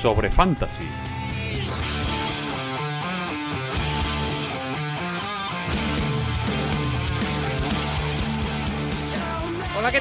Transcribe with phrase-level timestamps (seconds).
[0.00, 1.09] sobre fantasy.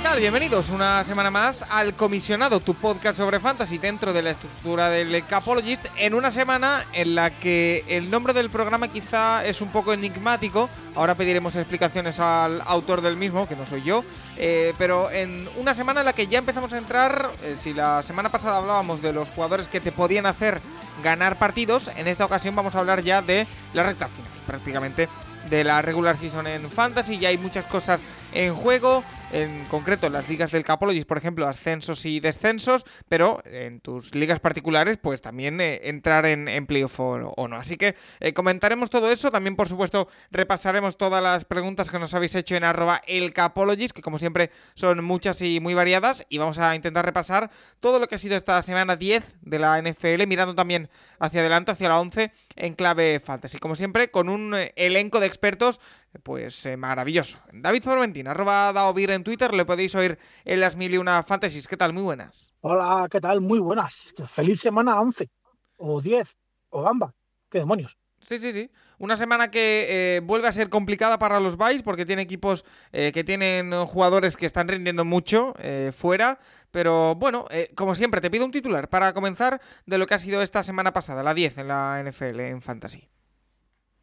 [0.02, 5.25] Bienvenidos una semana más al Comisionado, tu podcast sobre fantasy dentro de la estructura del
[5.25, 9.94] Capologist, en una semana en la que el nombre del programa quizá es un poco
[9.94, 10.70] enigmático.
[10.95, 14.03] Ahora pediremos explicaciones al autor del mismo, que no soy yo,
[14.35, 18.03] eh, pero en una semana en la que ya empezamos a entrar, eh, si la
[18.03, 20.59] semana pasada hablábamos de los jugadores que te podían hacer
[21.02, 25.08] ganar partidos, en esta ocasión vamos a hablar ya de la recta final, prácticamente
[25.50, 28.02] de la regular season en fantasy, ya hay muchas cosas
[28.34, 33.80] en juego, en concreto las ligas del Capologist, por ejemplo, ascensos y descensos, pero en
[33.80, 37.55] tus ligas particulares, pues también eh, entrar en, en playoff o, o, no.
[37.55, 42.13] Así que eh, comentaremos todo eso, también por supuesto repasaremos todas las preguntas que nos
[42.13, 46.39] habéis hecho en arroba el Capologist, que como siempre son muchas y muy variadas, y
[46.39, 50.25] vamos a intentar repasar todo lo que ha sido esta semana 10 de la NFL,
[50.25, 54.73] mirando también hacia adelante, hacia la 11, en clave fantasy, como siempre, con un eh,
[54.75, 55.80] elenco de expertos
[56.23, 57.38] pues maravilloso.
[57.53, 61.67] David Formentín, arroba Daovir en Twitter, le podéis oír en las mil y una fantasies.
[61.67, 61.94] ¿Qué tal?
[61.94, 62.53] Muy buenas.
[62.62, 63.42] Hola, ¿qué tal?
[63.42, 64.14] Muy buenas.
[64.28, 65.30] Feliz semana 11,
[65.78, 66.36] o 10,
[66.70, 67.14] o gamba.
[67.50, 67.97] ¿Qué demonios?
[68.22, 68.70] Sí, sí, sí.
[68.97, 73.12] Una semana que eh, vuelve a ser complicada para los Vice porque tiene equipos eh,
[73.14, 76.40] que tienen jugadores que están rindiendo mucho eh, fuera.
[76.72, 80.44] Pero bueno, como siempre, te pido un titular para comenzar de lo que ha sido
[80.44, 83.09] esta semana pasada, la 10 en la NFL, en Fantasy.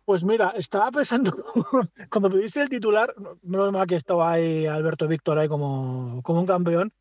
[0.06, 1.32] Pues mira, estaba pensando,
[2.10, 3.12] cuando pediste el titular,
[3.42, 6.92] no es mal que estaba ahí Alberto Víctor ahí como, como un campeón.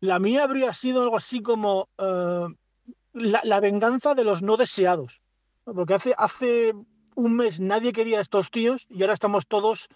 [0.00, 2.48] La mía habría sido algo así como uh,
[3.12, 5.20] la, venganza de los no deseados.
[5.64, 6.72] Porque hace, hace
[7.14, 9.90] un mes nadie quería a estos tíos y ahora estamos todos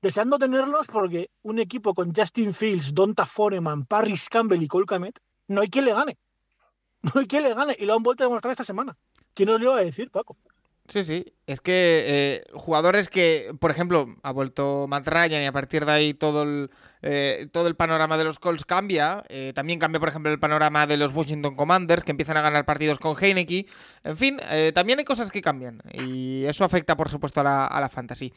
[0.00, 5.20] deseando tenerlos porque un equipo con Justin Fields, Donta Foreman, Parris Campbell y Cole Kmet,
[5.48, 6.16] no hay quien le gane.
[7.02, 8.96] No hay quien le gane y lo han vuelto a demostrar esta semana.
[9.34, 10.36] ¿Quién os lo iba a decir, Paco?
[10.88, 11.34] Sí, sí.
[11.46, 15.92] Es que eh, jugadores que, por ejemplo, ha vuelto Matt Ryan y a partir de
[15.92, 16.70] ahí todo el,
[17.02, 19.22] eh, todo el panorama de los Colts cambia.
[19.28, 22.64] Eh, también cambia, por ejemplo, el panorama de los Washington Commanders, que empiezan a ganar
[22.64, 23.66] partidos con Heineke.
[24.02, 25.82] En fin, eh, también hay cosas que cambian.
[25.92, 28.32] Y eso afecta, por supuesto, a la, a la fantasy.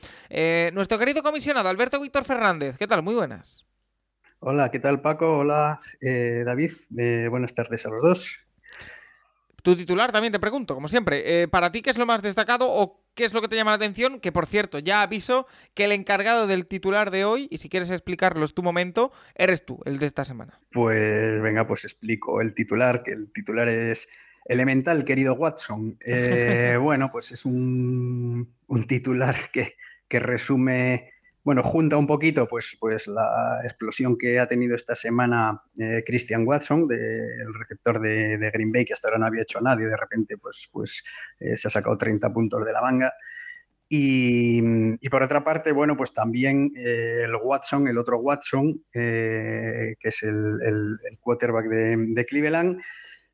[0.73, 2.77] nuestro querido comisionado, Alberto Víctor Fernández.
[2.77, 3.01] ¿Qué tal?
[3.01, 3.65] Muy buenas.
[4.39, 5.37] Hola, ¿qué tal, Paco?
[5.37, 6.71] Hola, David.
[7.29, 8.50] buenas tardes a los dos.
[9.61, 11.43] Tu titular también te pregunto, como siempre.
[11.43, 13.71] Eh, ¿Para ti qué es lo más destacado o qué es lo que te llama
[13.71, 14.19] la atención?
[14.19, 17.91] Que por cierto, ya aviso que el encargado del titular de hoy, y si quieres
[17.91, 20.59] explicarlo es tu momento, eres tú, el de esta semana.
[20.71, 24.09] Pues venga, pues explico el titular, que el titular es
[24.45, 25.97] Elemental, querido Watson.
[26.01, 29.75] Eh, bueno, pues es un, un titular que,
[30.07, 31.11] que resume
[31.43, 36.45] bueno, junta un poquito pues, pues la explosión que ha tenido esta semana eh, Christian
[36.45, 40.37] Watson, el receptor de, Green Bay, que hasta ahora no había hecho nadie, de repente
[40.37, 41.03] pues, pues
[41.39, 43.13] eh, se ha sacado 30 puntos de la manga.
[43.93, 44.61] Y,
[45.09, 50.61] por otra parte, bueno, pues también eh, el Watson, el otro Watson, que es el,
[50.63, 52.79] el, quarterback de Cleveland,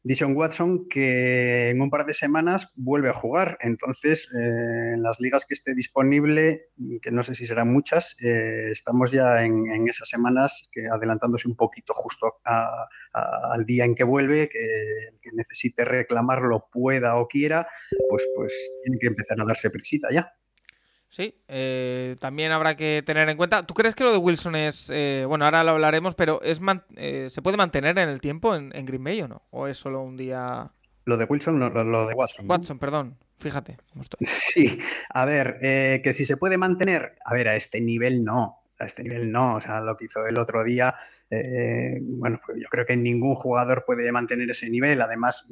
[0.03, 3.57] Dishon Watson que en un par de semanas vuelve a jugar.
[3.61, 6.69] Entonces, eh, en las ligas que esté disponible,
[7.01, 11.55] que no sé si serán muchas, eh, estamos ya en, esas semanas que adelantándose un
[11.55, 17.27] poquito justo a, al día en que vuelve, que el que necesite reclamarlo pueda o
[17.27, 17.67] quiera,
[18.09, 18.53] pues, pues
[18.83, 20.27] tiene que empezar a darse prisita ya.
[21.09, 23.65] Sí, eh, también habrá que tener en cuenta.
[23.65, 26.59] ¿Tú crees que lo de Wilson es, eh, bueno, ahora lo hablaremos, pero es
[26.95, 29.43] eh, se puede mantener en el tiempo en, en, Green Bay o no?
[29.51, 30.71] ¿O es solo un día?
[31.05, 32.45] Lo de Wilson, no, lo, lo, de Watson.
[32.49, 33.17] Watson, perdón.
[33.39, 34.19] Fíjate cómo estoy.
[34.25, 38.63] Sí, a ver, eh, que si se puede mantener, a ver, a este nivel no.
[38.79, 40.93] A este nivel no, o sea, lo que hizo el otro día,
[41.31, 45.01] eh, bueno, pues yo creo que ningún jugador puede mantener ese nivel.
[45.01, 45.47] Además,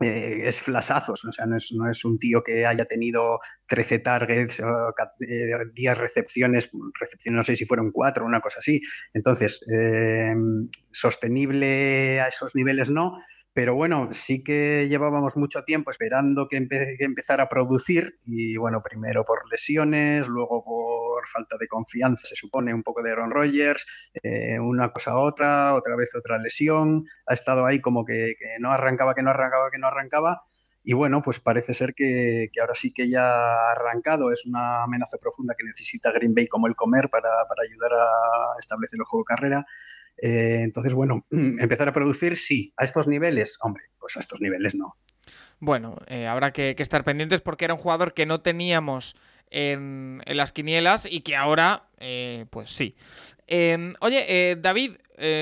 [0.00, 4.00] eh, es flasazos, o sea, no es, no es, un tío que haya tenido 13
[4.00, 4.92] targets o
[5.72, 8.80] 10 recepciones, recepciones no sé si fueron 4 una cosa así.
[9.12, 10.34] Entonces, eh,
[10.90, 13.18] sostenible a esos niveles no,
[13.52, 18.82] pero bueno, sí que llevábamos mucho tiempo esperando que, que, empezara a producir y bueno,
[18.82, 23.86] primero por lesiones, luego por falta de confianza, se supone, un poco de Aaron Rodgers,
[24.22, 28.70] eh, una cosa a otra, otra vez otra lesión, ha estado ahí como que, no
[28.72, 30.42] arrancaba, que no arrancaba, que no arrancaba.
[30.86, 34.30] Y bueno, pues parece ser que, ahora sí que ya ha arrancado.
[34.30, 37.28] Es una amenaza profunda que necesita Green Bay como el comer para,
[37.62, 39.66] ayudar a establecer el juego de carrera.
[40.18, 42.72] Eh, entonces, bueno, empezar a producir, sí.
[42.76, 44.96] A estos niveles, hombre, pues a estos niveles no.
[45.60, 49.16] Bueno, eh, habrá que, estar pendientes porque era un jugador que no teníamos
[49.50, 52.94] en, las quinielas y que ahora, eh, pues sí.
[53.46, 54.96] Em, oye, eh, David,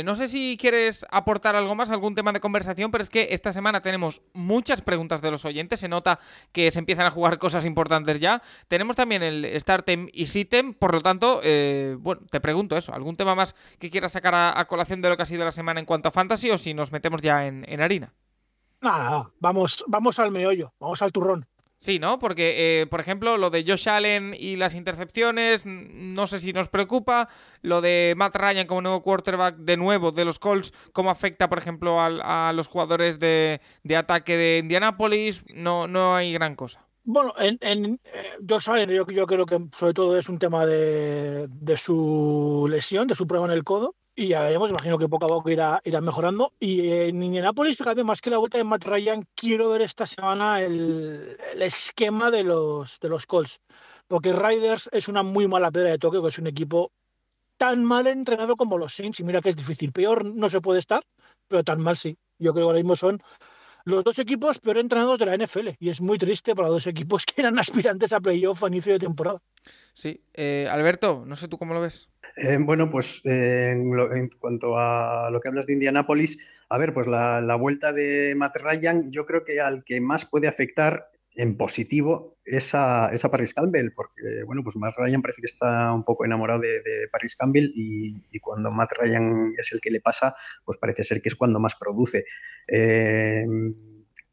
[0.05, 3.55] no sé si quieres aportar algo más, algún tema de conversación, pero es que esta
[3.55, 5.81] semana tenemos muchas preguntas de los oyentes.
[5.81, 6.21] Se nota
[6.53, 8.43] que se empiezan a jugar cosas importantes ya.
[8.69, 11.41] Tenemos también el Startem y Sitem, por lo tanto,
[12.01, 12.93] bueno, te pregunto eso.
[12.93, 15.81] ¿Algún tema más que quieras sacar a, colación de lo que ha sido la semana
[15.81, 18.13] en cuanto a fantasy o si nos metemos ya en, harina?
[18.83, 21.47] Nada, vamos, vamos al meollo, vamos al turrón.
[21.83, 22.21] Sí, ¿no?
[22.21, 26.69] Porque, eh, por ejemplo, lo de Josh Allen y las intercepciones, no sé si nos
[26.69, 27.29] preocupa.
[27.61, 31.59] Lo de Matt Ryan como nuevo quarterback de nuevo de los Colts, cómo afecta, por
[31.59, 33.61] ejemplo, a, los jugadores de,
[33.97, 36.87] ataque de Indianapolis, no, no hay gran cosa.
[37.03, 40.65] Bueno, en, en eh, Josh Allen yo, yo, creo que sobre todo es un tema
[40.65, 45.09] de, de su lesión, de su problema en el codo y ya veremos, imagino que
[45.09, 46.53] poco a poco irá, irá mejorando.
[46.61, 50.61] Y en Indianapolis, fíjate, más que la vuelta de Matt Ryan, quiero ver esta semana
[50.61, 53.61] el, el, esquema de los, de los Colts.
[54.09, 56.93] Porque Riders es una muy mala piedra de toque, que es un equipo
[57.57, 59.21] tan mal entrenado como los Saints.
[59.21, 59.93] Y mira que es difícil.
[59.93, 61.03] Peor no se puede estar,
[61.49, 62.19] pero tan mal sí.
[62.39, 63.23] Yo creo que ahora mismo son
[63.85, 65.71] los dos equipos peor entrenados de la NFL.
[65.79, 68.99] Y es muy triste para dos equipos que eran aspirantes a playoff a inicio de
[68.99, 69.41] temporada.
[69.95, 70.23] Sí.
[70.35, 72.12] Eh, Alberto, no sé tú cómo lo ves.
[72.37, 76.39] Eh, bueno, pues eh, en, cuanto a lo que hablas de Indianápolis,
[76.69, 80.49] a ver, pues la, vuelta de Matt Ryan, yo creo que al que más puede
[80.49, 85.93] afectar en positivo es a, Paris Campbell, porque bueno, pues Matt Ryan parece que está
[85.93, 90.35] un poco enamorado de, Paris Campbell y, cuando Matt Ryan es el que le pasa,
[90.65, 92.25] pues parece ser que es cuando más produce.
[92.67, 93.45] Eh,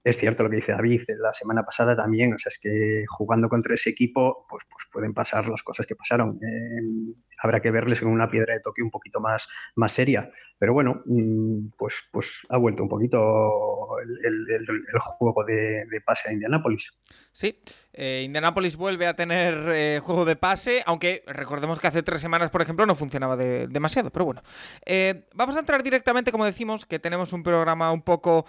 [0.09, 3.49] es cierto lo que dice David, la semana pasada también, o sea, es que jugando
[3.49, 6.39] contra ese equipo, pues, pues pueden pasar las cosas que pasaron.
[6.41, 10.29] Eh, habrá que verles en una piedra de toque un poquito más, más seria.
[10.57, 16.91] Pero bueno, mm, pues, pues ha vuelto un poquito el, juego de, pase a Indianápolis.
[17.31, 17.59] Sí,
[17.93, 22.49] eh, Indianápolis vuelve a tener eh, juego de pase, aunque recordemos que hace tres semanas,
[22.49, 24.09] por ejemplo, no funcionaba demasiado.
[24.11, 24.41] Pero bueno,
[24.85, 28.45] eh, vamos a entrar directamente, como decimos, que tenemos un programa un poco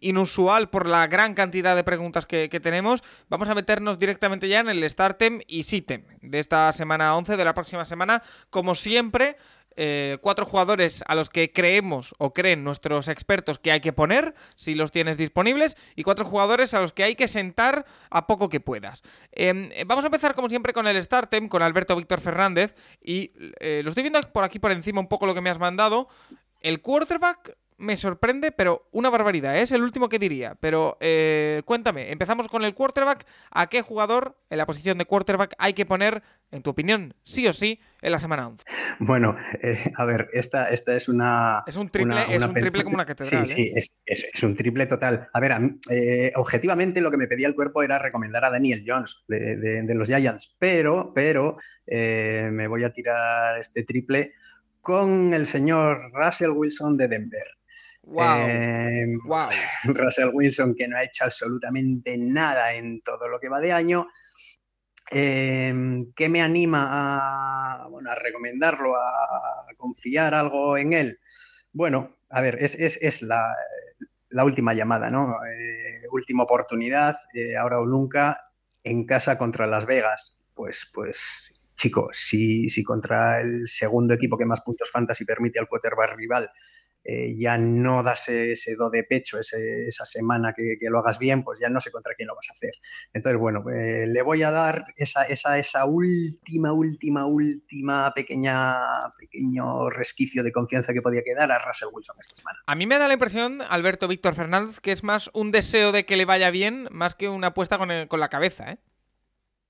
[0.00, 3.02] inusual por la gran cantidad de preguntas que, tenemos.
[3.28, 7.44] Vamos a meternos directamente ya en el Startem y Sitem de esta semana 11 de
[7.44, 8.22] la próxima semana.
[8.50, 9.36] Como siempre,
[9.76, 14.34] eh, cuatro jugadores a los que creemos o creen nuestros expertos que hay que poner,
[14.56, 18.48] si los tienes disponibles, y cuatro jugadores a los que hay que sentar a poco
[18.48, 19.02] que puedas.
[19.30, 23.82] Em, vamos a empezar como siempre con el Startem, con Alberto Víctor Fernández, y eh,
[23.84, 26.08] lo estoy viendo por aquí por encima un poco lo que me has mandado.
[26.60, 29.62] El quarterback me sorprende, pero una barbaridad, ¿eh?
[29.62, 30.54] es el último que diría.
[30.60, 33.26] Pero eh, cuéntame, empezamos con el quarterback.
[33.50, 37.46] ¿A qué jugador en la posición de quarterback hay que poner, en tu opinión, sí
[37.48, 38.64] o sí, en la semana 11?
[38.98, 41.64] Bueno, eh, a ver, esta, esta es una...
[41.66, 43.46] Es un triple, es un triple como una catedral.
[43.46, 45.28] Sí, sí, es, un triple total.
[45.32, 45.56] A ver,
[46.36, 50.08] objetivamente lo que me pedía el cuerpo era recomendar a Daniel Jones de, de los
[50.08, 51.56] Giants, pero, pero
[51.86, 54.34] me voy a tirar este triple
[54.82, 57.59] con el señor Russell Wilson de Denver.
[58.02, 58.48] Wow.
[58.48, 59.18] Em,
[59.84, 64.08] Russell Wilson, que no ha hecho absolutamente nada en todo lo que va de año.
[65.10, 66.88] Em, ¿Qué me anima
[67.82, 71.18] a, bueno, a recomendarlo, a, confiar algo en él?
[71.72, 73.54] Bueno, a ver, es, la,
[74.44, 75.36] última llamada, ¿no?
[75.44, 78.50] Eh, última oportunidad, eh, ahora o nunca,
[78.84, 80.38] en casa contra Las Vegas.
[80.54, 85.68] Pues, pues chicos, si, si contra el segundo equipo que más puntos fantasy permite al
[85.68, 86.50] quarterback rival
[87.02, 91.58] eh, ya no das ese do de pecho esa semana que, lo hagas bien, pues
[91.58, 92.72] ya no sé contra quién lo vas a hacer.
[93.12, 98.74] Entonces, bueno, eh, le voy a dar esa, esa, esa, última, última, última pequeña,
[99.18, 102.58] pequeño resquicio de confianza que podía quedar a Russell Wilson esta semana.
[102.66, 106.04] A mí me da la impresión, Alberto Víctor Fernández, que es más un deseo de
[106.04, 108.78] que le vaya bien más que una apuesta con, con la cabeza, ¿eh?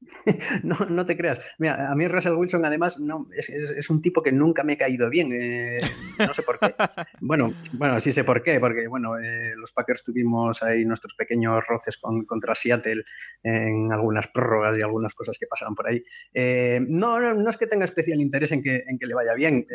[0.63, 1.41] no, no te creas.
[1.59, 5.11] Mira, a mí Russell Wilson además no, es, un tipo que nunca me ha caído
[5.11, 5.31] bien.
[5.33, 5.79] Eh,
[6.19, 6.75] no sé por qué.
[7.23, 11.67] Bueno, bueno, sí sé por qué, porque bueno, eh, los Packers tuvimos ahí nuestros pequeños
[11.67, 13.05] roces con, contra Seattle
[13.43, 16.03] en algunas prórrogas y algunas cosas que pasaron por ahí.
[16.33, 19.67] Eh, no, no, es que tenga especial interés en que, en que le vaya bien,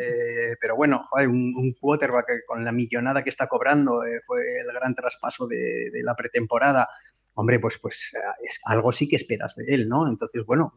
[0.60, 5.46] pero bueno, un, un, quarterback con la millonada que está cobrando fue el gran traspaso
[5.46, 6.88] de, de la pretemporada
[7.36, 8.12] hombre, pues, pues
[8.42, 10.08] es, algo sí que esperas de él, ¿no?
[10.08, 10.74] Entonces, bueno,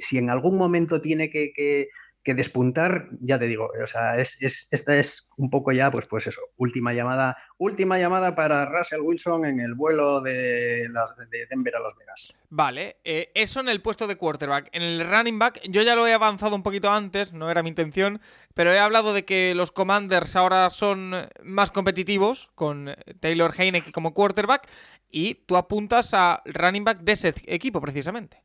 [0.00, 1.88] si en algún momento tiene que, que,
[2.22, 6.06] que despuntar, ya te digo, o sea, es, es, esta es un poco ya, pues,
[6.06, 11.46] pues eso, última llamada, última llamada para Russell Wilson en el vuelo de, las, de
[11.50, 12.34] Denver a Las Vegas.
[12.48, 14.68] Vale, eh, eso en el puesto de quarterback.
[14.72, 17.70] En el running back, yo ya lo he avanzado un poquito antes, no era mi
[17.70, 18.20] intención,
[18.54, 24.14] pero he hablado de que los Commanders ahora son más competitivos con Taylor Heineke como
[24.14, 24.68] quarterback
[25.12, 28.42] y tú apuntas a running back de ese equipo precisamente.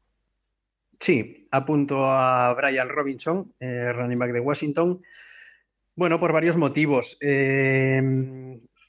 [0.99, 5.01] Sí, apunto a Brian Robinson, eh, running back de Washington.
[5.95, 7.17] Bueno, por varios motivos.
[7.21, 8.01] Eh,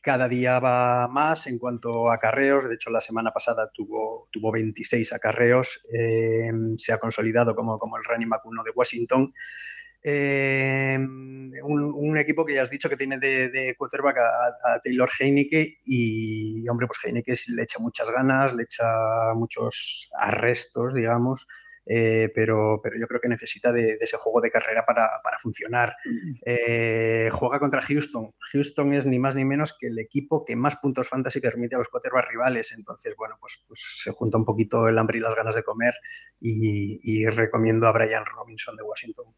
[0.03, 2.69] cada día va más en cuanto a acarreos.
[2.69, 5.87] De hecho, la semana pasada tuvo, tuvo 26 acarreos.
[5.93, 9.33] Eh, se ha consolidado como, como el running back 1 de Washington.
[10.03, 14.81] Eh, un, un, equipo que ya has dicho que tiene de, de quarterback a, a,
[14.81, 18.87] Taylor Heineke y, hombre, pues Heineke le echa muchas ganas, le echa
[19.35, 21.47] muchos arrestos, digamos.
[21.91, 25.39] Eh, pero, pero, yo creo que necesita de, de ese juego de carrera para, para
[25.39, 25.97] funcionar.
[26.45, 28.35] Eh, juega contra Houston.
[28.53, 31.79] Houston es ni más ni menos que el equipo que más puntos fantasy permite a
[31.79, 32.73] los quarterbacks rivales.
[32.73, 35.95] Entonces, bueno, pues, pues, se junta un poquito el hambre y las ganas de comer
[36.39, 39.35] y, y recomiendo a Brian Robinson de Washington.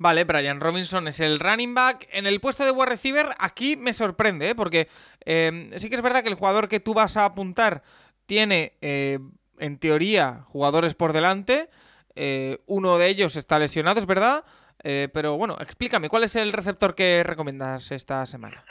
[0.00, 2.08] Vale, Brian Robinson es el running back.
[2.10, 4.54] En el puesto de wide receiver, aquí me sorprende, ¿eh?
[4.54, 4.88] porque
[5.26, 7.82] eh, sí que es verdad que el jugador que tú vas a apuntar
[8.24, 9.18] tiene eh,
[9.58, 11.68] en teoría, jugadores por delante.
[12.16, 14.44] Eh, uno de ellos está lesionado, es verdad.
[14.82, 18.64] Pero bueno, explícame, ¿cuál es el receptor que recomiendas esta semana?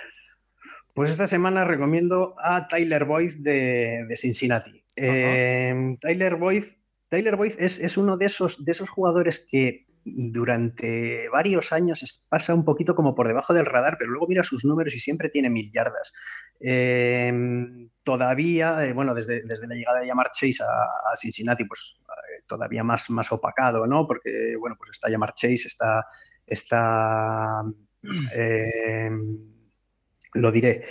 [0.96, 4.72] Pues esta semana recomiendo a Tyler Boyd de, de Cincinnati.
[4.72, 4.84] Uh -huh.
[4.98, 6.64] eh, Tyler Boyd,
[7.08, 12.54] Tyler Boyd es, es, uno de esos, de esos jugadores que durante varios años pasa
[12.54, 15.50] un poquito como por debajo del radar, pero luego mira sus números y siempre tiene
[15.50, 16.14] mil yardas.
[16.60, 17.32] Eh,
[18.04, 22.44] todavía, eh, bueno, desde, desde, la llegada de Yamar Chase a, a Cincinnati, pues eh,
[22.48, 24.08] todavía más, más opacado, ¿no?
[24.08, 26.06] Porque, bueno, pues está Yamar Chase, está,
[26.46, 27.64] está
[28.34, 29.10] eh,
[30.34, 30.84] lo diré.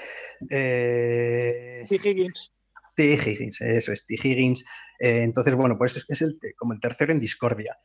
[0.48, 1.94] Eh, T.
[1.96, 2.50] Higgins.
[2.94, 3.12] T.
[3.12, 4.14] Higgins, eso es, T.
[4.14, 4.64] Higgins.
[4.98, 7.78] Entonces, bueno, pues es, es el, como el tercero en discordia.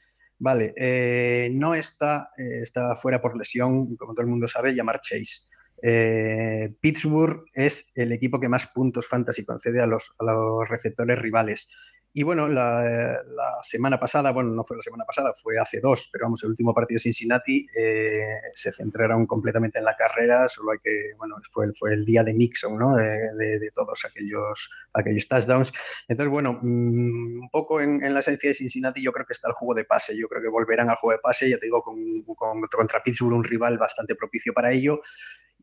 [0.43, 5.00] Vale, eh, no está, eh, está fuera por lesión, como todo el mundo sabe, llamar
[5.00, 5.39] Chase.
[5.81, 11.17] Eh, Pittsburgh es el equipo que más puntos fantasy concede a los, a los receptores
[11.17, 11.69] rivales.
[12.15, 13.24] Y bueno, la,
[13.63, 16.72] semana pasada, bueno, no fue la semana pasada, fue hace dos, pero vamos, el último
[16.72, 21.74] partido de Cincinnati eh, se centraron completamente en la carrera, solo hay que, bueno, fue,
[21.74, 22.96] fue el día de Nixon, ¿no?
[22.96, 25.74] De, todos aquellos, aquellos touchdowns.
[26.08, 29.48] Entonces, bueno, mmm, un poco en, en, la esencia de Cincinnati yo creo que está
[29.48, 31.82] el juego de pase, yo creo que volverán al juego de pase, ya te digo,
[31.82, 31.96] con,
[32.36, 35.01] con, contra Pittsburgh un rival bastante propicio para ello.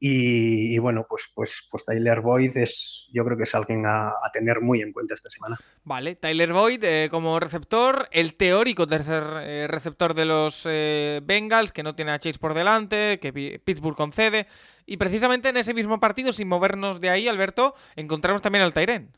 [0.02, 4.30] Y, bueno, pues, pues, pues Tyler Boyd es, yo creo que es alguien a, a
[4.32, 5.58] tener muy en cuenta esta semana.
[5.84, 11.72] Vale, Tyler Boyd eh, como receptor, el teórico tercer eh, receptor de los eh, Bengals,
[11.72, 14.46] que no tiene a Chase por delante, que Pittsburgh concede.
[14.86, 19.12] Y precisamente en ese mismo partido, sin movernos de ahí, Alberto, encontramos también al Tyren.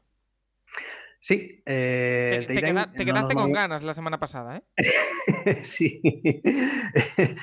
[1.25, 4.65] Sí, eh, te, te, queda, te, quedaste no, con ganas la semana pasada, ¿eh?
[5.63, 6.03] sí,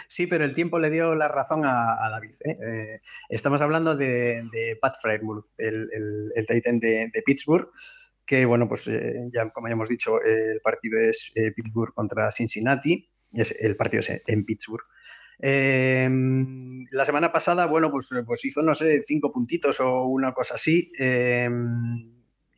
[0.10, 2.36] sí, pero el tiempo le dio la razón a, a David.
[2.44, 2.58] ¿eh?
[2.62, 7.70] Eh, estamos hablando de, de Pat Frymouth, el, el, el Titan de, de, Pittsburgh,
[8.26, 13.56] que, bueno, pues ya como ya hemos dicho, el partido es Pittsburgh contra Cincinnati, es,
[13.62, 14.84] el partido es en Pittsburgh.
[15.42, 16.10] Eh,
[16.92, 20.92] la semana pasada, bueno, pues, pues, hizo, no sé, cinco puntitos o una cosa así.
[21.00, 21.50] Eh,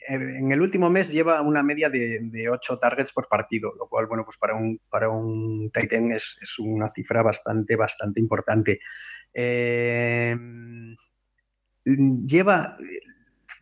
[0.07, 4.07] en el último mes lleva una media de, de, 8 targets por partido, lo cual,
[4.07, 8.79] bueno, pues para un, para un Titan es, es una cifra bastante, bastante importante.
[9.33, 10.35] Eh,
[11.85, 12.77] lleva.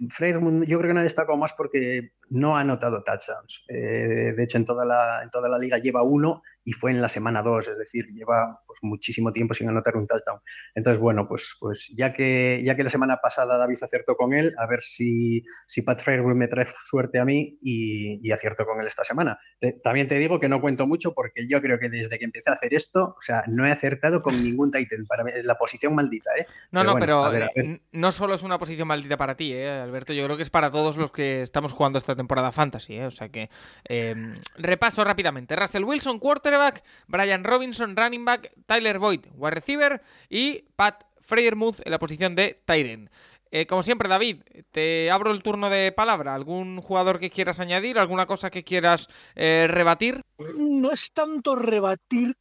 [0.10, 3.66] Freire, yo creo que no ha destacado más porque no ha anotado touchdowns.
[3.68, 7.02] Eh, de hecho, en toda, la, en toda la liga lleva uno y fue en
[7.02, 10.40] la semana 2, es decir, lleva pues, muchísimo tiempo sin anotar un touchdown.
[10.76, 14.54] Entonces, bueno, pues, pues ya, que, ya que la semana pasada David acertó con él,
[14.56, 18.80] a ver si, si Pat Fairwood me trae suerte a mí y, y acierto con
[18.80, 19.40] él esta semana.
[19.58, 22.52] Te, también te digo que no cuento mucho porque yo creo que desde que empecé
[22.52, 25.08] a hacer esto, o sea, no he acertado con ningún Titan.
[25.08, 26.46] Para mí es la posición maldita, ¿eh?
[26.70, 27.82] No, pero no, bueno, pero a ver, a ver.
[27.94, 30.14] no solo es una posición maldita para ti, ¿eh, Alberto?
[30.14, 33.08] Yo creo que es para todos los que estamos jugando esta temporada fantasy, ¿eh?
[33.08, 33.50] O sea que
[33.88, 34.14] eh,
[34.56, 35.56] repaso rápidamente.
[35.56, 36.59] Russell Wilson, quarterback,
[37.08, 42.62] Brian Robinson, running back, Tyler Boyd, wide receiver y Pat Freyermuth en la posición de
[42.66, 43.10] Tyden.
[43.52, 46.36] Eh, como siempre, David, te abro el turno de palabra.
[46.36, 47.98] ¿Algún jugador que quieras añadir?
[47.98, 50.22] ¿Alguna cosa que quieras eh, rebatir?
[50.56, 52.38] No es tanto rebatir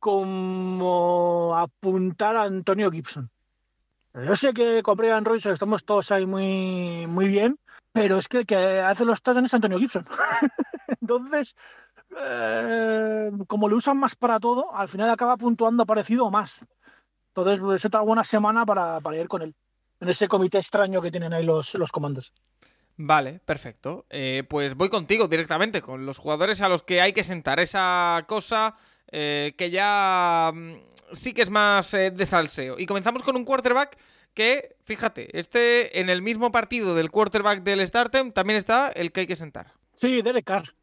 [0.00, 3.30] como apuntar a Antonio Gibson.
[4.14, 7.60] Yo sé que con Brian Robinson estamos todos ahí muy, muy bien,
[7.92, 10.04] pero es que el que hace los touchdowns es Antonio Gibson.
[11.00, 11.54] Entonces,
[12.18, 16.64] eh, como lo usan más para todo, al final acaba puntuando parecido o más.
[17.28, 19.54] Entonces, es otra buena semana para, para ir con él.
[20.00, 22.32] En ese comité extraño que tienen ahí los, los comandos.
[22.96, 24.06] Vale, perfecto.
[24.10, 28.24] Eh, pues voy contigo directamente, con los jugadores a los que hay que sentar esa
[28.26, 28.76] cosa
[29.12, 30.72] eh, que ya mm,
[31.12, 32.78] sí que es más de salseo.
[32.78, 33.96] Y comenzamos con un quarterback
[34.34, 39.20] que, fíjate, este en el mismo partido del quarterback del Startem también está el que
[39.20, 39.72] hay que sentar.
[39.94, 40.74] Sí, Derek Carr.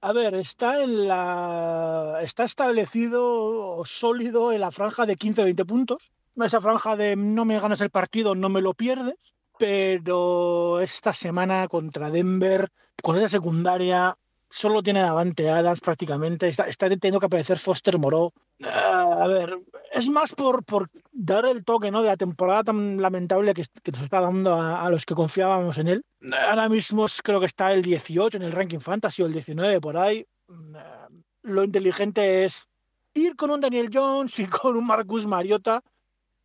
[0.00, 2.20] A ver, está en la.
[2.22, 6.10] Está establecido sólido en la franja de 15-20 puntos.
[6.36, 9.16] Esa franja de no me ganas el partido, no me lo pierdes.
[9.58, 12.68] Pero esta semana contra Denver,
[13.02, 14.16] con esa secundaria,
[14.50, 16.48] solo tiene Davante Adams prácticamente.
[16.48, 18.32] Está, está teniendo que aparecer Foster Moreau.
[18.64, 19.58] Ah, a ver,
[19.92, 22.02] es más por, por dar el toque ¿no?
[22.02, 25.88] de la temporada tan lamentable que, nos está dando a, a los que confiábamos en
[25.88, 26.04] él.
[26.48, 29.96] Ahora mismo creo que está el 18 en el ranking fantasy o el 19 por
[29.96, 30.26] ahí.
[30.74, 31.08] Ah,
[31.42, 32.66] Lo inteligente es
[33.14, 35.82] ir con un Daniel Jones y con un Marcus Mariota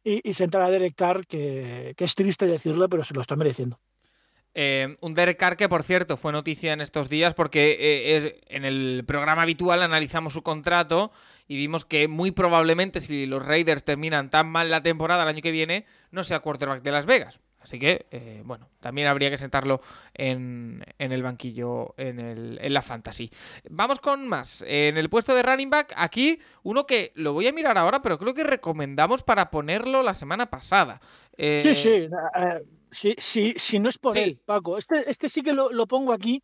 [0.04, 3.36] y, y sentar a Derek Carr, que, que es triste decirlo, pero se lo está
[3.36, 3.80] mereciendo.
[4.56, 8.34] Eh, un Derek Carr que, por cierto, fue noticia en estos días porque eh, es-
[8.48, 11.12] en el programa habitual analizamos su contrato
[11.48, 15.42] y vimos que muy probablemente si los Raiders terminan tan mal la temporada el año
[15.42, 17.40] que viene, no sea quarterback de Las Vegas.
[17.60, 19.82] Así que, eh, bueno, también habría que sentarlo
[20.14, 23.32] en, en el banquillo, en, el, en la fantasy.
[23.70, 24.66] Vamos con más.
[24.68, 28.18] En el puesto de running back, aquí uno que lo voy a mirar ahora, pero
[28.20, 31.00] creo que recomendamos para ponerlo la semana pasada.
[31.62, 32.08] Sí, sí.
[32.94, 34.20] Sí, sí, sí, no es por Sí.
[34.24, 34.78] él, Paco.
[34.78, 36.42] Este, este sí que lo, lo pongo aquí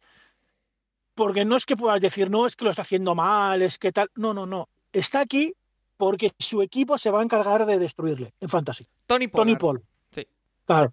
[1.15, 3.91] porque no es que puedas decir, no, es que lo está haciendo mal, es que
[3.91, 4.09] tal.
[4.15, 4.69] No, no, no.
[4.93, 5.53] Está aquí
[5.97, 8.87] porque su equipo se va a encargar de destruirle en Fantasy.
[9.05, 9.81] Tony Tony Pollard.
[9.81, 9.83] Paul.
[10.11, 10.25] Sí.
[10.65, 10.91] Claro.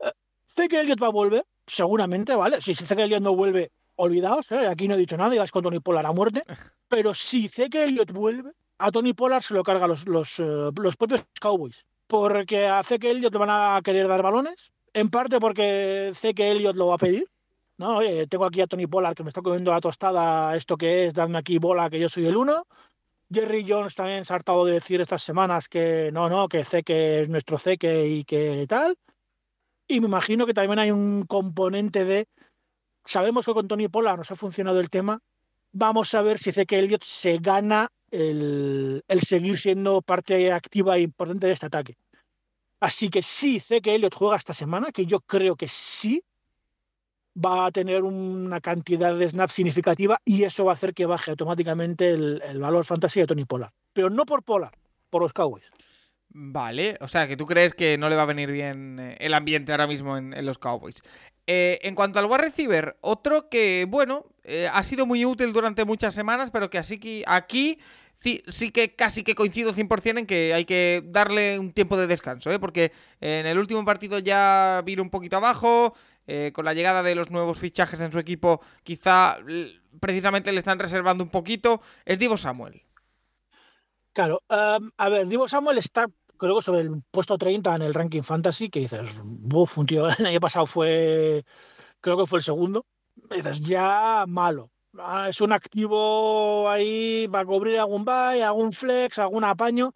[0.00, 0.10] Eh,
[0.48, 2.60] Zeke Elliott va a volver, seguramente, ¿vale?
[2.60, 4.66] Si Zeke Elliott no vuelve, olvidaos, ¿eh?
[4.66, 6.42] aquí no he dicho nada, y vas con Tony Pollard a muerte.
[6.88, 10.96] Pero si Zeke Elliott vuelve, a Tony Pollard se lo carga los, los, eh, los
[10.96, 11.86] propios Cowboys.
[12.08, 16.76] Porque a Zeke Elliott le van a querer dar balones, en parte porque Zeke Elliott
[16.76, 17.26] lo va a pedir.
[17.80, 17.96] ¿no?
[17.96, 21.14] Oye, tengo aquí a Tony Pollard que me está comiendo la tostada, esto que es,
[21.14, 22.66] dadme aquí bola, que yo soy el uno.
[23.32, 27.22] Jerry Jones también se ha hartado de decir estas semanas que no, no, que Zeke
[27.22, 28.98] es nuestro Zeke y que tal.
[29.88, 32.28] Y me imagino que también hay un componente de,
[33.06, 35.20] sabemos que con Tony Pollard nos ha funcionado el tema,
[35.72, 41.02] vamos a ver si Zeke Elliott se gana el, el seguir siendo parte activa e
[41.02, 41.96] importante de este ataque.
[42.80, 46.24] Así que sí, Zeke Elliott juega esta semana, que yo creo que sí,
[47.36, 51.30] va a tener una cantidad de snaps significativa y eso va a hacer que baje
[51.30, 53.72] automáticamente el, valor fantasy de Tony Pollard.
[53.92, 54.74] Pero no por Pollard,
[55.10, 55.70] por los Cowboys.
[56.32, 59.34] Vale, o sea que tú crees que no le va a venir bien eh, el
[59.34, 61.02] ambiente ahora mismo en, en los Cowboys.
[61.46, 65.84] Eh, en cuanto al wide receiver, otro que, bueno, eh, ha sido muy útil durante
[65.84, 67.80] muchas semanas, pero que así que aquí
[68.20, 72.50] sí, que casi que coincido 100% en que hay que darle un tiempo de descanso,
[72.52, 72.58] ¿eh?
[72.58, 75.94] porque en el último partido ya vino un poquito abajo,
[76.26, 79.38] eh, con la llegada de los nuevos fichajes en su equipo, quizá
[80.00, 82.82] precisamente le están reservando un poquito, es Divo Samuel.
[84.12, 86.06] Claro, um, a ver, Divo Samuel está,
[86.36, 90.08] creo que sobre el puesto 30 en el ranking fantasy, que dices, buf, un tío,
[90.18, 91.44] el año pasado fue,
[92.00, 92.84] creo que fue el segundo.
[93.30, 94.70] Dices, ya malo.
[94.98, 99.92] Ah, Es un activo ahí, va a cubrir algún buy, algún flex, algún apaño,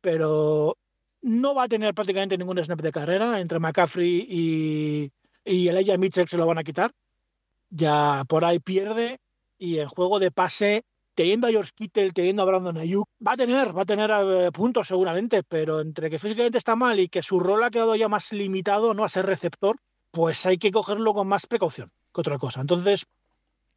[0.00, 0.76] pero
[1.22, 3.40] no va a tener prácticamente ningún snap de carrera.
[3.40, 5.12] Entre McCaffrey y,
[5.44, 6.92] y Elijah Mitchell se lo van a quitar.
[7.68, 9.20] Ya por ahí pierde
[9.58, 13.36] y en juego de pase teniendo a George Kittle, teniendo a Brandon Ayuk, va a
[13.36, 17.22] tener, va a tener eh, puntos seguramente, pero entre que físicamente está mal y que
[17.22, 19.76] su rol ha quedado ya más limitado, no a ser receptor,
[20.10, 22.62] pues hay que cogerlo con más precaución que otra cosa.
[22.62, 23.06] Entonces,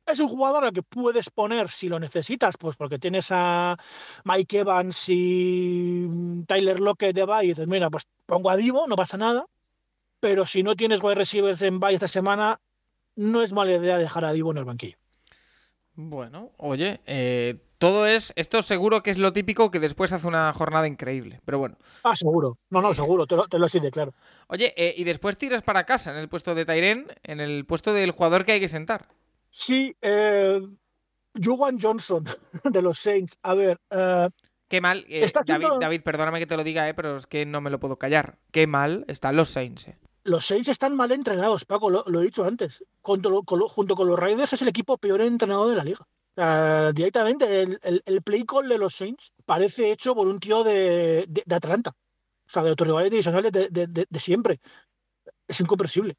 [0.05, 3.77] es un jugador al que puedes poner si lo necesitas, pues porque tienes a
[4.23, 6.07] Mike Evans y
[6.47, 9.45] Tyler Lockett de bye y dices, mira, pues pongo a Divo, no pasa nada,
[10.19, 12.59] pero si no tienes wide receivers en bye esta semana,
[13.15, 14.97] no es mala idea dejar a Divo en el banquillo.
[15.95, 20.51] Bueno, oye, eh, todo es, esto seguro que es lo típico que después hace una
[20.53, 21.77] jornada increíble, pero bueno.
[22.03, 22.57] Ah, seguro.
[22.71, 24.13] No, no, seguro, te lo, te lo así de claro.
[24.47, 27.93] Oye, eh, y después tiras para casa en el puesto de Tyren, en el puesto
[27.93, 29.07] del jugador que hay que sentar.
[29.55, 30.59] Sí, eh,
[31.41, 32.23] Juwan Johnson
[32.63, 33.37] de los Saints.
[33.43, 34.29] A ver, eh,
[34.67, 37.45] Qué mal, eh, David, haciendo- David, perdóname que te lo diga, eh, pero es que
[37.45, 38.39] no me lo puedo callar.
[38.51, 39.87] Qué mal están los Saints.
[39.89, 39.97] eh.
[40.25, 42.83] los Saints están mal entrenados, Paco, lo, lo he dicho antes.
[43.01, 46.91] Junto, con lo- junto con los Raiders es el equipo peor entrenado de la liga.
[46.93, 51.25] Directamente, el, el- el play call de los Saints parece hecho por un tío de,
[51.27, 51.91] de- de Atlanta.
[51.91, 54.59] O sea, de autoridades divisionales de, de- de- de siempre.
[55.47, 56.15] Es incomprensible.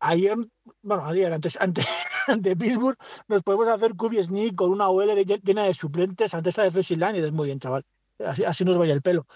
[0.00, 0.36] Ayer,
[0.82, 1.86] bueno, ayer, antes, antes,
[2.28, 2.96] ante Pittsburgh
[3.28, 6.98] nos podemos hacer QB sneak con una OL de- llena de suplentes ante esa defensive
[6.98, 7.84] line y dices, muy bien, chaval.
[8.18, 9.26] Así, así nos vaya el pelo.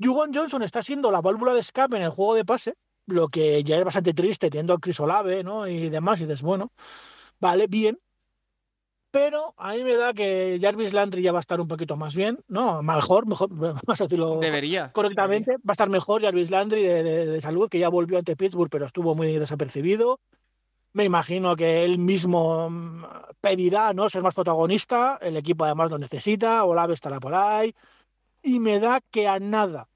[0.00, 2.74] Juwan Johnson está siendo la válvula de escape en el juego de pase,
[3.06, 5.66] lo que ya es bastante triste, teniendo a Chris Olave ¿no?
[5.66, 6.20] y demás.
[6.20, 6.72] Y dices, bueno,
[7.40, 7.98] vale, bien.
[9.12, 12.14] Pero a mí me da que Jarvis Landry ya va a estar un poquito más
[12.14, 12.82] bien, ¿no?
[12.82, 14.90] Mejor, mejor, vamos a decirlo Debería.
[14.90, 15.52] correctamente.
[15.58, 18.70] Va a estar mejor Jarvis Landry de, de- de salud, que ya volvió ante Pittsburgh,
[18.70, 20.18] pero estuvo muy desapercibido.
[20.94, 23.04] Me imagino que él mismo mm,
[23.40, 24.08] pedirá ¿no?
[24.08, 25.18] ser más protagonista.
[25.20, 26.64] El equipo además lo necesita.
[26.64, 27.74] Olave estará por ahí.
[28.42, 29.88] Y me da que a nada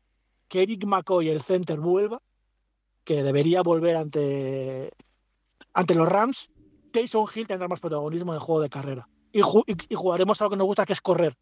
[0.48, 2.20] que Eric McCoy, el center, vuelva,
[3.02, 4.92] que debería volver ante,
[5.72, 6.50] ante los Rams,
[6.96, 9.06] Taysom Hill tendrá más protagonismo en el juego de carrera.
[9.30, 11.36] Y, ju- y- y jugaremos a lo que nos gusta, que es correr.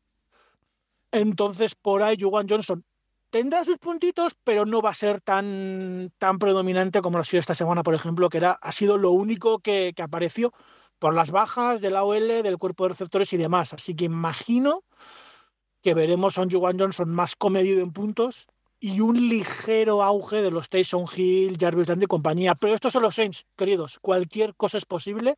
[1.13, 2.85] Entonces, por ahí, Juwan Johnson
[3.31, 7.39] tendrá sus puntitos, pero no va a ser tan, tan predominante como lo ha sido
[7.39, 10.53] esta semana, por ejemplo, que era, ha sido lo único que, apareció
[10.99, 13.73] por las bajas de la OL, del cuerpo de receptores y demás.
[13.75, 14.83] Así que imagino
[15.83, 18.49] que veremos a un Juwan Johnson más comedido en puntos
[18.81, 22.55] y un ligero auge de los Taysom Hill, Jarvis Landry y compañía.
[22.55, 23.99] Pero estos son los Saints, queridos.
[24.01, 25.37] Cualquier cosa es posible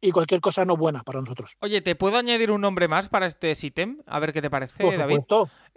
[0.00, 1.56] y cualquier cosa no buena para nosotros.
[1.60, 3.98] Oye, ¿te puedo añadir un nombre más para este sitem?
[4.06, 5.18] A ver qué te parece, Por David.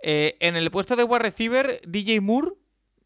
[0.01, 2.51] Eh, en el puesto de wide receiver, DJ Moore,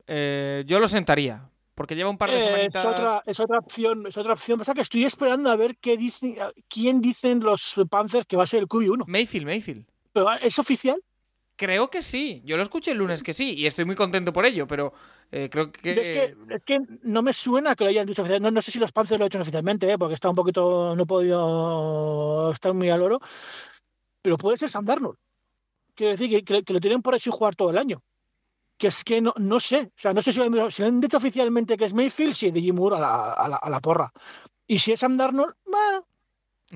[0.08, 1.50] eh, yo lo sentaría.
[1.74, 2.84] Porque lleva un par de Eh, semanitas.
[2.86, 4.58] es, otra, es otra opción, es otra opción.
[4.60, 6.38] Pasa que estoy esperando a ver qué dice,
[6.70, 9.04] quién dicen los Panthers que va a ser el QB1.
[9.08, 9.86] Mayfield, Mayfield.
[10.14, 11.02] Pero ¿es oficial?
[11.58, 12.42] Creo que sí.
[12.44, 13.54] Yo lo escuché el lunes que sí.
[13.56, 14.94] Y estoy muy contento por ello, pero
[15.32, 15.92] eh, creo que.
[16.02, 18.52] Es, que, es que no me suena que lo hayan dicho oficialmente.
[18.52, 19.98] No, no sé si los Panthers lo han hecho oficialmente, ¿eh?
[19.98, 23.20] porque está un poquito, no he podido estar muy al oro.
[24.22, 25.18] Pero puede ser Sam Darnold.
[25.94, 28.02] Quiero decir que, que- que lo tienen por sin jugar todo el año.
[28.78, 29.92] Que es que no, no sé.
[29.96, 32.34] O sea, no sé si lo, han, si lo han dicho oficialmente que es Mayfield,
[32.34, 34.12] si es DJ Moore a la, a la- a la porra.
[34.68, 36.06] Y si es Sam Darnold, bueno,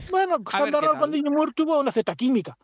[0.10, 1.12] bueno, Sam Darnold con.
[1.12, 2.58] DJ Moore tuvo una cierta química.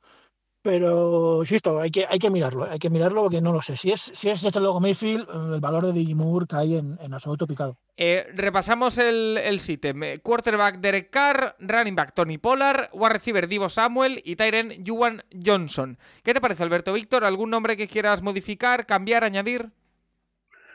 [0.65, 3.77] Pero, insisto, hay que, hay que mirarlo, hay que mirarlo porque no lo sé.
[3.77, 7.13] Si es, si es desde luego Mayfield, eh, el valor de Moore cae en, en
[7.13, 7.77] absoluto picado.
[7.95, 10.01] Eh, repasamos el, el sitem.
[10.01, 15.21] Eh, Quarterback Derek Carr, running back Tony Pollard, wide receiver Divo Samuel y Tyren Juwan
[15.45, 15.99] Johnson.
[16.23, 17.25] ¿Qué te parece, Alberto Víctor?
[17.25, 19.69] ¿Algún nombre que quieras modificar, cambiar, añadir?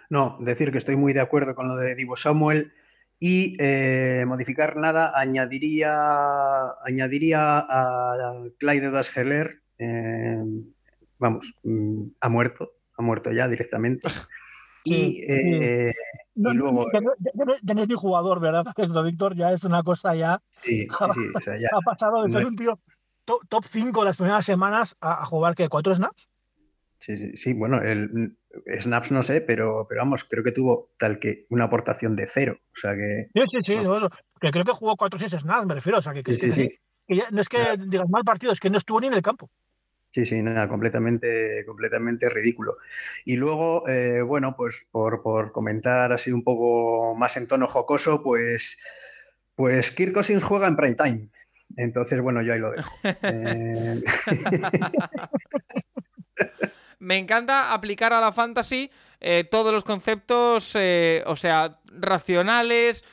[0.09, 2.73] No, decir que estoy muy de acuerdo con lo de Divo Samuel
[3.19, 5.93] y eh, modificar nada, añadiría,
[6.85, 8.89] añadiría a Clyde
[9.81, 10.45] Dasheller,
[11.19, 14.09] vamos, mm, ha muerto, ha muerto ya directamente.
[14.83, 15.93] Sí, y, eh,
[16.37, 18.65] No, y luego, ya, no, ya no- ya no es ni jugador, ¿verdad?
[18.79, 20.41] Esto, Víctor, ya es una cosa ya.
[20.63, 22.81] sí, sí, sí, o sea, ya, Ha pasado de ser un tío
[23.27, 26.31] to- top 5 las primeras semanas a, a jugar que cuatro snaps.
[26.99, 28.37] sí, sí, sí, bueno, el mm,
[28.81, 32.57] snaps no sé, pero, pero vamos, creo que tuvo tal que una aportación de cero,
[32.73, 33.75] o sea que, Sí, sí, sí.
[33.85, 34.09] No, eso,
[34.41, 35.99] que creo que jugó 4 o 6 snaps, me refiero.
[35.99, 36.79] O sea, que, que sí, sí, que- sí.
[37.07, 39.21] que ya- no es que digas mal partido, es que no estuvo ni en el
[39.23, 39.51] campo.
[40.11, 42.79] Sí, sí, nada, completamente, completamente ridículo.
[43.25, 48.21] Y luego, eh, bueno, pues por, por comentar así un poco más en tono jocoso,
[48.21, 48.83] pues,
[49.55, 51.29] pues Kirk juega en prime time.
[51.77, 52.93] Entonces, bueno, yo ahí lo dejo.
[53.23, 54.01] Eh,
[56.99, 63.05] Me encanta aplicar a la fantasy eh, todos los conceptos, eh, o sea, racionales,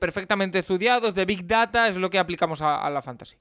[0.00, 3.36] perfectamente estudiados, de Big Data, es lo que aplicamos a la fantasy.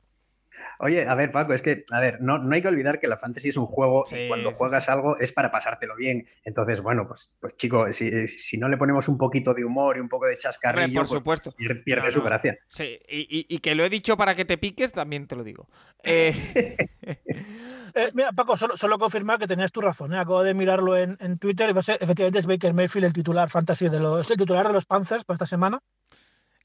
[0.80, 3.18] Oye, a ver, Paco, es que, a ver, no, no hay que olvidar que la
[3.18, 6.26] fantasy es un juego Sí, y cuando sí, juegas algo es para pasártelo bien.
[6.44, 10.00] Entonces, bueno, pues, pues chico, si, si no le ponemos un poquito de humor y
[10.02, 11.52] un poco de Hombre, chascarrillo, por pues, supuesto.
[11.58, 12.26] pier- pierde No, su no.
[12.26, 12.58] gracia.
[12.68, 15.44] Sí, y, y- y que lo he dicho para que te piques, también te lo
[15.44, 15.68] digo.
[16.04, 16.34] Eh,
[17.98, 20.14] Eh, mira, Paco, solo, solo confirmar que tenías tu razón.
[20.14, 20.18] ¿eh?
[20.18, 23.14] Acabo de mirarlo en, en Twitter y va a ser, efectivamente es Baker Mayfield el
[23.14, 25.80] titular fantasy de los, es el titular de los Panthers para esta semana.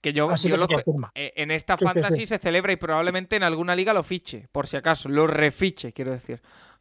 [0.01, 2.27] Que yo, Así yo que lo eh, en esta Sí, sí, fantasy sí.
[2.27, 6.11] se celebra y probablemente en alguna liga lo fiche, por si acaso, lo refiche, quiero
[6.13, 6.41] decir.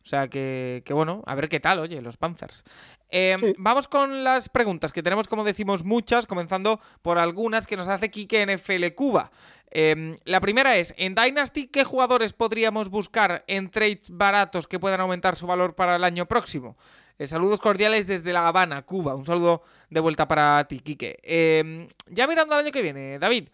[0.10, 2.64] O sea que, que bueno, a ver qué tal, oye, los Panthers.
[3.12, 3.54] Eh, Sí.
[3.60, 8.10] Vamos con las preguntas, que tenemos, como decimos, muchas, comenzando por algunas que nos hace
[8.10, 9.30] Kike NFL Cuba.
[9.70, 15.00] Eh, la primera es, en Dynasty, ¿qué jugadores podríamos buscar en trades baratos que puedan
[15.00, 16.76] aumentar su valor para el año próximo?
[17.20, 19.14] Eh, saludos cordiales desde La Habana, Cuba.
[19.14, 21.20] Un saludo de vuelta para ti, Quique.
[21.22, 23.50] Eh, ya mirando al año que viene, David,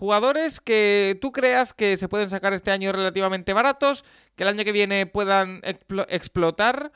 [0.00, 4.02] jugadores que tú creas que se pueden sacar este año relativamente baratos,
[4.34, 6.90] que el año que viene puedan explo- explotar.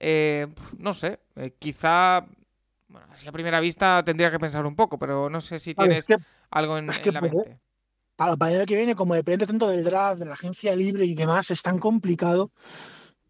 [0.00, 2.26] eh, no sé, eh, quizá...
[2.88, 5.86] Bueno, así a primera vista tendría que pensar un poco, pero no sé si ver,
[5.88, 6.16] tienes es que
[6.50, 7.60] algo en, es en que la puede- mente.
[8.16, 11.04] para, para el año que viene, como depende tanto del draft, de la agencia libre
[11.04, 12.50] y demás, es tan complicado.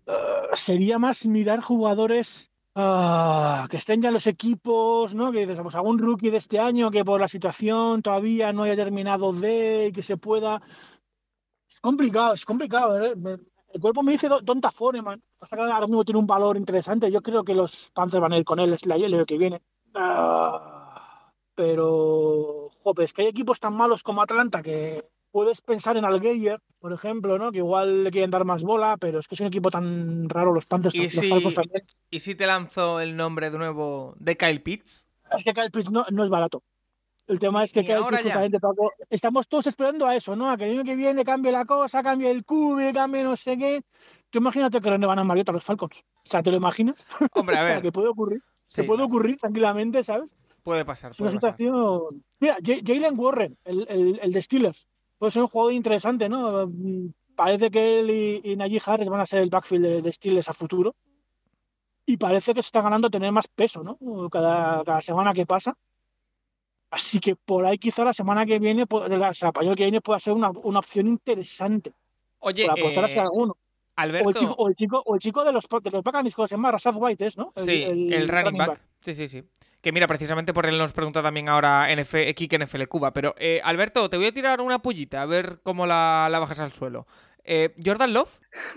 [0.07, 0.13] eh,
[0.55, 5.33] sería más mirar jugadores ah, que estén ya los equipos, ¿no?
[5.33, 8.77] Que dices, pues algún rookie de este año que por la situación todavía no haya
[8.77, 10.63] terminado de y que se pueda.
[11.69, 13.03] Es complicado, es complicado.
[13.05, 13.15] ¿eh?
[13.75, 15.23] El cuerpo me dice Donta Foreman.
[15.39, 17.11] Pasa que ahora mismo tiene un valor interesante.
[17.11, 19.61] Yo creo que los Panthers van a ir con él el que viene.
[19.95, 26.05] Ah, pero, joder, es que hay equipos tan malos como Atlanta que puedes pensar en
[26.05, 27.51] Algeyer, por ejemplo, ¿no?
[27.53, 30.53] Que igual le quieren dar más bola, pero es que es un equipo tan raro
[30.53, 30.95] los Panthers.
[30.95, 31.85] ¿Y, los si, también.
[32.11, 35.07] ¿Y si te lanzo el nombre de nuevo de Kyle Pitts?
[35.37, 36.63] Es que Kyle Pitts no, no es barato.
[37.27, 38.33] El tema es que Kyle Pitts,
[39.11, 40.51] estamos todos esperando a eso, ¿no?
[40.51, 43.59] A que el año que viene cambie la cosa, cambie el cube, cambie no sé
[43.59, 43.83] qué.
[44.31, 45.99] Tú imagínate que van a Mariota los Falcons.
[45.99, 47.05] O sea, ¿te lo imaginas?
[47.35, 47.83] Hombre, a O sea, ver.
[47.83, 48.41] que puede ocurrir.
[48.67, 49.09] Se Sí, puede claro.
[49.09, 50.35] ocurrir tranquilamente, ¿sabes?
[50.63, 51.57] Puede pasar, una puede pasar.
[51.57, 52.25] situación.
[52.41, 54.87] Mira, Jalen Warren, el, el, el de Steelers,
[55.19, 56.67] puede ser un jugador interesante, ¿no?
[56.67, 60.13] Mm, Parece que él y, y Najee Harris van a ser el backfield de, de
[60.13, 60.97] Steelers a futuro.
[62.05, 64.29] Y parece que se está ganando tener más peso, ¿no?
[64.29, 65.77] Cada, cada semana que pasa.
[66.91, 69.85] Así que por ahí quizá la semana que viene, la- o sea, para el que
[69.85, 71.93] viene pueda ser una, una opción interesante
[72.41, 73.53] Oye, para apostar hacia eh, alguno.
[73.53, 73.57] O
[73.97, 74.29] Alberto.
[74.31, 76.55] el, chico, o, el chico, o el chico de los, de los Buccaneers, ¿cómo se
[76.55, 76.73] llama?
[76.73, 77.53] Rashad White, ¿es, no?
[77.57, 78.81] Sí, el, running back.
[79.01, 79.45] Sí, sí, sí.
[79.81, 83.13] Que mira, precisamente por él nos pregunta también ahora NF, Kike NFL Cuba.
[83.13, 86.59] Pero, eh, Alberto, te voy a tirar una pullita, a ver cómo la, la bajas
[86.61, 87.07] al suelo.
[87.51, 88.29] Eh, ¿Jordan Love?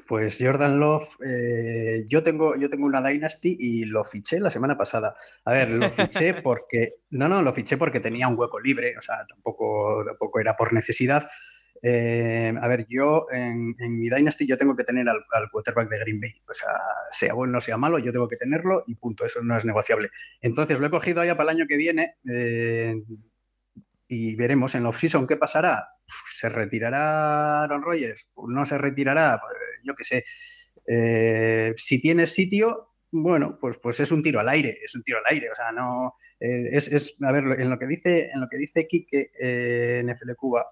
[0.08, 4.78] Pues Jordan Love, eh, yo, tengo, yo tengo una Dynasty y lo fiché la semana
[4.78, 5.14] pasada.
[5.44, 6.94] A ver, lo fiché porque.
[7.10, 10.72] No, no, lo fiché porque tenía un hueco libre, o sea, tampoco, tampoco era por
[10.72, 11.28] necesidad.
[11.84, 16.20] Eh, a ver, yo en, mi Dynasty yo tengo que tener al, quarterback de Green
[16.20, 16.32] Bay.
[16.48, 16.70] O sea,
[17.12, 20.10] sea bueno o sea malo, yo tengo que tenerlo y punto, eso no es negociable.
[20.42, 22.96] Entonces lo he cogido ya para el año que viene eh,
[24.08, 25.88] y veremos en la off-season qué pasará.
[26.36, 28.32] ¿Se retirará Aaron Rodgers?
[28.48, 29.40] ¿No se retirará?
[29.42, 30.26] Pues, yo qué sé.
[30.88, 35.20] Eh, si tienes sitio, bueno, pues, pues es un tiro al aire, es un tiro
[35.20, 35.50] al aire.
[35.52, 36.16] O sea, no.
[36.40, 40.36] es, a ver, en lo que dice, en lo que dice Quique eh, en FL
[40.36, 40.66] Cuba,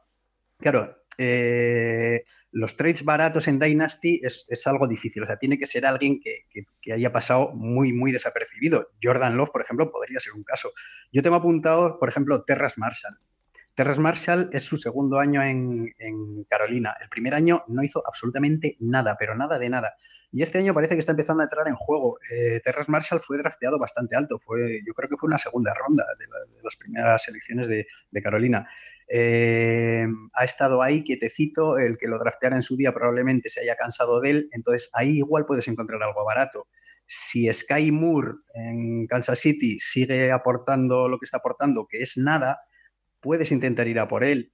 [0.60, 5.24] claro, eh, los trades baratos en Dynasty es, es algo difícil.
[5.24, 8.90] O sea, tiene que ser alguien que, que- haya pasado muy, muy desapercibido.
[9.04, 10.72] Jordan Love, por ejemplo, podría ser un caso.
[11.12, 13.18] Yo tengo apuntado, por ejemplo, Terras Marshall.
[13.76, 16.96] Terras Marshall es su segundo año en, en Carolina.
[17.02, 19.94] El primer año no hizo absolutamente nada, pero nada de nada.
[20.32, 22.18] Y este año parece que está empezando a entrar en juego.
[22.30, 24.38] Eh, Terras Marshall fue drafteado bastante alto.
[24.40, 28.22] Fue, yo creo que fue una segunda ronda de, de las primeras selecciones de, de
[28.22, 28.68] Carolina.
[29.12, 31.78] Eh, ha estado ahí quietecito.
[31.78, 34.50] El que lo drafteara en su día probablemente se haya cansado de él.
[34.52, 36.68] Entonces ahí igual puedes encontrar algo barato.
[37.06, 42.60] Si Sky Moore en Kansas City sigue aportando lo que está aportando, que es nada,
[43.20, 44.54] puedes intentar ir a por él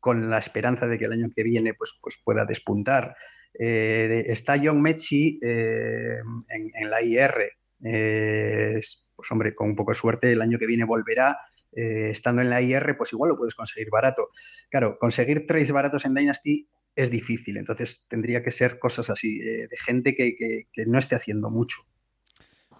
[0.00, 3.16] con la esperanza de que el año que viene pues, pues pueda despuntar.
[3.58, 7.52] Eh, está John Mechie eh, en, la IR.
[7.82, 8.80] Eh,
[9.16, 11.38] pues hombre, con un poco de suerte el año que viene volverá.
[11.76, 14.28] Eh, estando en la IR, pues igual lo puedes conseguir barato.
[14.70, 19.66] Claro, conseguir trades baratos en Dynasty es difícil, entonces tendría que ser cosas así, eh,
[19.68, 21.80] de gente que, que- que no esté haciendo mucho.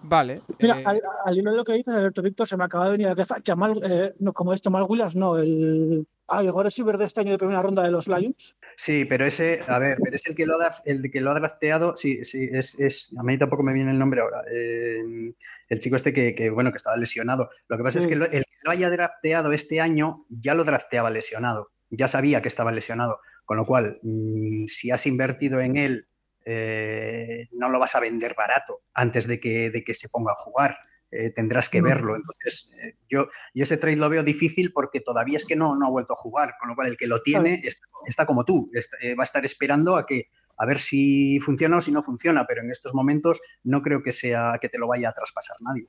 [0.02, 0.42] Vale.
[0.60, 2.90] Mira, eh, al, al hilo de lo que dices, Alberto Víctor, se me acaba de
[2.92, 6.50] venir a la cabeza Jamal, eh, no, como es Jamal Williams, no, el, ah, el
[6.50, 8.54] wide receiver de este año de primera ronda de los Lions.
[8.76, 11.34] Sí, pero ese, a ver, pero es el que lo ha, el que lo ha
[11.34, 14.42] drafteado, sí, sí, es, es, a mí tampoco me viene el nombre ahora.
[14.52, 14.98] eh,
[15.68, 17.48] el chico este que, que, bueno, que estaba lesionado.
[17.68, 20.64] Lo que pasa es que lo- el que lo haya drafteado este año ya lo
[20.64, 25.76] drafteaba lesionado, ya sabía que estaba lesionado, con lo cual, mm, si has invertido en
[25.76, 26.08] él,
[26.46, 30.36] eh, no lo vas a vender barato antes de que, de que se ponga a
[30.36, 30.78] jugar.
[31.16, 32.16] Eh, tendrás que verlo.
[32.16, 35.86] Entonces, eh, yo, yo ese trade lo veo difícil porque todavía es que no, no
[35.86, 38.68] ha vuelto a jugar, con lo cual el que lo tiene está, está como tú,
[38.74, 42.02] está- eh, va a estar esperando a que a ver si funciona o si no
[42.02, 45.56] funciona, pero en estos momentos no creo que sea que te lo vaya a traspasar
[45.60, 45.86] nadie.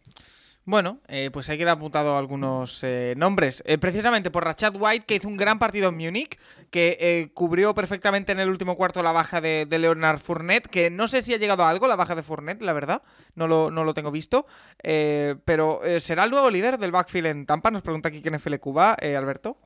[0.66, 3.62] Bueno, eh, pues ahí queda apuntado algunos eh, nombres.
[3.68, 6.40] Eh, precisamente por Rachad White, que hizo un gran partido en Múnich,
[6.76, 11.08] que eh, cubrió perfectamente en el último cuarto la baja de, Leonard Fournette, que no
[11.08, 13.02] sé si ha llegado a algo la baja de Fournette, la verdad,
[13.36, 14.46] no lo, no lo tengo visto.
[14.84, 17.72] Eh, pero eh, ¿será el nuevo líder del backfield en Tampa?
[17.72, 19.58] Nos pregunta aquí quién FL Cuba, Alberto.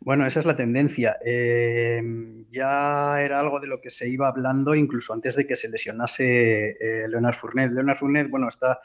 [0.00, 1.16] Bueno, esa es la tendencia.
[1.22, 2.00] Eh,
[2.48, 6.76] ya era algo de lo que se iba hablando incluso antes de que se lesionase
[7.08, 7.72] Leonard Fournette.
[7.72, 8.80] Leonard Fournette, bueno, está,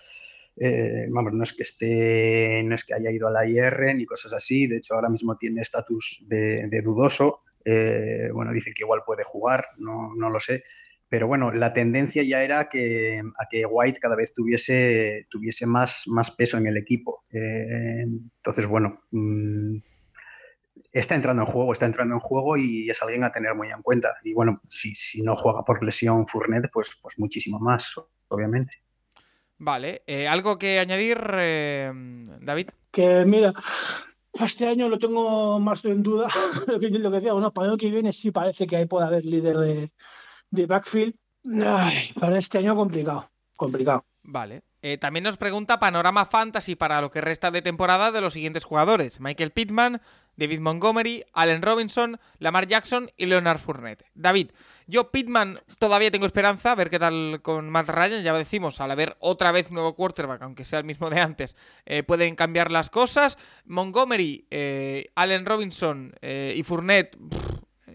[0.62, 4.06] eh, vamos, no es que esté, no es que haya ido a la IR ni
[4.06, 4.68] cosas así.
[4.68, 7.44] De hecho, ahora mismo tiene estatus de, dudoso.
[7.64, 10.64] Eh, bueno, dicen que igual puede jugar, no, no lo sé.
[11.08, 16.04] Pero bueno, la tendencia ya era que, a que White cada vez tuviese, tuviese más,
[16.08, 17.24] más peso en el equipo.
[17.32, 19.78] Eh, entonces, bueno, mm,
[20.92, 23.82] está entrando en juego, está entrando en juego y es alguien a tener muy en
[23.82, 24.10] cuenta.
[24.24, 27.96] Y bueno, si, si no juega por lesión Fournette, pues, pues muchísimo más,
[28.28, 28.84] obviamente.
[29.60, 31.92] Vale, eh, ¿algo que añadir, eh,
[32.42, 32.70] David?
[32.92, 33.54] Que mira,
[34.34, 36.30] este año lo tengo más en duda.
[36.68, 38.86] lo, que, lo que decía, bueno, para el año que viene sí parece que ahí
[38.86, 39.92] puede haber líder de,
[40.50, 41.14] de backfield.
[41.66, 44.06] Ay, para este año complicado, complicado.
[44.24, 44.64] Vale.
[44.82, 48.64] Eh, también nos pregunta panorama fantasy para lo que resta de temporada de los siguientes
[48.64, 50.02] jugadores: Michael Pittman,
[50.40, 54.06] David Montgomery, Allen Robinson, Lamar Jackson y Leonard Fournette.
[54.16, 54.52] David,
[54.88, 58.90] yo Pittman todavía tengo esperanza, a ver qué tal con Matt Ryan, ya decimos, al
[58.90, 62.90] haber otra vez nuevo quarterback, aunque sea el mismo de antes, eh, pueden cambiar las
[62.90, 63.38] cosas.
[63.66, 67.18] Montgomery, eh, Allen Robinson eh, y Fournette...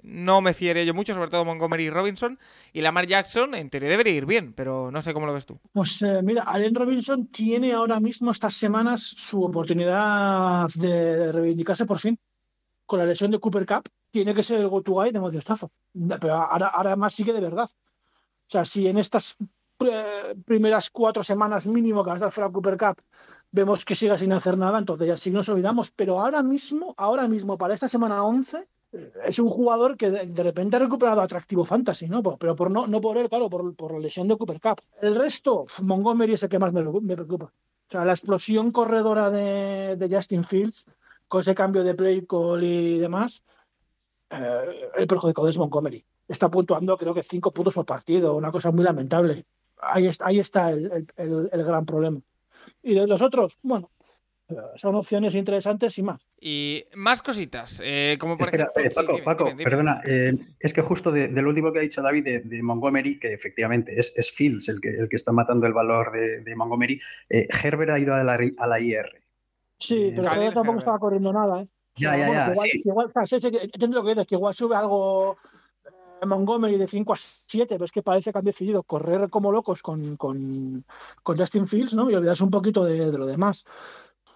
[0.02, 2.38] no me fiaré yo mucho, sobre todo Montgomery y Robinson.
[2.74, 5.58] Y Lamar Jackson, en teoría, debería ir bien, pero no sé cómo lo ves tú.
[5.72, 12.18] Pues mira, Allen Robinson tiene ahora mismo, estas semanas, su oportunidad de reivindicarse por fin
[12.86, 15.70] con la lesión de Cooper Cup, tiene que ser el go-to guy de Modio Estazo.
[16.20, 17.68] Pero ahora, ahora más sigue de verdad.
[17.68, 19.36] O sea, si en estas
[20.46, 22.96] primeras cuatro semanas mínimo que va a estar fuera Cooper Cup
[23.50, 25.90] vemos que siga sin hacer nada, entonces ya sí nos olvidamos.
[25.90, 28.66] Pero ahora mismo, ahora mismo, para esta semana 11,
[29.24, 32.22] es un jugador que de, de, repente ha recuperado atractivo fantasy, ¿no?
[32.22, 34.80] Pero por no, no por él, claro, por, por la lesión de Cooper Cup.
[35.00, 37.46] El resto, Montgomery es el que más me, me preocupa.
[37.46, 40.86] O sea, la explosión corredora de, de Justin Fields
[41.34, 43.42] con ese cambio de play call y demás,
[44.30, 46.04] eh, el perjudicado es Montgomery.
[46.28, 49.44] Está puntuando creo que cinco puntos por partido, una cosa muy lamentable.
[49.80, 52.20] Ahí está, ahí está el, el, el gran problema.
[52.84, 53.90] Y de los otros, bueno,
[54.76, 56.20] son opciones interesantes y más.
[56.40, 58.84] Y más cositas, eh, como por Espera, ejemplo...
[58.84, 59.70] eh, Paco, sí, dime, Paco dime, dime.
[59.70, 62.62] perdona, eh, es que justo de, de lo último que ha dicho David de, de
[62.62, 66.42] Montgomery, que efectivamente es, es Fields el que, el que está matando el valor de,
[66.42, 69.23] de Montgomery, eh, Herbert ha ido a la, a la IR.
[69.78, 71.68] Sí, Eh, pero todavía tampoco estaba corriendo nada, ¿eh?
[71.96, 72.82] Ya, ya, ya, igual, sí.
[72.82, 75.36] que igual, o sea, sí, sí, que entiendo lo que dices, que igual sube algo
[75.84, 79.52] eh, Montgomery de 5 a 7, pero es que parece que han decidido correr como
[79.52, 80.84] locos con, con,
[81.22, 82.10] con Justin Fields, ¿no?
[82.10, 83.64] Y olvidarse un poquito de, de lo demás.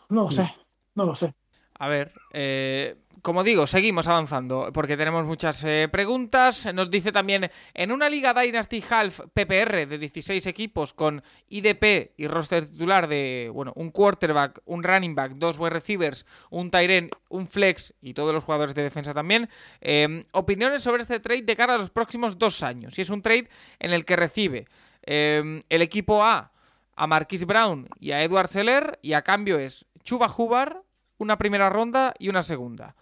[0.09, 0.55] No lo sé,
[0.95, 1.35] no lo sé.
[1.81, 6.73] A ver, eh, como digo, seguimos avanzando porque tenemos muchas eh, preguntas.
[6.75, 12.27] Nos dice también, en una liga Dynasty Half PPR de 16 equipos con IDP y
[12.27, 17.49] roster titular de, bueno, un quarterback, un running back, dos wide receivers, un end, un
[17.49, 19.49] flex y todos los jugadores de defensa también,
[19.81, 22.99] eh, opiniones sobre este trade de cara a los próximos dos años.
[22.99, 24.67] Y es un trade en el que recibe
[25.03, 26.53] eh, el equipo A
[26.99, 30.79] a Marquis Brown y a Edward Seller y a cambio es Chuba Hubbard,
[31.17, 32.97] una primera ronda y una segunda.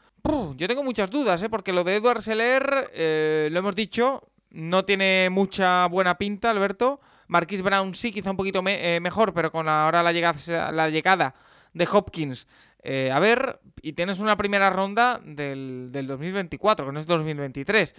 [0.57, 1.49] Yo tengo muchas dudas, ¿eh?
[1.49, 7.01] porque lo de Edward Seller, eh, lo hemos dicho, no tiene mucha buena pinta, Alberto.
[7.29, 11.35] Marquis Brown sí, quizá un poquito eh, mejor, pero con ahora la llegada, la llegada
[11.75, 12.47] de Hopkins.
[12.83, 17.95] eh, a ver, y tienes una primera ronda del, del 2024, que no es 2023.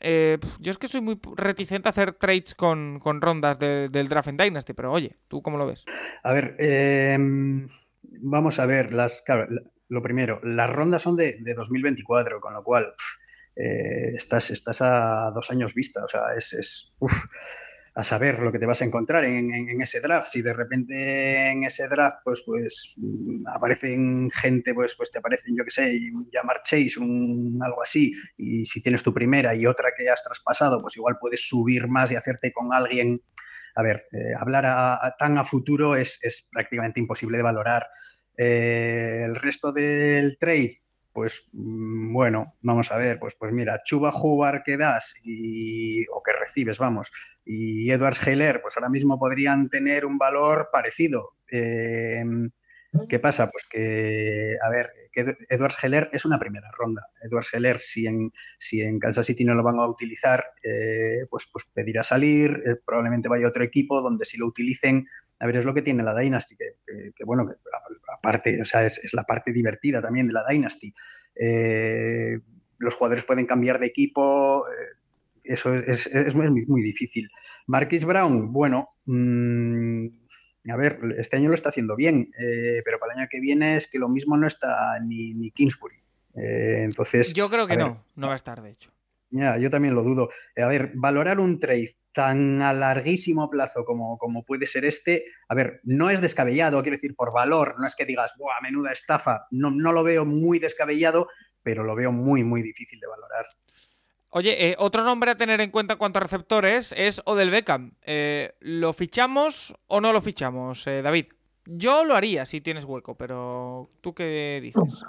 [0.00, 4.08] Eh, yo es que soy muy reticente a hacer trades con, con rondas de- del
[4.08, 5.84] draft en Dynasty, pero oye, ¿tú cómo lo ves?
[6.22, 7.16] A ver, eh,
[8.20, 9.22] vamos a ver, las,
[9.92, 13.18] lo primero, las rondas son de, de 2024, con lo cual pf,
[13.56, 16.94] eh, estás, estás a dos años vista, o sea, es, es,
[17.94, 20.28] a saber lo que te vas a encontrar en, ese draft.
[20.28, 22.94] Si de repente en ese draft pues, pues
[23.54, 28.14] aparecen gente, pues, pues te aparecen, yo qué sé, un Jamar Chase, un algo así,
[28.38, 32.10] y si tienes tu primera y otra que has traspasado, pues igual puedes subir más
[32.12, 33.20] y hacerte con alguien
[33.74, 37.86] a ver, eh, hablar tan a futuro es, es, prácticamente imposible de valorar.
[38.44, 40.78] Eh, el resto del trade,
[41.12, 46.22] pues mm, bueno, vamos a ver, pues, pues mira, Chuba Hubbard que das y, o
[46.24, 47.12] que recibes, vamos,
[47.44, 51.36] y Edwards Heller, pues ahora mismo podrían tener un valor parecido.
[51.50, 52.24] Eh,
[53.08, 53.50] ¿Qué pasa?
[53.50, 57.06] Pues que, a ver, que Edwards Heller es una primera ronda.
[57.22, 61.48] Edwards Heller, si en, si en Kansas City no lo van a utilizar, eh, pues,
[61.50, 65.06] pues pedirá salir, eh, probablemente vaya a otro equipo donde si lo utilicen,
[65.38, 67.54] a ver, es lo que tiene la Dynasty, que, que, que bueno, que
[68.14, 70.92] aparte, o sea, es, es, la parte divertida también de la Dynasty.
[71.34, 72.40] Eh,
[72.78, 74.66] los jugadores pueden cambiar de equipo,
[75.44, 77.28] eso es, es, es muy, muy, difícil.
[77.66, 80.06] Marquis Brown, bueno, mmm,
[80.70, 83.76] a ver, este año lo está haciendo bien, eh, pero para el año que viene
[83.76, 85.96] es que lo mismo no está ni, ni Kingsbury.
[86.34, 87.32] Eh, entonces.
[87.32, 88.90] Yo creo que ver, no, no va a estar, de hecho.
[89.30, 90.28] Ya, yo también lo dudo.
[90.56, 95.54] A ver, valorar un trade tan a larguísimo plazo como, como puede ser este, a
[95.54, 99.46] ver, no es descabellado, quiero decir, por valor, no es que digas, ¡buah, menuda estafa!
[99.50, 101.28] No, no lo veo muy descabellado,
[101.62, 103.46] pero lo veo muy, muy difícil de valorar.
[104.34, 107.92] Oye, eh, otro nombre a tener en cuenta en cuanto a receptores es Odell Beckham.
[108.00, 111.26] Eh, ¿Lo fichamos o no lo fichamos, eh, David?
[111.66, 115.04] Yo lo haría si tienes hueco, pero ¿tú qué dices?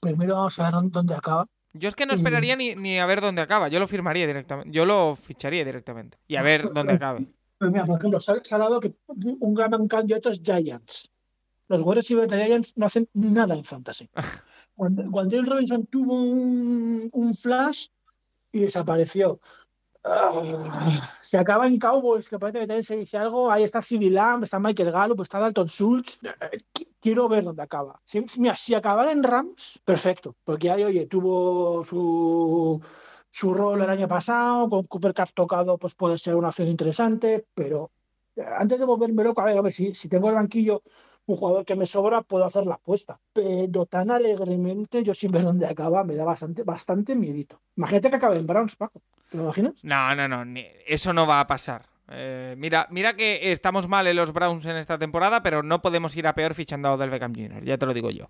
[0.00, 1.46] Primero vamos a ver dónde acaba.
[1.72, 3.68] Yo es que no esperaría ni, ni, a ver dónde acaba.
[3.68, 4.70] Yo lo firmaría directamente.
[4.70, 6.18] Yo lo ficharía directamente.
[6.28, 7.26] Y a ver dónde acabe.
[7.58, 11.10] Pues mira, por ejemplo, se ha, dado que un gran candidato es Giants.
[11.68, 14.10] Los Warriors y los Giants no hacen nada en fantasy.
[14.76, 17.86] Cuando, cuando Robinson tuvo un, un flash
[18.52, 19.40] y desapareció.
[20.04, 20.90] Ah,
[21.20, 23.50] se acaba en Cowboys, que parece que también se dice algo.
[23.50, 26.18] Ahí está CD Lamb, está Michael Gallup, está Dalton Schultz.
[26.22, 28.00] Eh, qu- Quiero ver dónde acaba.
[28.04, 30.36] Si, mira, si acabara en Rams, perfecto.
[30.44, 32.80] Porque ahí, oye, tuvo su,
[33.30, 37.46] su rol el año pasado, con Cooper Cup tocado, pues puede ser una opción interesante.
[37.54, 37.90] Pero
[38.36, 40.82] eh, antes de volverme loco, a ver, a ver si, si tengo el banquillo
[41.26, 43.18] un jugador que me sobra, puedo hacer la apuesta.
[43.32, 47.60] Pero tan alegremente, yo sin ver dónde acaba, me da bastante, bastante miedito.
[47.76, 49.02] Imagínate que acabe en Browns, Paco.
[49.30, 49.84] ¿Te lo imaginas?
[49.84, 51.86] No, no, no, ni- eso no va a pasar.
[52.08, 56.16] Eh, mira, mira que estamos mal en los Browns en esta temporada, pero no podemos
[56.16, 58.28] ir a peor fichando a Odell Beckham Jr., ya te lo digo yo.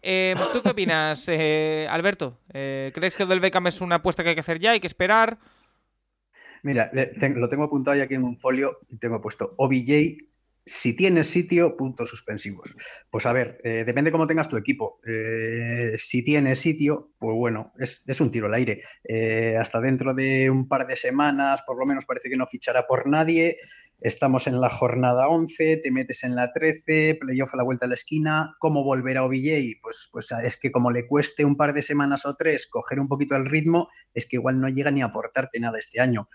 [0.00, 2.38] Eh, ¿Tú qué opinas, eh, Alberto?
[2.54, 4.86] Eh, ¿Crees que Odell Beckham es una apuesta que hay que hacer ya, hay que
[4.86, 5.38] esperar?
[6.62, 10.18] Mira, le- te- lo tengo apuntado ya aquí en un folio y tengo puesto OBJ.
[10.68, 12.74] Si tienes sitio, puntos suspensivos.
[13.08, 14.98] Pues a ver, eh, depende cómo tengas tu equipo.
[15.06, 18.82] Eh, si tienes sitio, pues bueno, es, un tiro al aire.
[19.04, 22.88] Eh, hasta dentro de un par de semanas, por lo menos parece que no fichará
[22.88, 23.58] por nadie.
[24.00, 27.90] Estamos en la jornada 11, te metes en la 13, playoff a la vuelta de
[27.90, 28.56] la esquina.
[28.58, 29.78] ¿Cómo volverá OBJ?
[29.80, 33.06] Pues, pues es que como le cueste un par de semanas o tres coger un
[33.06, 36.28] poquito el ritmo, es que igual no llega ni a aportarte nada este año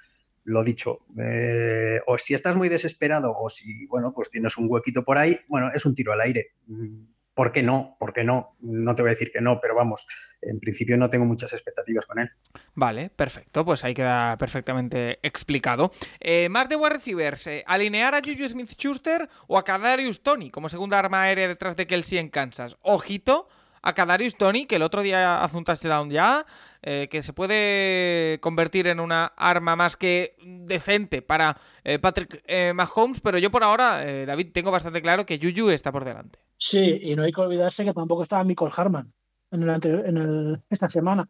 [0.44, 5.04] lo dicho, eh, o si estás muy desesperado o si, bueno, pues tienes un huequito
[5.04, 6.54] por ahí, bueno, es un tiro al aire.
[6.68, 7.96] Mm, ¿Por qué no?
[7.98, 8.58] ¿Por qué no?
[8.60, 10.06] No te voy a decir que no, pero vamos,
[10.42, 12.30] en principio no tengo muchas expectativas con él.
[12.74, 15.92] Vale, perfecto, pues ahí queda perfectamente explicado.
[16.20, 17.00] Eh, más de wide
[17.46, 21.88] eh, ¿alinear a Juju Smith-Schuster o a Kadarius Tony como segunda arma aérea detrás de
[21.88, 22.76] Kelsey en Kansas?
[22.82, 23.48] Ojito
[23.82, 26.46] a Kadarius Tony, que el otro día hace un touchdown ya,
[26.84, 32.74] eh, que se puede convertir en una arma más que decente para eh, Patrick eh,
[32.74, 36.40] Mahomes, pero yo por ahora, David, tengo bastante claro que Juju está por delante.
[36.58, 39.14] Sí, y no hay que olvidarse que tampoco estaba Michael Harman
[39.52, 41.28] en, el anterior- en esta semana.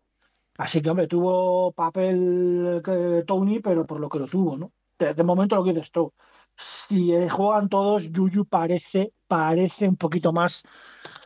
[0.57, 4.71] Así que, hombre, tuvo papel que Tony, pero por lo que lo tuvo, ¿no?
[4.99, 6.13] De, momento lo que dices tú.
[6.55, 10.63] Si juegan todos, Juju parece, parece un poquito más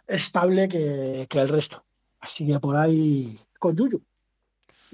[0.07, 1.83] estable que, que el resto.
[2.19, 4.01] Así que por ahí con Juju.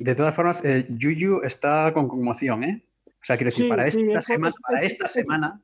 [0.04, 2.84] De todas formas, eh, Juju está con conmoción, ¿eh?
[3.08, 5.62] O sea, quiero decir, Sí, para esta es- semana, para es- esta es- semana,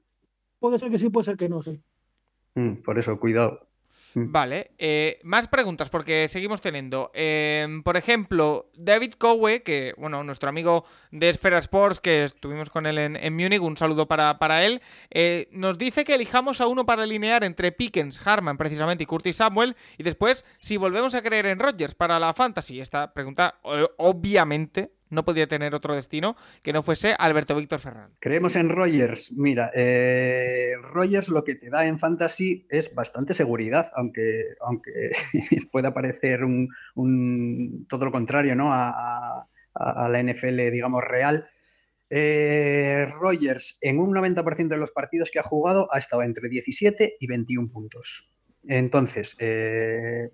[0.60, 1.82] Puede ser que sí, puede ser que no, sí.
[2.56, 3.68] mm, por eso, cuidado.
[4.26, 7.11] Vale, eh, más preguntas porque seguimos teniendo.
[7.13, 12.86] Eh, por ejemplo, David Cowe, que, bueno, nuestro amigo de Esfera Sports, que estuvimos con
[12.86, 16.68] él en, en Múnich, un saludo para, para él, eh, nos dice que elijamos a
[16.68, 21.22] uno para alinear entre Pickens, Harman precisamente y Curtis Samuel, y después si volvemos a
[21.22, 22.80] creer en Rodgers para la Fantasy.
[22.82, 28.18] Esta pregunta, eh, obviamente, no podía tener otro destino que no fuese Alberto Víctor Fernández.
[28.20, 29.34] Creemos en Rogers.
[29.38, 35.12] Mira, eh, Rogers lo que te da en fantasy es bastante seguridad, aunque, aunque
[35.72, 36.41] pueda parecer
[37.88, 38.74] todo lo contrario ¿no?
[38.74, 41.47] a la NFL, digamos, real.
[42.10, 47.18] Eh, Rogers en un 90% de los partidos que ha jugado ha estado entre 17
[47.20, 48.30] y 21 puntos.
[48.64, 50.30] Entonces, eh,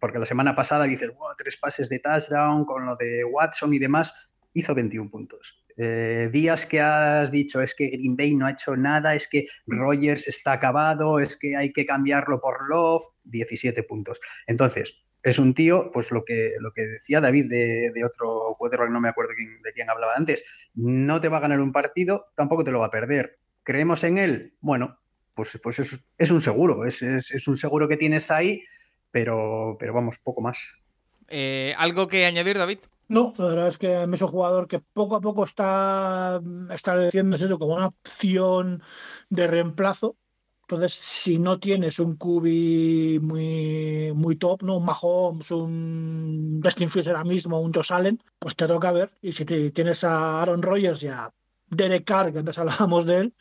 [0.00, 3.78] porque la semana pasada dices, "Buah, tres pases de touchdown con lo de Watson y
[3.78, 4.14] demás,
[4.54, 5.64] hizo 21 puntos.
[5.78, 9.46] Eh, días que has dicho es que Green Bay no ha hecho nada, es que
[9.66, 14.20] Rogers está acabado, es que hay que cambiarlo por Love, 17 puntos.
[14.46, 18.90] Entonces, es un tío, pues lo que, lo que decía David de, de otro cuadro,
[18.90, 22.26] no me acuerdo quién- de quién hablaba antes, no te va a ganar un partido,
[22.34, 23.38] tampoco te lo va a perder.
[23.62, 24.54] ¿Creemos en él?
[24.60, 24.98] Bueno,
[25.34, 28.62] pues, pues es, es un seguro, es- es un seguro que tienes ahí,
[29.12, 30.58] pero, pero vamos, poco más.
[31.28, 32.78] Eh, ¿Algo que añadir, David?
[33.08, 36.40] No, la verdad es que a es un jugador que poco a poco está
[36.70, 38.82] estableciéndose eso como una opción
[39.28, 40.16] de reemplazo.
[40.62, 44.78] Entonces, si no tienes un QB muy, muy top, ¿no?
[44.78, 49.10] Un Mahomes, un Dustin Fields ahora mismo, un Josh Allen, pues te toca ver.
[49.20, 51.30] Y si te- tienes a Aaron Rodgers y a
[51.66, 53.34] Derek Carr, que antes hablábamos de él,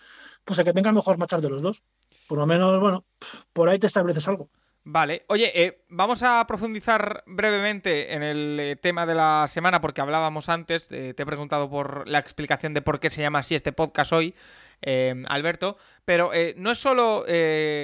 [0.43, 1.83] pues el que tenga el mejor matchup de los dos.
[2.27, 3.05] Por lo menos, bueno,
[3.53, 4.49] por ahí te estableces algo.
[4.83, 10.01] Vale, oye, eh, vamos a profundizar brevemente en el eh, tema de la semana porque
[10.01, 13.53] hablábamos antes, eh, te he preguntado por la explicación de por qué se llama así
[13.53, 14.33] este podcast hoy,
[14.81, 17.23] eh, Alberto, pero no es solo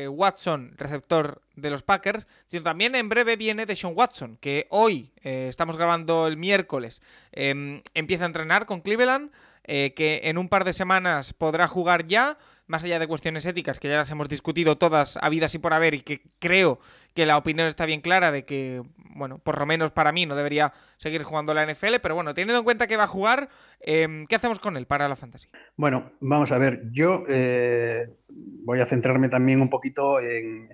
[0.10, 5.78] Watson, receptor de los Packers, sino también en breve viene Deshaun Watson, que hoy, estamos
[5.78, 9.32] grabando el miércoles, eh, empieza a entrenar con Cleveland,
[9.64, 12.40] que en un par de semanas podrá jugar ya.
[12.68, 15.94] Más allá de cuestiones éticas que ya las hemos discutido todas habidas y por haber
[15.94, 16.80] y que creo
[17.14, 18.84] que la opinión está bien clara de que,
[19.16, 22.60] bueno, por lo menos para mí no debería seguir jugando la NFL, pero bueno, teniendo
[22.60, 23.50] en cuenta que va a jugar,
[23.80, 25.48] em, ¿qué hacemos con él para la fantasy?
[25.76, 30.70] Bueno, vamos a ver, yo eh, voy a centrarme también un poquito en,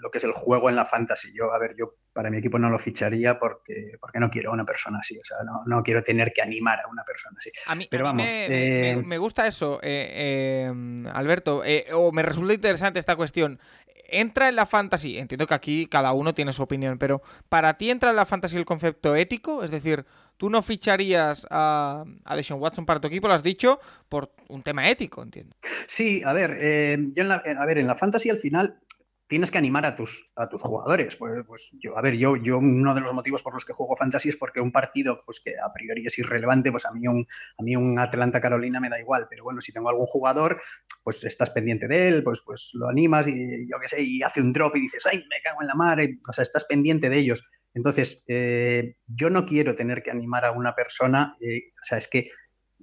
[0.00, 1.32] lo que es el juego en la fantasy.
[1.34, 4.54] Yo, a ver, yo para mi equipo no lo ficharía porque, porque no quiero a
[4.54, 7.50] una persona así, o sea, no, quiero tener que animar a una persona así.
[7.66, 12.54] A mí, pero vamos, me, me, gusta eso, eh, em, Alberto, eh, o me resulta
[12.54, 13.60] interesante esta cuestión
[14.08, 17.90] entra en la fantasy, entiendo que aquí cada uno tiene su opinión, pero ¿para ti
[17.90, 19.62] entra en la fantasy el concepto ético?
[19.62, 20.06] Es decir,
[20.38, 23.78] tú no ficharías a, a Deshaun Watson para tu equipo, lo has dicho,
[24.08, 25.54] por un tema ético, entiendo.
[25.86, 28.80] Sí, a ver, eh, yo en la, a ver, en la fantasy al final
[29.28, 31.16] tienes que animar a tus, a tus jugadores.
[31.16, 33.94] Pues, pues, yo, a ver, yo, yo uno de los motivos por los que juego
[33.94, 37.26] fantasy es porque un partido pues, que a priori es irrelevante, pues a mí un,
[37.58, 40.60] un Atlanta Carolina me da igual, pero bueno, si tengo algún jugador,
[41.04, 44.40] pues estás pendiente de él, pues, pues lo animas y yo qué sé, y hace
[44.40, 47.18] un drop y dices, ay, me cago en la madre, o sea, estás pendiente de
[47.18, 47.48] ellos.
[47.74, 52.08] Entonces, eh, yo no quiero tener que animar a una persona, eh, o sea, es
[52.08, 52.30] que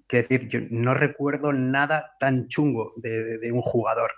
[0.08, 4.12] que decir, yo no recuerdo nada tan chungo de, un jugador.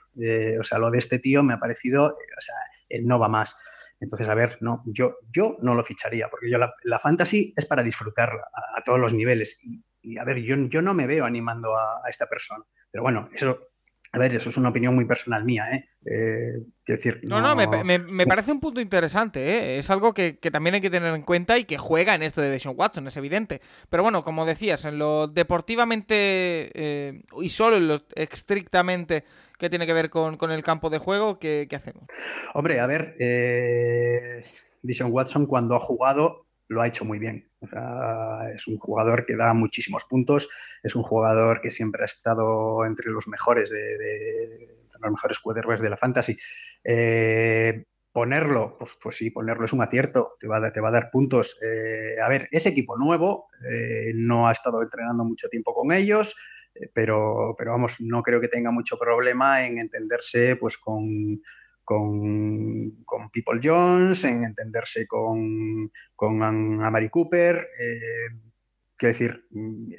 [0.59, 2.55] o sea, lo de este tío me ha parecido, o sea,
[2.89, 3.57] él no va más.
[3.99, 7.83] Entonces, a ver, no, yo, yo no lo ficharía, porque yo la, fantasy es para
[7.83, 9.59] disfrutarla a, todos los niveles.
[10.01, 12.63] Y, a ver, yo, yo no me veo animando a, esta persona.
[12.91, 13.69] Pero bueno, eso
[14.17, 15.89] a ver, eso es una opinión muy personal mía, ¿eh?
[16.05, 19.77] eh decir, no, no, me, parece un punto interesante, ¿eh?
[19.77, 22.49] Es algo que, también hay que tener en cuenta y que juega en esto de
[22.49, 23.61] Deshaun Watson, es evidente.
[23.89, 29.23] Pero bueno, como decías, en lo deportivamente eh, y solo en lo estrictamente
[29.59, 32.05] que tiene que ver con, el campo de juego, ¿qué, hacemos?
[32.55, 34.43] Hombre, a ver, eh,
[34.83, 37.49] Watson cuando ha jugado lo ha hecho muy bien.
[38.53, 40.49] es un jugador que da muchísimos puntos,
[40.83, 45.89] es un jugador que siempre ha estado entre los mejores de, los mejores quarterbacks de
[45.89, 46.37] la fantasy.
[46.83, 50.91] Eh, ponerlo, pues, pues sí, ponerlo es un acierto, te va a, te va a
[50.91, 51.59] dar puntos.
[51.61, 56.35] Eh, a ver, ese equipo nuevo eh, no ha estado entrenando mucho tiempo con ellos,
[56.93, 61.41] pero, pero vamos, no creo que tenga mucho problema en entenderse pues con
[61.87, 67.55] con, con People Jones, en entenderse con, con Amari Cooper.
[67.79, 68.35] Eh,
[68.97, 69.47] quiero decir,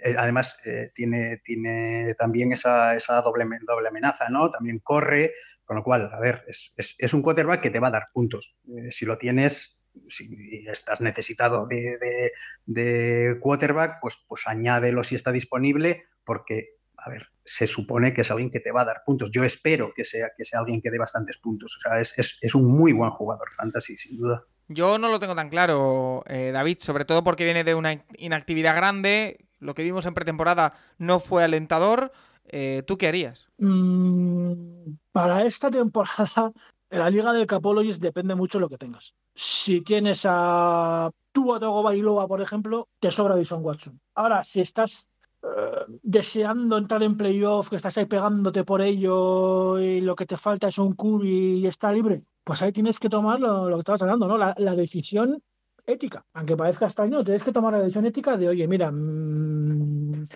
[0.04, 4.50] eh, además eh, tiene, tiene también esa, esa doble, doble, amenaza, ¿no?
[4.50, 5.32] También corre,
[5.64, 8.58] con lo cual, a ver, es, es, un quarterback que te va a dar puntos.
[8.90, 9.80] si lo tienes,
[10.10, 10.28] si
[10.70, 12.32] estás necesitado de, de,
[12.66, 18.30] de, quarterback, pues, pues añádelo si está disponible, porque a ver, se supone que es
[18.30, 19.30] alguien que te va a dar puntos.
[19.30, 21.76] Yo espero que sea, que sea alguien que dé bastantes puntos.
[21.76, 24.44] O sea, es, un muy buen jugador fantasy, sin duda.
[24.66, 28.76] Yo no lo tengo tan claro, eh, David, sobre todo porque viene de una inactividad
[28.76, 29.46] grande.
[29.60, 32.12] Lo que vimos en pretemporada no fue alentador.
[32.44, 33.48] Eh, ¿Tú qué harías?
[33.58, 36.52] Mm, para esta temporada,
[36.90, 39.14] en la Liga del Capologist depende mucho de lo que tengas.
[39.34, 44.00] Si tienes a Tua Bailoa, por ejemplo, te sobra Dison Watson.
[44.14, 45.06] Ahora, si estás
[45.42, 50.36] eh, deseando entrar en playoff, que estás ahí pegándote por ello y lo que te
[50.36, 54.02] falta es un cubi y está libre, pues ahí tienes que tomar lo, que estabas
[54.02, 54.36] hablando, ¿no?
[54.36, 55.40] La, decisión
[55.86, 56.24] ética.
[56.34, 60.26] Aunque parezca extraño, tienes que tomar la decisión ética de, oye, mira, mm,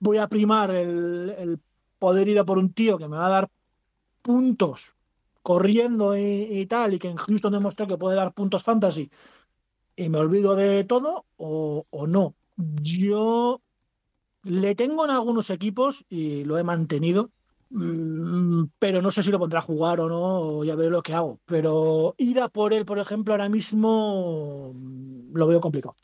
[0.00, 1.60] voy a primar el,
[1.98, 3.50] poder ir a por un tío que me va a dar
[4.22, 4.94] puntos
[5.42, 9.10] corriendo y, tal, y que en Houston demostró que puede dar puntos fantasy,
[9.96, 12.34] y me olvido de todo, o no.
[12.82, 13.62] Yo
[14.42, 17.30] le tengo en algunos equipos y lo he mantenido,
[17.70, 21.14] mm, pero no sé si lo pondrá a jugar o no, ya veré lo que
[21.14, 21.40] hago.
[21.46, 25.94] Pero ir a por él, por ejemplo, ahora mismo mm, lo veo complicado.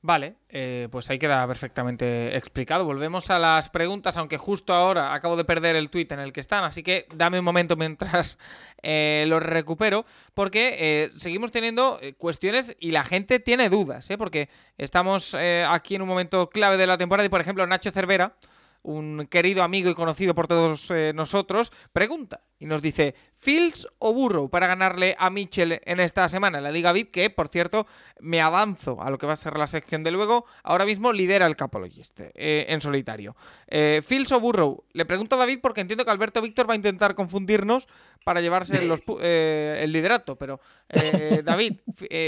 [0.00, 2.84] Vale, eh, pues ahí queda perfectamente explicado.
[2.84, 6.38] Volvemos a las preguntas, aunque justo ahora acabo de perder el tweet en el que
[6.38, 8.38] están, así que dame un momento mientras
[8.82, 15.34] eh, lo recupero, porque eh, seguimos teniendo cuestiones y la gente tiene dudas, porque estamos
[15.66, 18.36] aquí en un momento clave de la temporada y, por ejemplo, Nacho Cervera
[18.82, 24.12] un querido amigo y conocido por todos eh, nosotros, pregunta y nos dice, ¿Fields o
[24.12, 27.12] Burrow para ganarle a Mitchell en esta semana en la Liga VIP?
[27.12, 27.86] Que, por cierto,
[28.20, 30.44] me avanzo a lo que va a ser la sección de luego.
[30.62, 33.36] Ahora mismo lidera el Capologist eh, en solitario.
[33.68, 34.84] Eh, ¿Fields o Burrow?
[34.92, 37.86] Le pregunto a David porque entiendo que Alberto Víctor va a intentar confundirnos
[38.24, 38.78] para llevarse
[39.82, 40.36] el liderato.
[40.36, 40.60] Pero,
[41.44, 41.74] David,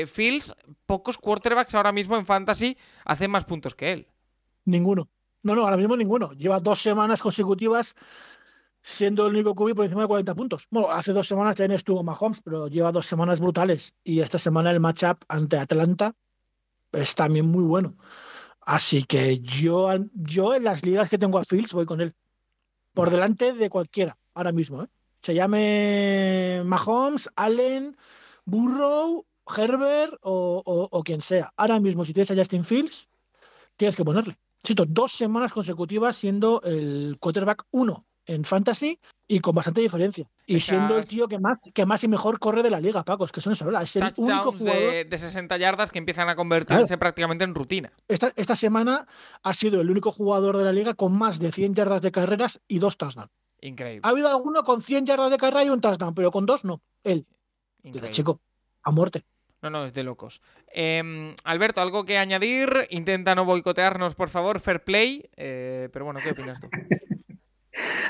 [0.07, 0.55] Fields,
[0.87, 4.07] pocos quarterbacks ahora mismo en Fantasy hacen más puntos que él.
[4.65, 5.09] Ninguno.
[5.43, 6.33] No, no, ahora mismo ninguno.
[6.33, 7.95] Lleva dos semanas consecutivas
[8.83, 10.67] siendo el único QB por encima de 40 puntos.
[10.71, 13.95] Bueno, hace dos semanas también estuvo Mahomes, pero lleva dos semanas brutales.
[14.05, 16.15] Y esta semana el matchup ante Atlanta
[16.93, 17.97] es también muy bueno.
[18.61, 22.15] Así que yo, yo en las ligas que tengo a Fields voy con él.
[22.93, 24.83] por delante de cualquiera, ahora mismo.
[24.83, 24.89] ¿eh?
[25.23, 27.97] Se llame Mahomes, Allen,
[28.45, 29.27] Burrow,
[29.57, 31.53] Herbert o, quien sea.
[31.57, 33.09] Ahora mismo, si tienes a Justin Fields,
[33.77, 34.39] tienes que ponerle.
[34.63, 40.29] Siento, dos semanas consecutivas siendo el quarterback uno en fantasy y con bastante diferencia.
[40.47, 43.25] Y siendo el tío que más, que más y mejor corre de la liga, Paco.
[43.25, 43.83] Es que eso no se habla.
[43.83, 45.09] Es el único jugador...
[45.09, 47.93] de, 60 yardas que empiezan a convertirse prácticamente en rutina.
[48.09, 49.07] Esta, esta semana
[49.43, 52.61] ha sido el único jugador de la liga con más de 100 yardas de carreras
[52.69, 53.31] y dos touchdowns.
[53.63, 54.01] Increíble.
[54.05, 56.83] Ha habido alguno con 100 yardas de carrera y un touchdown, pero con dos no.
[57.05, 57.27] Él.
[57.83, 58.11] Increíble.
[58.11, 58.41] chico,
[58.83, 59.25] a muerte.
[59.63, 60.41] No, no, es de locos.
[60.73, 62.87] Em, Alberto, ¿algo que añadir?
[62.89, 65.29] Intenta no boicotearnos, por favor, fair play.
[65.37, 66.69] Eh, pero bueno, ¿qué opinas tú?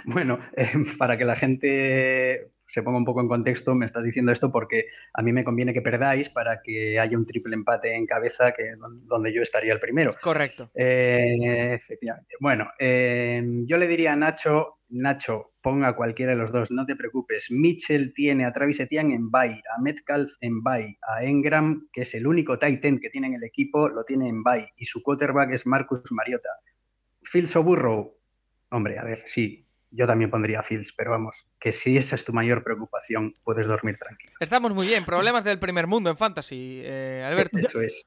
[0.04, 4.30] bueno, em, para que la gente se ponga un poco en contexto, me estás diciendo
[4.30, 8.06] esto porque a mí me conviene que perdáis para que haya un triple empate en
[8.06, 10.14] cabeza que donde yo estaría el primero.
[10.22, 10.70] Correcto.
[10.72, 12.36] Eh, efectivamente.
[12.38, 16.86] Bueno, em, yo le diría a Nacho, Nacho, ponga a cualquiera de los dos, no
[16.86, 17.50] te preocupes.
[17.50, 22.14] Mitchell tiene a Travis Etienne en bye, a Metcalf en bye, a Engram, que es
[22.14, 25.02] el único tight end que tiene en el equipo, lo tiene en bye, y su
[25.02, 26.50] quarterback es Marcus Mariota.
[27.22, 28.16] Fields o Burrow,
[28.70, 32.32] hombre, a ver, sí, yo también pondría Fields, pero vamos, que si esa es tu
[32.32, 34.32] mayor preocupación, puedes dormir tranquilo.
[34.40, 37.58] Estamos muy bien, problemas del primer mundo en Fantasy, eh, Alberto.
[37.58, 38.06] Eso es.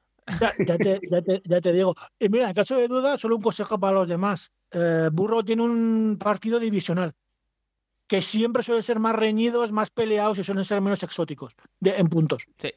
[1.46, 1.94] Ya, te, digo.
[2.18, 4.52] Y mira, en caso de duda, solo un consejo para los demás.
[4.70, 7.14] Eh, Burro tiene un partido divisional
[8.06, 12.46] que siempre suelen ser más reñidos, más peleados y suelen ser menos exóticos en puntos.
[12.58, 12.72] Sí.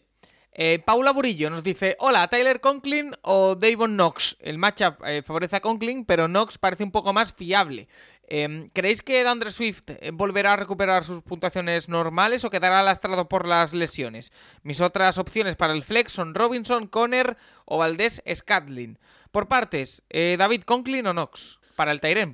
[0.52, 4.38] Eh, Paula Burillo nos dice: Hola, Tyler Conklin o Davon Knox.
[4.40, 7.88] El matchup favorece a Conklin, pero Knox parece un poco más fiable.
[8.28, 13.30] Em, ¿Creéis que Dandre Swift eh, volverá a recuperar sus puntuaciones normales o quedará lastrado
[13.30, 14.32] por las lesiones?
[14.64, 19.00] Mis otras opciones para el flex son Robinson, Conner o Valdés Scatlin.
[19.32, 22.34] Por partes, eh, David Conklin o Knox para el Tyrem.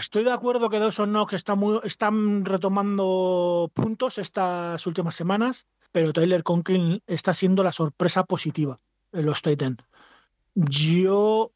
[0.00, 1.54] estoy de acuerdo que Dawson Knox está
[1.84, 8.78] están retomando puntos estas últimas semanas, pero Tyler Conklin está siendo la sorpresa positiva
[9.12, 9.76] en los Titan.
[10.54, 11.52] Yo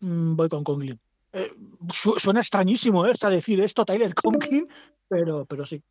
[0.00, 0.98] mm, voy con Conklin.
[1.34, 1.52] Eh,
[1.90, 3.12] suena extrañísimo ¿eh?
[3.28, 4.68] decir esto, Tyler Conklin,
[5.08, 5.82] pero, pero sí.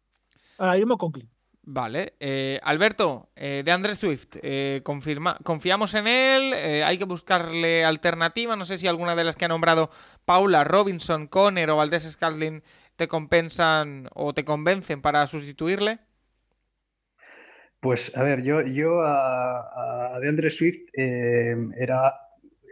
[0.57, 1.29] Ahora mismo Conklin.
[1.65, 2.13] Vale.
[2.19, 4.35] Eh, Alberto, de Andrés Swift,
[4.83, 6.53] confirma, ¿confiamos en él?
[6.83, 8.57] ¿Hay que buscarle alternativa?
[8.57, 9.89] No sé si alguna de las que ha nombrado
[10.25, 12.63] Paula, Robinson, Conner o Valdés Scalding
[12.97, 15.99] te compensan o te convencen para sustituirle.
[17.79, 22.13] Pues a ver, yo, yo a, a de Swift era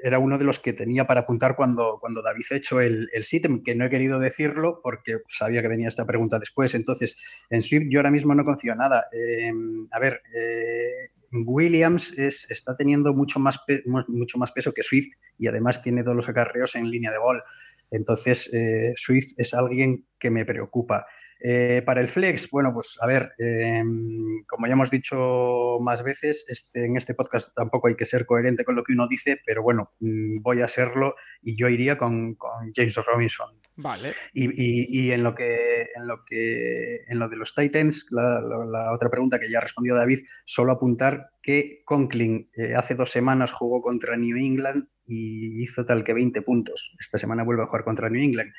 [0.04, 3.64] era uno de los que tenía para apuntar cuando, cuando David hecho el, el sitem,
[3.64, 6.74] que no he querido decirlo porque sabía que venía esta pregunta después.
[6.76, 7.18] Entonces,
[7.50, 9.06] en Swift yo ahora mismo no confío nada.
[9.12, 13.60] Em, a ver, eh, Williams es, está teniendo mucho más,
[14.08, 17.44] mucho más peso que Swift y además tiene todos los acarreos en línea de gol.
[17.90, 21.06] Entonces, eh, Swift es alguien que me preocupa.
[21.44, 26.46] Eh, para el flex, bueno, pues a ver, em, como ya hemos dicho más veces,
[26.48, 29.64] este, en este podcast tampoco hay que ser coherente con lo que uno dice, pero
[29.64, 32.38] bueno, mm, voy a serlo y yo iría con,
[32.76, 33.60] James Robinson.
[33.76, 34.14] Vale.
[34.34, 39.40] Y, en lo que en lo que en lo de los Titans, la, otra pregunta
[39.40, 44.38] que ya respondió David, solo apuntar que Conklin eh, hace dos semanas jugó contra New
[44.38, 46.96] England y hizo tal que 20 puntos.
[47.00, 48.54] Esta semana vuelve a jugar contra New England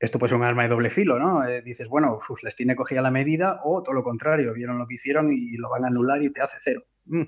[0.00, 1.46] esto puede ser un arma de doble filo, ¿no?
[1.46, 4.94] Eh, dices, bueno, les tiene cogida la medida o todo lo contrario, vieron lo que
[4.94, 6.82] hicieron y lo van a anular y te hace cero.
[7.04, 7.22] Mm,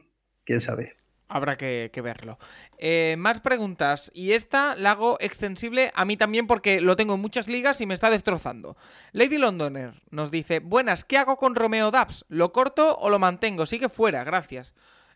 [0.44, 0.96] ¿Quién sabe?
[1.32, 2.38] Habrá que, verlo.
[2.76, 4.10] Eh, más preguntas.
[4.14, 7.86] Y esta la hago extensible a mí también porque lo tengo en muchas ligas y
[7.86, 8.76] me está destrozando.
[9.12, 12.26] Lady Londoner nos dice, buenas, ¿qué hago con Romeo Dabs?
[12.28, 13.64] ¿Lo corto o lo mantengo?
[13.64, 14.74] Sigue fuera, gracias.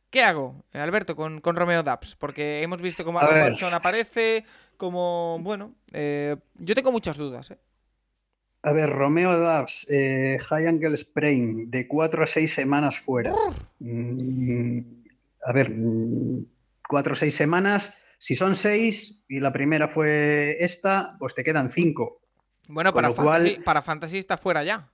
[0.08, 2.16] ¿Qué hago, Alberto, con, Romeo Dabs?
[2.16, 4.46] Porque hemos visto cómo Robertson aparece,
[4.76, 7.50] como, bueno, eh, yo tengo muchas dudas.
[7.50, 7.58] ¿eh?
[8.62, 13.32] A ver, Romeo Dabs, eh, High Angle Sprain, de 4 a 6 semanas fuera.
[13.78, 14.80] Mm,
[15.44, 15.72] a ver,
[16.88, 17.94] 4 o 6 semanas.
[18.18, 22.20] Si son 6 y la primera fue esta, pues te quedan 5.
[22.68, 24.90] Bueno, para, fantasy, para Fantasy está fuera ya.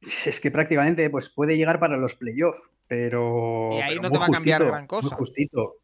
[0.00, 3.70] Es que prácticamente pues, puede llegar para los playoffs, pero.
[3.72, 5.08] Y ahí no te va a cambiar gran cosa.
[5.08, 5.76] Muy justito.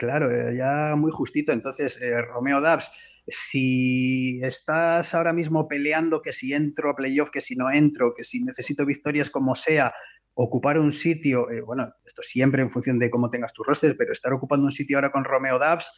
[0.00, 1.52] Claro, eh, ya muy justito.
[1.52, 2.90] Entonces, eh, Romeo Dabs,
[3.28, 8.24] si estás ahora mismo peleando que si entro a playoff, que si no entro, que
[8.24, 9.92] si necesito victorias como sea,
[10.32, 14.12] ocupar un sitio, eh, bueno, esto siempre en función de cómo tengas tu roster, pero
[14.12, 15.92] estar ocupando un sitio ahora con Romeo Dabs,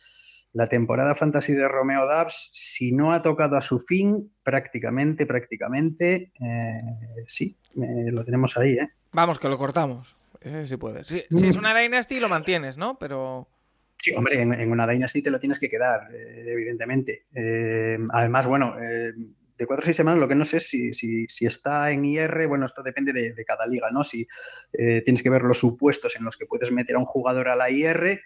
[0.52, 6.32] la temporada fantasy de Romeo Dabs, si no ha tocado a su fin, prácticamente, prácticamente,
[7.28, 8.88] sí, lo tenemos ahí, ¿eh?
[9.12, 10.16] Vamos, que lo cortamos.
[10.66, 11.06] si puedes.
[11.06, 12.98] Si, si, es una Dynasty, lo mantienes, ¿no?
[12.98, 13.48] Pero.
[14.02, 17.26] Sí, hombre, en, una Dynasty te lo tienes que quedar, eh, evidentemente.
[17.32, 19.12] Eh, además, bueno, eh,
[19.56, 22.48] de cuatro a seis semanas, lo que no sé es si, si, está en IR,
[22.48, 24.02] bueno, esto depende de, cada liga, ¿no?
[24.02, 24.26] Si
[24.72, 27.70] tienes que ver los supuestos en los que puedes meter a un jugador a la
[27.70, 28.20] IR,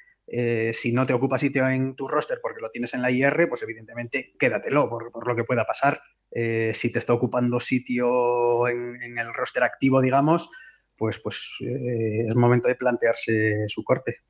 [0.72, 3.62] si no te ocupa sitio en tu roster porque lo tienes en la IR, pues
[3.62, 6.01] evidentemente quédatelo por, lo que pueda pasar.
[6.33, 10.49] Si te está ocupando sitio en, el roster activo, digamos,
[10.97, 14.22] pues, pues es momento de plantearse su corte.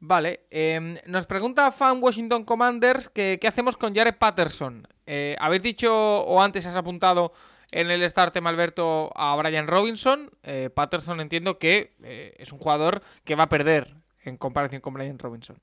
[0.00, 4.86] Vale, em, nos pregunta Fan Washington Commanders que qué hacemos con Jared Patterson.
[5.06, 7.32] Eh, habéis dicho o antes has apuntado
[7.72, 10.30] en el start Alberto a Brian Robinson.
[10.44, 14.94] Eh, Patterson entiendo que eh, es un jugador que va a perder en comparación con
[14.94, 15.56] Brian Robinson.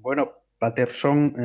[0.00, 1.36] bueno, Patterson,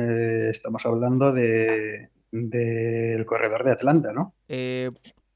[0.50, 4.34] estamos hablando de del corredor de Atlanta, ¿no?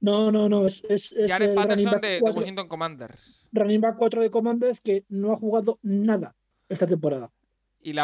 [0.05, 0.67] No, no, no.
[0.67, 3.49] Es, es, Jared Patterson de, Washington Commanders.
[3.53, 6.37] Running back 4 de Commanders que no ha jugado nada
[6.69, 7.33] esta temporada.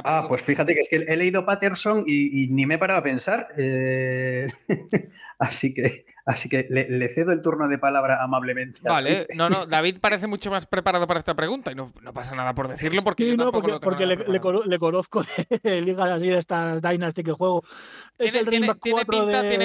[0.05, 3.03] Ah, pues fíjate que es que he leído Patterson y, ni me he parado a
[3.03, 3.49] pensar.
[3.57, 4.47] Eh,
[5.39, 8.81] así que, así que le, cedo el turno de palabra amablemente.
[8.83, 12.55] Vale, no, no, David parece mucho más preparado para esta pregunta y no, pasa nada
[12.55, 15.25] por decirlo porque yo tampoco porque, lo porque le, conozco
[15.63, 17.65] de ligas así de estas Dynasty que juego.
[18.19, 18.75] tiene,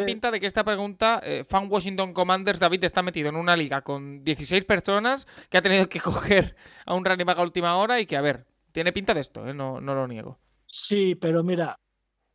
[0.05, 0.39] pinta, de...
[0.39, 4.63] que esta pregunta, eh, Fan Washington Commanders, David está metido en una liga con 16
[4.63, 6.55] personas que ha tenido que coger
[6.86, 8.45] a un running back a última hora y que, a ver,
[8.76, 9.54] tiene pinta de esto, ¿eh?
[9.54, 10.38] no, lo niego.
[10.68, 11.80] Sí, pero mira,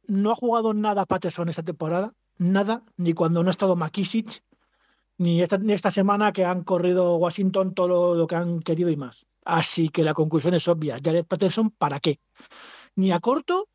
[0.07, 3.77] no ha jugado nada Patterson esta temporada, nada, ni cuando no ha estado
[5.43, 9.27] esta, ni esta semana que han corrido Washington todo lo, que han querido y más.
[9.45, 10.99] Así que la conclusión es obvia.
[11.05, 12.21] Jared Patterson, ¿para qué?
[12.97, 13.69] Ni a corto,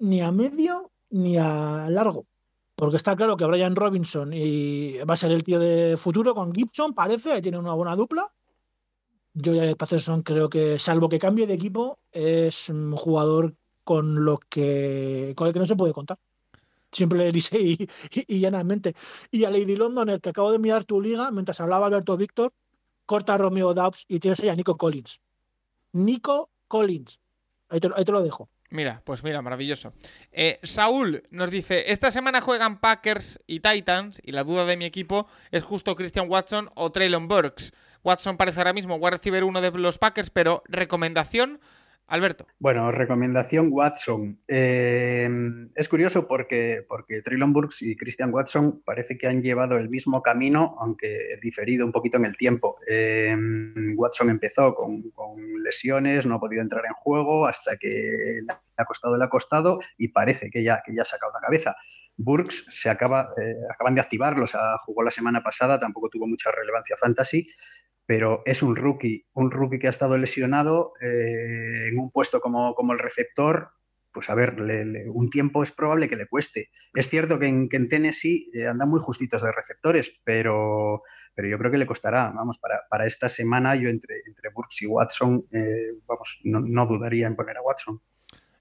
[0.00, 2.26] ni a medio, ni a largo.
[2.74, 6.52] Porque está claro que Brian Robinson y va a ser el tío de futuro con
[6.52, 8.28] Gibson, parece, tiene una buena dupla.
[9.40, 14.38] Yo ya Patterson creo que, salvo que cambie de equipo, es un jugador con lo
[14.38, 16.18] que con el que no se puede contar.
[16.90, 18.94] Siempre le dice y, y, llanamente.
[19.30, 22.52] Y a Lady London, el que acabo de mirar tu liga, mientras hablaba Alberto Víctor,
[23.06, 25.20] corta a Romeo Dobbs y tienes ahí a Nico Collins.
[25.92, 27.20] Nico Collins.
[27.68, 28.48] Ahí te, ahí te lo dejo.
[28.70, 29.94] Mira, pues mira, maravilloso.
[30.30, 34.84] Eh, Saúl nos dice, esta semana juegan Packers y Titans y la duda de mi
[34.84, 37.72] equipo es justo Christian Watson o Traylon Burks.
[38.04, 41.60] Watson parece ahora mismo a recibir uno de los Packers, pero recomendación,
[42.06, 42.46] Alberto.
[42.58, 44.40] Bueno, recomendación Watson.
[44.48, 45.28] Eh,
[45.74, 50.22] es curioso porque, porque Traylon Burks y Christian Watson parece que han llevado el mismo
[50.22, 52.78] camino, aunque diferido un poquito en el tiempo.
[52.88, 53.36] Eh,
[53.94, 55.12] Watson empezó con,
[55.62, 59.78] lesiones, no ha podido entrar en juego hasta que le ha costado, le ha costado
[59.98, 61.76] y parece que ya, que ya ha sacado la cabeza.
[62.18, 66.26] Burks se acaba, eh, acaban de activarlo, o sea, jugó la semana pasada, tampoco tuvo
[66.26, 67.46] mucha relevancia fantasy,
[68.08, 72.74] pero es un rookie, un rookie que ha estado lesionado eh, en un puesto como,
[72.74, 73.72] como, el receptor,
[74.12, 74.56] pues a ver,
[75.12, 76.70] un tiempo es probable que le cueste.
[76.94, 81.02] Es cierto que en, Tennessee eh, andan muy justitos de receptores, pero,
[81.34, 82.32] pero yo creo que le costará.
[82.34, 87.26] Vamos, para, para esta semana yo entre, entre Burks y Watson, eh, vamos, no dudaría
[87.26, 88.00] en poner a Watson.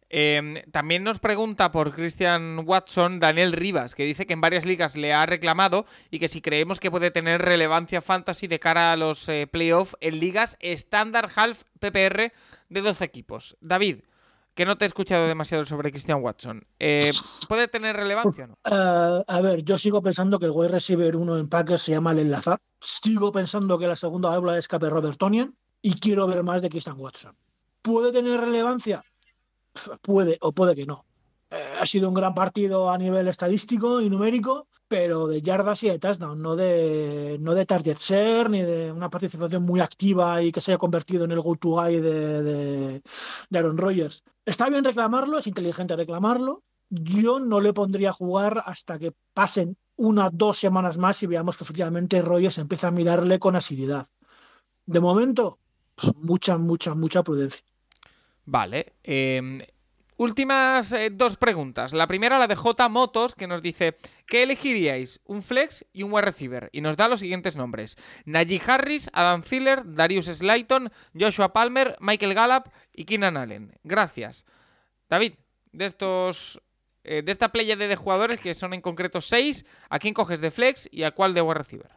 [0.09, 4.95] Em, también nos pregunta por Christian Watson Daniel Rivas, que dice que en varias ligas
[4.95, 8.97] le ha reclamado y que si creemos que puede tener relevancia fantasy de cara a
[8.97, 12.31] los eh, playoffs en ligas estándar half PPR
[12.69, 13.57] de 12 equipos.
[13.59, 13.99] David,
[14.53, 17.11] que no te he escuchado demasiado sobre Christian Watson, eh,
[17.49, 18.57] ¿puede tener relevancia o no?
[18.63, 22.11] Eh, a ver, yo sigo pensando que el wide receiver uno en Packers se llama
[22.11, 22.59] el enlazar.
[22.79, 26.69] Sigo pensando que la segunda habla de escape Robert Tonian y quiero ver más de
[26.69, 27.35] Christian Watson.
[27.81, 29.03] ¿Puede tener relevancia?
[30.01, 31.05] Puede o puede que no.
[31.49, 35.89] Eh, ha sido un gran partido a nivel estadístico y numérico, pero de yardas y
[35.89, 40.51] de touchdown, no de, no de target share ni de una participación muy activa y
[40.51, 43.01] que se haya convertido en el go-to guy de, de,
[43.57, 44.23] Aaron Rodgers.
[44.45, 46.63] Está bien reclamarlo, es inteligente reclamarlo.
[46.89, 51.57] Yo no le pondría a jugar hasta que pasen una dos semanas más y veamos
[51.57, 54.07] que efectivamente Rodgers empieza a mirarle con asiduidad.
[54.85, 55.59] De momento,
[56.15, 57.65] mucha, mucha, mucha prudencia.
[58.47, 58.93] Vale.
[59.03, 59.61] Em,
[60.15, 61.91] últimas eh, dos preguntas.
[61.91, 65.19] La primera, la de J Motos, que nos dice: ¿Qué elegiríais?
[65.25, 66.69] Un flex y un wide receiver.
[66.71, 72.33] Y nos da los siguientes nombres: Najee Harris, Adam Thiller, Darius Slayton, Joshua Palmer, Michael
[72.33, 73.73] Gallup y Keenan Allen.
[73.83, 74.45] Gracias.
[75.09, 75.33] David,
[75.73, 76.61] de estos.
[77.03, 80.51] Eh, de esta playa de jugadores, que son en concreto seis, ¿a quién coges de
[80.51, 81.96] flex y a cuál de wide receiver?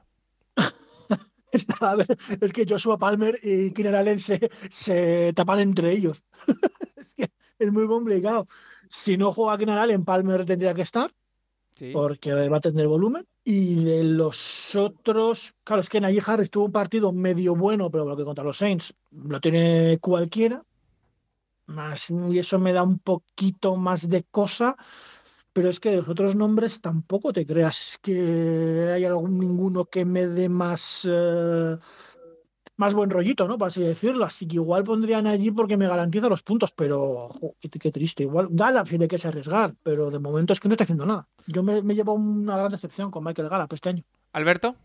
[2.41, 6.25] es que Joshua Palmer y Keenan Allen se, tapan entre ellos.
[6.97, 8.47] es que es muy complicado.
[8.89, 11.11] Si no juega Keenan Allen, Palmer tendría que estar,
[11.93, 13.27] porque va a tener volumen.
[13.45, 18.05] Y de los otros, claro, es que Najee Harris tuvo un partido medio bueno, pero
[18.05, 20.63] lo que contra los Saints lo tiene cualquiera.
[21.67, 24.77] Más, y eso me da un poquito más de cosa
[25.61, 30.27] pero es que los otros nombres tampoco te creas que hay algún ninguno que me
[30.27, 31.77] dé más, eh,
[32.79, 33.59] más buen rollito, ¿no?
[33.59, 34.25] Por así decirlo.
[34.25, 37.29] Así que igual pondrían allí porque me garantiza los puntos, pero
[37.61, 38.23] qué, triste.
[38.23, 41.29] Igual Gallup tiene que se arriesgar, pero de momento es que no está haciendo nada.
[41.47, 44.05] Yo me, llevo una gran decepción con Michael Gallup este año.
[44.33, 44.77] Alberto.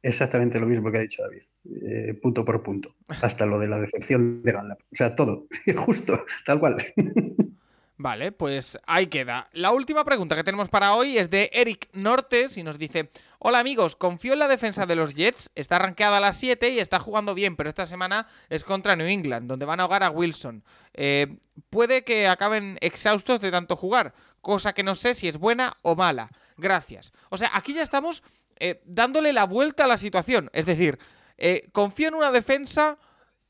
[0.00, 1.42] Exactamente lo mismo que ha dicho David,
[1.82, 4.78] eh, punto por punto, hasta lo de la decepción de Gallup.
[4.90, 6.76] O sea, todo, justo, tal cual.
[7.98, 9.48] Vale, pues ahí queda.
[9.52, 13.58] La última pregunta que tenemos para hoy es de Eric Nortes y nos dice: Hola
[13.58, 15.50] amigos, confío en la defensa de los Jets.
[15.54, 19.06] Está rankeada a las 7 y está jugando bien, pero esta semana es contra New
[19.06, 20.62] England, donde van a ahogar a Wilson.
[20.92, 21.38] Eh,
[21.70, 25.96] puede que acaben exhaustos de tanto jugar, cosa que no sé si es buena o
[25.96, 26.30] mala.
[26.58, 27.14] Gracias.
[27.30, 28.22] O sea, aquí ya estamos
[28.58, 30.50] eh, dándole la vuelta a la situación.
[30.52, 30.98] Es decir,
[31.38, 32.98] eh, confío en una defensa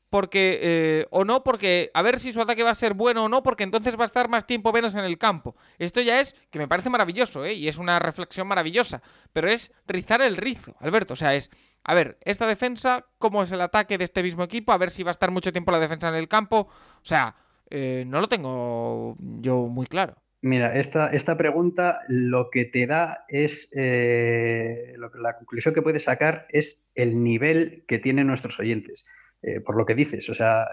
[0.09, 3.29] porque eh, o no porque a ver si su ataque va a ser bueno o
[3.29, 6.35] no porque entonces va a estar más tiempo menos en el campo esto ya es
[6.49, 7.53] que me parece maravilloso ¿eh?
[7.53, 9.01] y es una reflexión maravillosa
[9.33, 11.49] pero es rizar el rizo Alberto o sea es
[11.83, 15.03] a ver esta defensa cómo es el ataque de este mismo equipo a ver si
[15.03, 16.69] va a estar mucho tiempo la defensa en el campo
[17.01, 17.35] o sea
[17.69, 23.25] eh, no lo tengo yo muy claro Mira, esta, esta pregunta lo que te da
[23.27, 29.03] es, lo que, la conclusión que puedes sacar es el nivel que tienen nuestros oyentes.
[29.47, 30.29] Eh, por lo que dices.
[30.29, 30.67] O sea,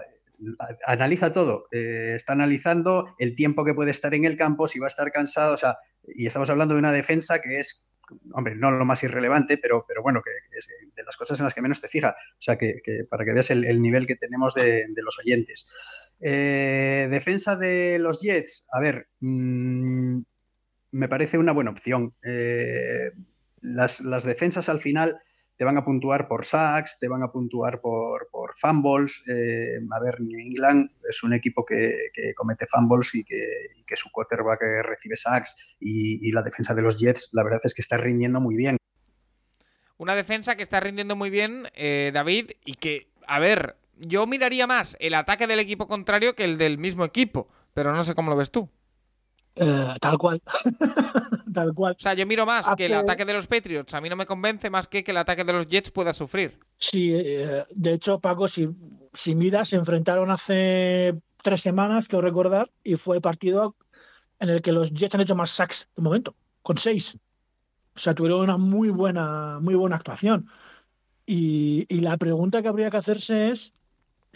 [0.85, 1.67] analiza todo.
[1.71, 5.09] Eh, está analizando el tiempo que puede estar en el campo, si va a estar
[5.13, 5.53] cansado.
[5.53, 7.87] O sea, y estamos hablando de una defensa que es,
[8.33, 11.53] hombre, no lo más irrelevante, pero, pero bueno, que, es de las cosas en las
[11.53, 12.17] que menos te fija.
[12.33, 15.71] O sea, que, para que veas el, nivel que tenemos de, los oyentes.
[16.19, 20.19] Eh, defensa de los Jets, a ver, mm,
[20.91, 22.13] me parece una buena opción.
[23.61, 25.17] las defensas al final
[25.57, 29.23] te van a puntuar por sacks, te van a puntuar por, por fumbles.
[29.27, 31.93] Eh, a ver, New England es un equipo que,
[32.35, 37.29] comete fumbles y que, que, su quarterback recibe sacks y, la defensa de los Jets,
[37.31, 38.77] la verdad es que está rindiendo muy bien.
[39.97, 44.67] Una defensa que está rindiendo muy bien, eh, David, y que, a ver, yo miraría
[44.67, 48.29] más el ataque del equipo contrario que el del mismo equipo, pero no sé cómo
[48.29, 48.69] lo ves tú.
[49.55, 50.41] Eh, tal cual.
[51.53, 51.95] tal cual.
[51.97, 53.93] O sea, yo miro más que el ataque de los Patriots.
[53.93, 56.59] A mí no me convence más que que el ataque de los Jets pueda sufrir.
[56.77, 58.69] Sí, eh, de hecho, Paco, si,
[59.13, 63.75] si miras, se enfrentaron hace tres semanas, que recordar, y fue el partido
[64.39, 67.17] en el que los Jets han hecho más sacks de momento, con seis.
[67.95, 70.49] O sea, tuvieron una muy buena, muy buena actuación.
[71.25, 73.73] Y, y la pregunta que habría que hacerse es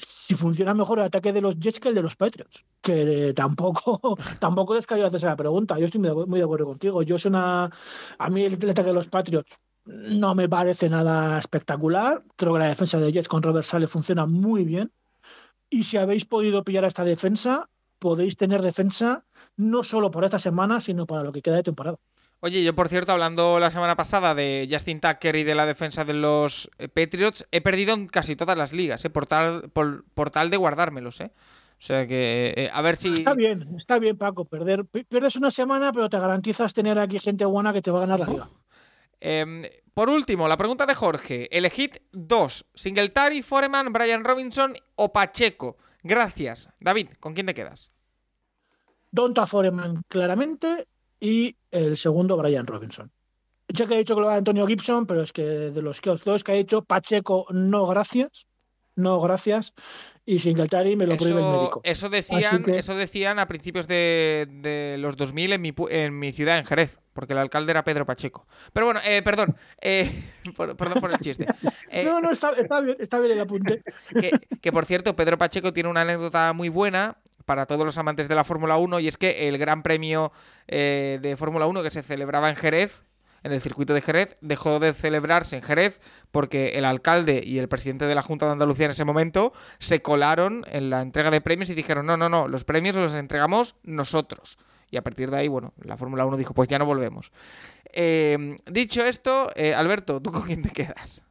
[0.06, 2.64] si funciona mejor el ataque de los Jets que el de los Patriots.
[2.82, 5.78] Que tampoco, tampoco es que hacerse la pregunta.
[5.80, 7.02] Yo estoy muy de, acuerdo contigo.
[7.04, 7.70] Yo soy una.
[8.18, 9.52] A mí el, ataque de los Patriots
[9.86, 12.24] no me parece nada espectacular.
[12.36, 14.92] Creo que la defensa de Jets con Robert Sale funciona muy bien.
[15.70, 17.70] Y si habéis podido pillar a esta defensa,
[18.00, 19.26] podéis tener defensa
[19.56, 21.98] no solo por esta semana, sino para lo que queda de temporada.
[22.42, 26.06] Oye, yo por cierto, hablando la semana pasada de Justin Tucker y de la defensa
[26.06, 29.10] de los eh, Patriots, he perdido en casi todas las ligas, ¿eh?
[29.10, 31.20] por, tal, por, tal de guardármelos.
[31.20, 31.32] ¿eh?
[31.34, 33.10] O sea que, eh, a ver si...
[33.10, 34.46] Está bien, está bien, Paco.
[34.46, 38.02] Perder, pierdes una semana, pero te garantizas tener aquí gente buena que te va a
[38.02, 38.50] ganar la liga.
[39.20, 39.64] Em,
[39.94, 41.50] por último, la pregunta de Jorge.
[41.52, 42.66] Elegid dos.
[42.74, 45.78] Singletary, Foreman, Brian Robinson o Pacheco.
[46.04, 46.70] Gracias.
[46.80, 47.92] David, ¿con quién te quedas?
[49.12, 50.88] Donta Foreman, claramente
[51.20, 53.12] y el segundo Brian Robinson.
[53.68, 56.44] Ya que he dicho que lo va Antonio Gibson, pero es que de los dos
[56.44, 58.48] que ha dicho, Pacheco, no gracias,
[58.96, 59.74] no gracias,
[60.26, 61.82] y Singletary me lo prohíbe el médico.
[61.84, 66.66] Eso decían, eso decían a principios de, los 2000 en mi, en mi ciudad, en
[66.66, 68.48] Jerez, porque el alcalde era Pedro Pacheco.
[68.74, 70.10] Pero bueno, eh, perdón, eh,
[70.58, 71.46] perdón por el chiste.
[71.92, 73.82] Eh, no, no, está, bien, está bien el apunte.
[74.22, 74.30] Que,
[74.62, 77.18] que por cierto, Pedro Pacheco tiene una anécdota muy buena
[77.50, 80.32] para todos los amantes de la Fórmula 1 y es que el Gran Premio
[80.68, 83.02] eh, de Fórmula 1 que se celebraba en Jerez,
[83.42, 87.68] en el circuito de Jerez, dejó de celebrarse en Jerez porque el alcalde y el
[87.68, 91.42] presidente de la Junta de Andalucía en ese momento se colaron en la entrega de
[91.42, 94.60] premios y dijeron, no, no, no, los premios los entregamos nosotros.
[94.92, 97.32] Y a partir de ahí, bueno, la Fórmula 1 dijo, pues ya no volvemos.
[97.92, 101.24] Eh, dicho esto, eh, Alberto, ¿tú con quién te quedas?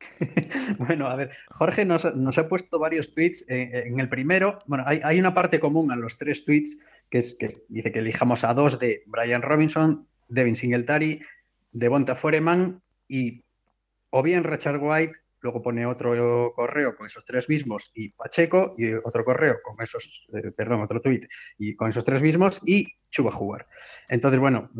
[0.78, 3.44] bueno, a ver, Jorge nos, ha puesto varios tweets.
[3.48, 6.78] Eh, en el primero, bueno, hay, una parte común a los tres tweets
[7.10, 11.20] que, es, que dice que elijamos a dos de Brian Robinson, Devin Singletary,
[11.72, 13.44] Devonta Foreman y
[14.10, 18.92] o bien Richard White, luego pone otro correo con esos tres mismos y Pacheco y
[18.92, 21.28] otro correo con esos, eh, perdón, otro tweet
[21.58, 23.66] y con esos tres mismos y Chuba jugar.
[24.08, 24.70] Entonces, bueno,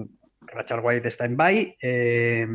[0.41, 1.77] Richard White está en bye.
[1.81, 2.47] Eh,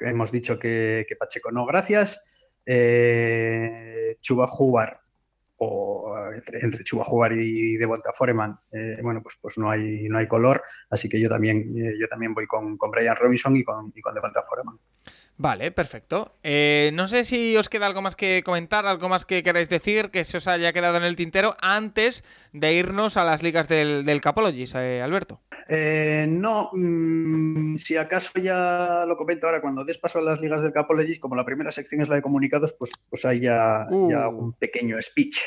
[0.00, 2.30] hemos dicho que, Pacheco no, gracias.
[2.66, 5.00] Eh, Chuba jugar
[5.56, 10.26] o entre, entre Chuba y de Foreman, eh, bueno, pues, pues no, hay, no hay
[10.26, 13.92] color, así que yo también, eh, yo también voy con, con Brian Robinson y con,
[13.94, 14.78] y con Devonta Foreman.
[15.36, 16.36] Vale, perfecto.
[16.44, 20.10] Eh, no sé si os queda algo más que comentar, algo más que queráis decir,
[20.10, 22.22] que se os haya quedado en el tintero antes
[22.52, 25.40] de irnos a las ligas del, del Capologis, Alberto.
[25.68, 30.72] no, mm, si acaso ya lo comento ahora, cuando des paso a las ligas del
[30.72, 34.38] Capologis, como la primera sección es la de comunicados, pues, pues hay ya, ya uh.
[34.38, 35.38] un pequeño speech.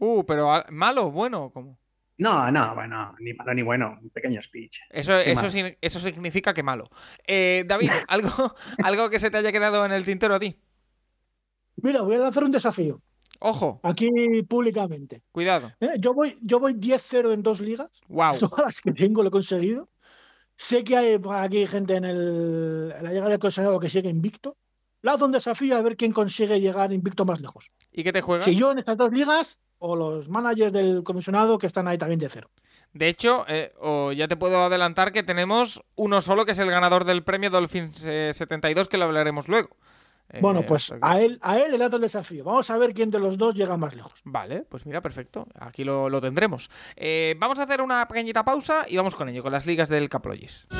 [0.00, 1.78] Uh, pero malo, bueno, ¿cómo?
[2.16, 4.80] No, no, bueno, ni malo ni bueno, un pequeño speech.
[4.90, 5.48] Eso, eso,
[5.80, 6.88] eso significa que malo.
[7.26, 10.56] Eh, David, ¿algo, ¿algo que se te haya quedado en el tintero a ti?
[11.76, 13.02] Mira, voy a lanzar un desafío.
[13.40, 13.80] Ojo.
[13.82, 14.08] Aquí
[14.48, 15.22] públicamente.
[15.32, 15.72] Cuidado.
[15.80, 17.90] Eh, yo voy, yo voy 10-0 en dos ligas.
[18.08, 18.38] Wow.
[18.38, 19.88] Todas las que tengo lo he conseguido.
[20.56, 24.56] Sé que hay aquí gente en, el, la llegada del consejo que sigue invicto.
[25.02, 27.70] Lanzo un desafío a ver quién consigue llegar invicto más lejos.
[27.92, 28.44] ¿Y qué te juegas?
[28.44, 32.18] Si yo en estas dos ligas o los managers del comisionado que están ahí también
[32.18, 32.50] de cero.
[32.94, 33.72] De hecho, eh,
[34.16, 37.96] ya te puedo adelantar que tenemos uno solo que es el ganador del premio Dolphins
[37.96, 39.70] 72, eh, que lo hablaremos luego.
[40.30, 42.44] Eh, bueno, pues a él, a él le da el desafío.
[42.44, 44.14] Vamos a ver quién de los dos llega más lejos.
[44.22, 45.48] Vale, pues mira, perfecto.
[45.58, 46.70] Aquí lo, tendremos.
[47.36, 50.72] vamos a hacer una pequeñita pausa y vamos con ello, con las ligas del Capologist.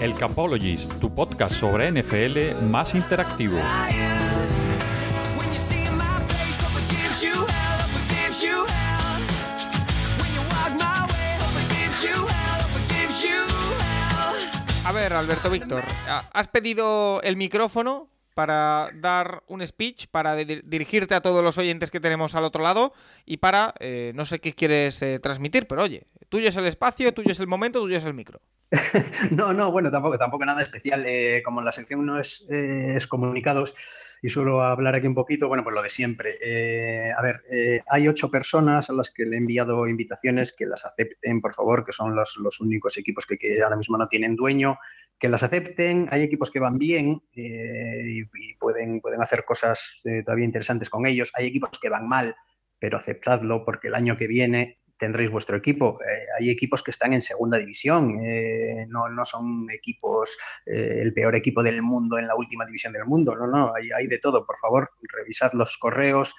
[0.00, 3.56] El Capologist, tu podcast sobre NFL más interactivo.
[14.92, 15.82] A ver, Alberto Víctor,
[16.34, 21.98] has pedido el micrófono para dar un speech, para dirigirte a todos los oyentes que
[21.98, 22.92] tenemos al otro lado
[23.24, 27.14] y para, eh, no sé qué quieres eh, transmitir, pero oye, tuyo es el espacio,
[27.14, 28.42] tuyo es el momento, tuyo es el micro.
[29.30, 31.04] no, no, bueno, tampoco, tampoco nada especial.
[31.06, 33.74] Eh, como la sección no es, es comunicados,
[34.24, 36.30] y suelo hablar aquí un poquito, bueno, pues lo de siempre.
[36.40, 40.64] Eh, a ver, eh, hay ocho personas a las que le he enviado invitaciones que
[40.64, 44.36] las acepten, por favor, que son los, los únicos equipos que, ahora mismo no tienen
[44.36, 44.78] dueño,
[45.18, 46.06] que las acepten.
[46.12, 51.32] Hay equipos que van bien eh, y, pueden, pueden hacer cosas todavía interesantes con ellos.
[51.34, 52.36] Hay equipos que van mal,
[52.78, 55.98] pero aceptadlo porque el año que viene tendréis vuestro equipo.
[56.00, 61.12] Eh, hay equipos que están en segunda división, eh, no, no, son equipos, eh, el
[61.12, 64.20] peor equipo del mundo en la última división del mundo, no, no, hay, hay de
[64.20, 66.36] todo, por favor, revisad los correos,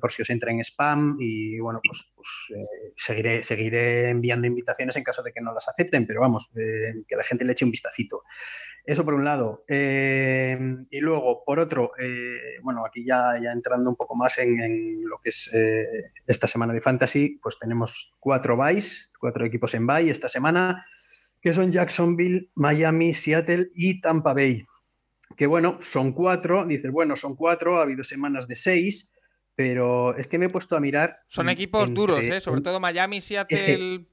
[0.00, 2.52] por si os entra en spam y bueno, pues, pues
[2.96, 7.22] seguiré, seguiré enviando invitaciones en caso de que no las acepten, pero vamos, que la
[7.22, 8.24] gente le eche un vistacito.
[8.86, 9.64] Eso por un lado.
[9.66, 10.58] Eh,
[10.90, 15.18] y luego, por otro, eh, bueno, aquí ya, ya entrando un poco más en, lo
[15.18, 20.10] que es eh, esta semana de Fantasy, pues tenemos cuatro buys, cuatro equipos en buy
[20.10, 20.84] esta semana,
[21.40, 24.62] que son Jacksonville, Miami, Seattle y Tampa Bay.
[25.34, 29.14] Que bueno, son cuatro, dices, bueno, son cuatro, ha habido semanas de seis,
[29.54, 31.20] pero es que me he puesto a mirar.
[31.28, 32.40] Son equipos duros, ¿eh?
[32.42, 34.08] sobre todo Miami, Seattle.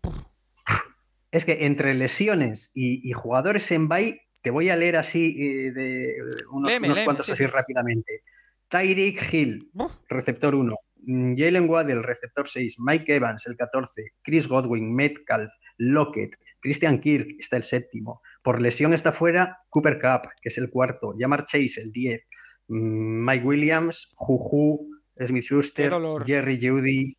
[1.30, 5.72] Es que, entre lesiones y, y jugadores en bye te voy a leer así eh,
[5.72, 6.16] de
[6.52, 6.74] unos,
[7.04, 8.22] cuantos así rápidamente.
[8.68, 9.72] Tyreek Hill,
[10.08, 10.76] receptor 1.
[11.04, 12.78] Mm, Jalen Waddell, receptor 6.
[12.80, 14.02] Mike Evans, el 14.
[14.24, 16.36] Chris Godwin, Metcalf, Lockett.
[16.60, 18.22] Christian Kirk está el séptimo.
[18.44, 21.14] Por lesión está fuera Cooper Cup, que es el cuarto.
[21.18, 22.30] Jamar Chase, el 10.
[22.68, 24.88] Mm, Mike Williams, Juju,
[25.20, 25.94] Smith Schuster,
[26.26, 27.18] Jerry Judy.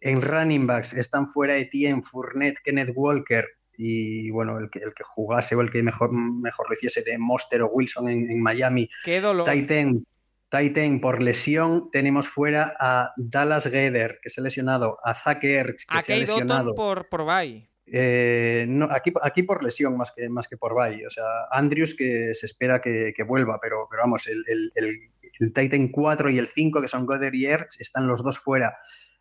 [0.00, 3.46] En running backs están fuera Etienne, Fournette, Kenneth Walker,
[3.76, 7.18] y bueno, el que, el que jugase o el que mejor, mejor lo hiciese de
[7.18, 8.88] Monster o Wilson en, Miami.
[9.04, 9.48] Qué dolor.
[9.48, 10.06] Titan,
[10.48, 15.84] Titan por lesión, tenemos fuera a Dallas Geder, que se ha lesionado, a Zach Ertz,
[15.86, 16.74] que se ha lesionado.
[16.74, 17.68] por, por bye.
[17.86, 21.06] Eh, no, aquí, aquí por lesión más que, más que por bye.
[21.06, 25.88] O sea, Andrews que se espera que, vuelva, pero, pero vamos, el, el, el, Titan
[25.88, 28.76] 4 y el 5, que son Goder y Ertz, están los dos fuera.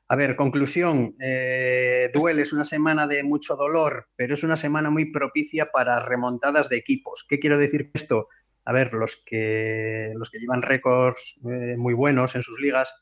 [0.10, 4.89] A ver, conclusión, eh, duele, es una semana de mucho dolor, pero es una semana
[4.89, 7.26] muy propicia para remontadas de equipos.
[7.28, 8.28] ¿Qué quiero decir esto?
[8.66, 12.93] A ver, los que, los que llevan récords eh, muy buenos en sus ligas,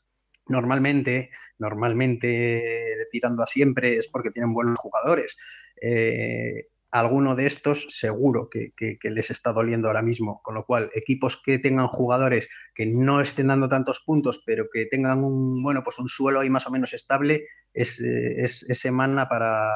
[0.46, 5.36] normalmente, normalmente tirando a siempre es porque tienen buenos jugadores.
[5.80, 8.72] Eh, alguno de estos seguro que,
[9.02, 10.40] les está doliendo ahora mismo.
[10.42, 14.86] Con lo cual, equipos que tengan jugadores que no estén dando tantos puntos, pero que
[14.86, 19.72] tengan un, bueno, pues un suelo ahí más o menos estable, es, eh, semana para,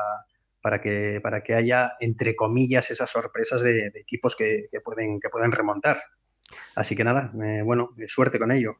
[0.61, 5.53] para, que, para que haya, entre comillas, esas sorpresas de, equipos que, pueden, que pueden
[5.53, 5.99] remontar.
[6.75, 8.77] Así que nada, eh, bueno, suerte con ello.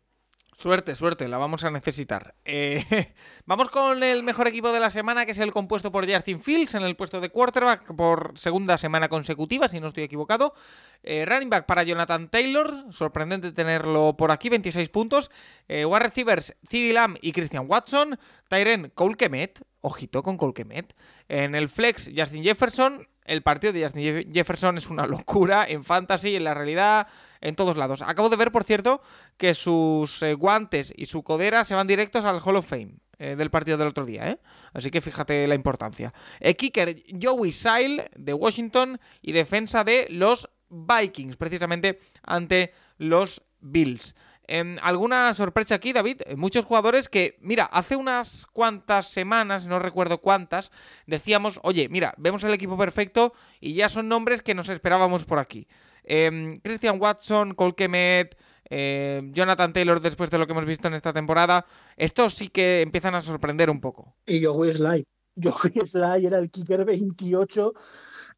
[0.59, 2.35] Suerte, suerte, la vamos a necesitar.
[2.47, 2.83] Eh,
[3.45, 6.75] vamos con el mejor equipo de la semana, que es el compuesto por Justin Fields
[6.75, 10.55] en el puesto de quarterback por segunda semana consecutiva, si no estoy equivocado.
[11.03, 15.31] Eh, running back para Jonathan Taylor, sorprendente tenerlo por aquí, 26 puntos.
[15.69, 18.19] Eh, wide receivers, CeeDee Lamb y Christian Watson.
[18.49, 20.97] Tyren Cole Kemet, ojito con Cole Kemet.
[21.29, 23.07] En el flex, Justin Jefferson.
[23.27, 27.09] El partido de Justin Jefferson es una locura en fantasy, en la realidad
[27.41, 28.03] en todos lados.
[28.03, 29.01] Acabo de ver, por cierto,
[29.37, 32.95] que sus eh, guantes y su codera se van directos al Hall of Fame.
[33.19, 34.39] Eh, del partido del otro día, ¿eh?
[34.75, 36.13] Así que fíjate la importancia.
[36.39, 44.15] Eh, kicker Joey Sile de Washington y defensa de los Vikings, precisamente ante los Bills.
[44.49, 46.23] Em, ¿Alguna sorpresa aquí, David?
[46.37, 50.71] Muchos jugadores que, mira, hace unas cuantas semanas, no recuerdo cuántas,
[51.07, 55.39] decíamos, oye, mira, vemos el equipo perfecto y ya son nombres que nos esperábamos por
[55.39, 55.67] aquí.
[56.07, 58.37] Em, Christian Watson, Cole Kemet,
[58.71, 62.81] em, Jonathan Taylor después de lo que hemos visto en esta temporada, estos sí que
[62.81, 64.15] empiezan a sorprender un poco.
[64.25, 65.07] Y Joey Sly.
[65.43, 67.75] Joey Sly era el kicker 28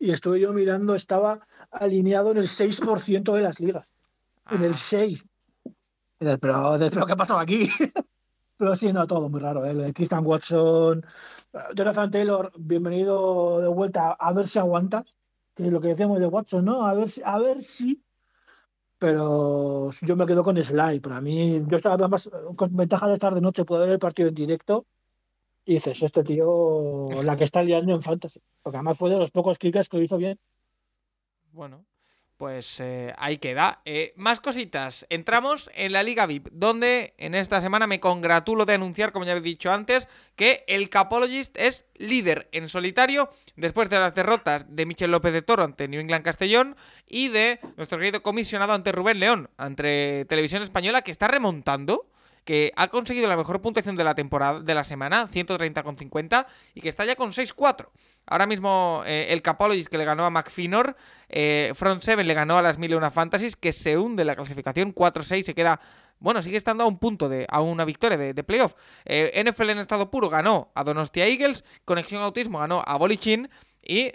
[0.00, 3.90] y estuve yo mirando, estaba alineado en el 6% de las ligas.
[4.50, 5.26] En el 6.
[6.20, 6.36] Ah.
[6.40, 7.68] Pero desde lo que ha pasado aquí.
[8.56, 9.64] Pero sí, no, todo muy raro.
[9.66, 9.92] ¿eh?
[9.92, 11.06] Christian Watson,
[11.76, 15.14] Jonathan Taylor, bienvenido de vuelta a ver si aguantas
[15.58, 16.86] lo que decíamos de Watson, ¿no?
[16.86, 18.02] A ver si, a ver si.
[18.98, 21.00] Pero yo me quedo con Sly.
[21.00, 24.28] Para mí, yo estaba más con ventaja de estar de noche, puedo ver el partido
[24.28, 24.86] en directo.
[25.64, 28.40] Y dices, este tío, la que está liando en fantasy.
[28.62, 30.38] Porque además fue de los pocos kickers que lo hizo bien.
[31.52, 31.84] Bueno,
[32.38, 33.82] pues eh, ahí queda.
[33.84, 35.06] Eh, más cositas.
[35.10, 39.32] Entramos en la Liga VIP, donde en esta semana me congratulo de anunciar, como ya
[39.32, 44.86] he dicho antes, que el Capologist es líder en solitario después de las derrotas de
[44.86, 46.76] Michel López de Toro ante New England Castellón
[47.08, 52.06] y de nuestro querido comisionado ante Rubén León, ante Televisión Española, que está remontando
[52.44, 56.88] que ha conseguido la mejor puntuación de la temporada, de la semana, 130,50, y que
[56.88, 57.88] está ya con 6-4.
[58.26, 60.96] Ahora mismo eh, el Capologist que le ganó a McFinor,
[61.28, 65.44] eh, Front 7 le ganó a las 1001 Fantasies, que se hunde la clasificación, 4-6,
[65.44, 65.80] se queda
[66.20, 68.74] bueno, sigue estando a un punto de, a una victoria de, playoff.
[69.04, 73.48] Eh, NFL en estado puro ganó a Donostia Eagles, Conexión Autismo ganó a Bolichin
[73.80, 74.10] y,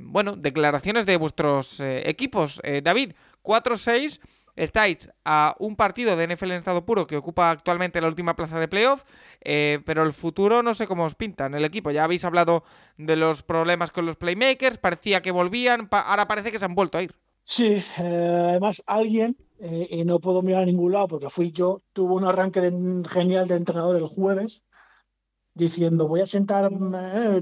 [0.00, 2.60] bueno, declaraciones de vuestros equipos.
[2.82, 3.12] David,
[3.44, 4.18] 4-6
[4.56, 8.60] Estáis a un partido de NFL en estado puro que ocupa actualmente la última plaza
[8.60, 9.02] de playoff,
[9.40, 11.90] eh, pero el futuro no sé cómo os pinta en el equipo.
[11.90, 12.62] Ya habéis hablado
[12.96, 16.98] de los problemas con los playmakers, parecía que volvían, ahora parece que se han vuelto
[16.98, 17.14] a ir.
[17.42, 21.82] Sí, eh, además alguien, eh, y no puedo mirar a ningún lado porque fui yo,
[21.92, 22.60] tuvo un arranque
[23.10, 24.62] genial de entrenador el jueves,
[25.52, 26.70] diciendo voy a sentar,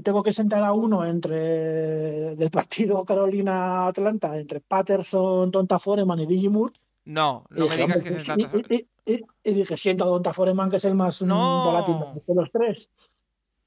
[0.03, 6.73] tengo que sentar a uno entre del partido Carolina-Atlanta, entre Patterson, Tonta Foreman y Digimur
[7.05, 8.49] no, no me digas que se trata.
[8.69, 8.87] Y,
[9.43, 11.65] y, dije, siento a Donta Foreman, que es el más no.
[11.65, 11.95] volátil
[12.25, 12.89] de los tres.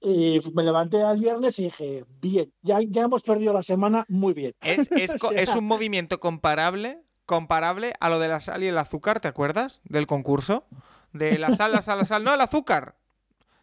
[0.00, 4.32] Y me levanté al viernes y dije, bien, ya, ya hemos perdido la semana, muy
[4.34, 4.54] bien.
[4.60, 4.88] Es,
[5.34, 9.80] es, un movimiento comparable, comparable a lo de la sal y el azúcar, ¿te acuerdas?
[9.84, 10.66] Del concurso.
[11.12, 12.96] De la sal, la sal, la sal, no, el azúcar.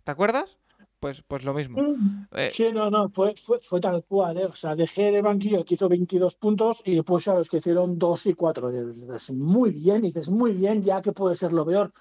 [0.03, 0.57] ¿Te acuerdas?
[1.03, 1.81] Pues, pues lo mismo.
[1.81, 2.27] Mm.
[2.31, 4.45] Eh, sí, no, no, fue, fue, tal cual, ¿eh?
[4.45, 7.99] O sea, dejé de banquillo que hizo 22 puntos y después a los que hicieron
[7.99, 8.71] 2 y 4.
[8.71, 11.91] Dices, muy bien, dices, muy bien, ya que puede ser lo peor.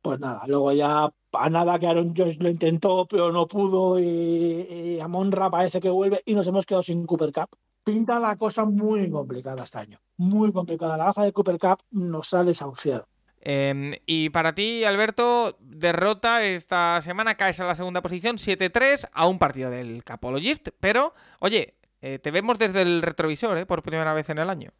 [0.00, 5.00] Pues nada, luego ya a nada que Aaron Jones lo intentó, pero no pudo y,
[5.00, 7.48] a Monra parece que vuelve y nos hemos quedado sin Cooper Cup.
[7.82, 10.96] Pinta la cosa muy complicada este año, muy complicada.
[10.96, 13.08] La baja de Cooper Cup nos ha desahuciado.
[13.48, 19.28] Em, y para ti, Alberto, derrota esta semana, caes a la segunda posición, 7-3, a
[19.28, 20.70] un partido del Capologist.
[20.80, 23.64] Pero, oye, eh, te vemos desde el retrovisor, ¿eh?
[23.64, 24.72] Por primera vez en el año.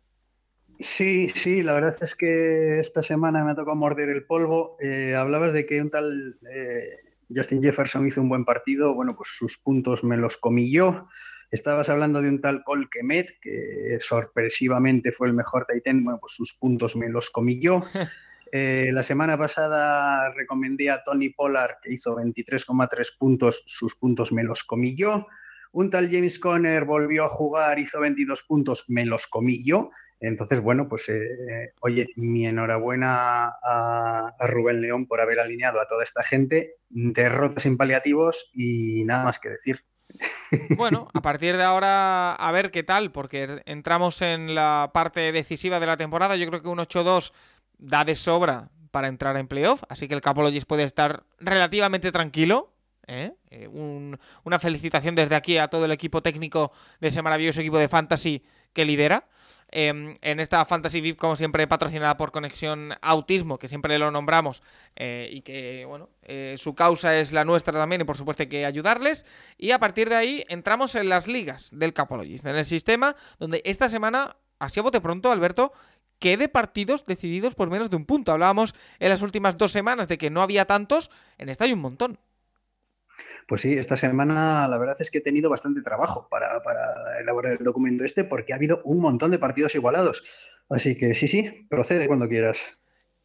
[0.80, 4.76] Sí, sí, la verdad es que esta semana me ha tocado morder el polvo.
[4.80, 6.36] Eh, hablabas de que un tal
[7.32, 8.96] Justin Jefferson hizo un buen partido.
[8.96, 11.06] Bueno, pues sus puntos me los comí yo.
[11.52, 16.02] Estabas hablando de un tal Col Kemet, que sorpresivamente fue el mejor Titan.
[16.02, 17.84] Bueno, pues sus puntos me los comí yo.
[18.53, 24.44] Eh, la semana pasada recomendé a Tony Pollard, que hizo 23,3 puntos, sus puntos me
[24.44, 25.27] los comí yo.
[25.73, 29.90] Un tal James Conner volvió a jugar, hizo 22 puntos, me los comí yo.
[30.20, 35.86] Entonces, bueno, pues eh, oye, mi enhorabuena a, a, Rubén León por haber alineado a
[35.86, 39.85] toda esta gente, derrotas sin paliativos y nada más que decir.
[40.77, 45.81] Bueno, a partir de ahora a ver qué tal, porque entramos en la parte decisiva
[45.81, 46.36] de la temporada.
[46.36, 47.32] Yo creo que un 8-2
[47.78, 52.73] da de sobra para entrar en playoff, así que el Capologist puede estar relativamente tranquilo.
[53.07, 53.35] ¿eh?
[53.51, 57.89] Eh, una felicitación desde aquí a todo el equipo técnico de ese maravilloso equipo de
[57.89, 58.43] Fantasy
[58.73, 59.28] que lidera.
[59.70, 64.62] Em, en esta Fantasy VIP, como siempre, patrocinada por Conexión Autismo, que siempre lo nombramos
[64.94, 66.09] eh, y que, bueno,
[66.57, 69.27] su causa es la nuestra también y por supuesto hay que ayudarles.
[69.59, 73.61] Y a partir de ahí entramos en las ligas del Capologist, en el sistema donde
[73.66, 75.73] esta semana, así a bote pronto, Alberto,
[76.18, 78.32] quede partidos decididos por menos de un punto.
[78.32, 81.80] Hablábamos en las últimas dos semanas de que no había tantos, en esta hay un
[81.80, 82.18] montón.
[83.47, 86.60] Pues sí, esta semana la verdad es que he tenido bastante trabajo para,
[87.20, 90.24] elaborar el documento este porque ha habido un montón de partidos igualados.
[90.68, 92.78] Así que sí, sí, procede cuando quieras.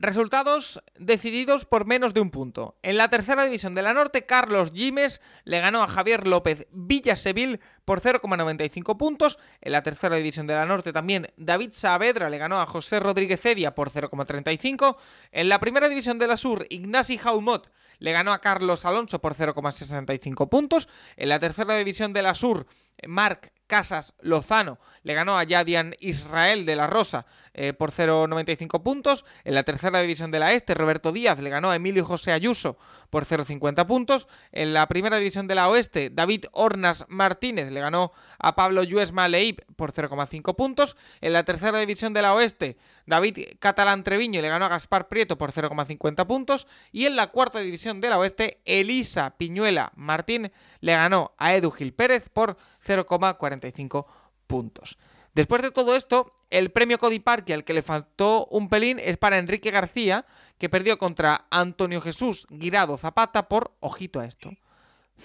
[0.04, 2.76] Resultados decididos por menos de un punto.
[2.82, 7.60] En la tercera división de la Norte, Carlos Gimes le ganó a Javier López Villasevil
[7.86, 9.38] por 0,95 puntos.
[9.62, 13.46] En la tercera división de la Norte también David Saavedra le ganó a José Rodríguez
[13.46, 14.98] Edia por 0,35.
[15.32, 19.36] En la primera división de la Sur, Ignasi Jaumot le ganó a Carlos Alonso por
[19.36, 20.90] 0,65 puntos.
[21.16, 22.66] En la tercera división de la Sur,
[23.08, 29.24] Marc Casas Lozano le ganó a Yadian Israel de la Rosa eh, por 0,95 puntos.
[29.46, 32.78] En la tercera división de la Este, Roberto Díaz le ganó a Emilio José Ayuso
[33.10, 34.28] por 0,50 puntos.
[34.52, 39.30] En la primera división de la Oeste, David Hornas Martínez le ganó a Pablo Yuesma
[39.30, 40.98] Leib por 0,5 puntos.
[41.22, 45.38] En la tercera división de la Oeste, David Catalán Treviño le ganó a Gaspar Prieto
[45.38, 46.68] por 0,50 puntos.
[46.92, 50.52] Y en la cuarta división de la Oeste, Elisa Piñuela Martín
[50.82, 54.06] le ganó a Edu Gil Pérez por 0,45
[54.48, 54.98] puntos.
[55.34, 59.38] Después de todo esto, el premio Cody al que le faltó un pelín es para
[59.38, 60.26] Enrique García,
[60.58, 64.52] que perdió contra Antonio Jesús Guirado Zapata por, ojito a esto,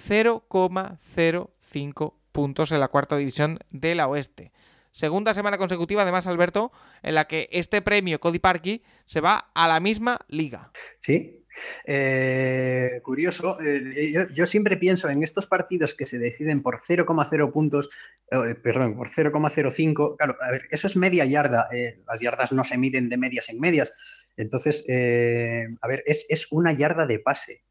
[0.08, 4.52] 0,05 puntos en la cuarta división de la Oeste.
[4.92, 6.72] Segunda semana consecutiva, además, Alberto,
[7.02, 10.70] en la que este premio Cody Parky se va a la misma liga.
[10.98, 11.44] Sí,
[11.84, 17.90] eh, curioso, eh, yo, siempre pienso en estos partidos que se deciden por 0,0 puntos,
[18.30, 20.16] eh, perdón, por 0,05.
[20.16, 21.68] Claro, a ver, eso es media yarda.
[22.06, 23.92] las yardas no se miden de medias en medias.
[24.36, 27.64] Entonces, a ver, es, es, una yarda de pase.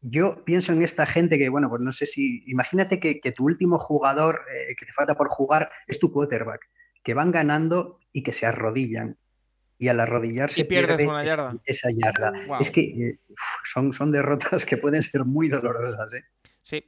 [0.00, 2.42] Yo pienso en esta gente que, bueno, pues no sé si.
[2.46, 4.42] Imagínate que, que tu último jugador
[4.78, 6.68] que te falta por jugar es tu quarterback,
[7.02, 9.18] que van ganando y que se arrodillan
[9.78, 11.52] y al arrodillarse y pierdes una yarda.
[11.64, 12.32] esa yarda.
[12.60, 13.18] Es que eh,
[13.64, 16.12] son, son derrotas que pueden ser muy dolorosas.
[16.14, 16.24] ¿eh?
[16.62, 16.84] Sí.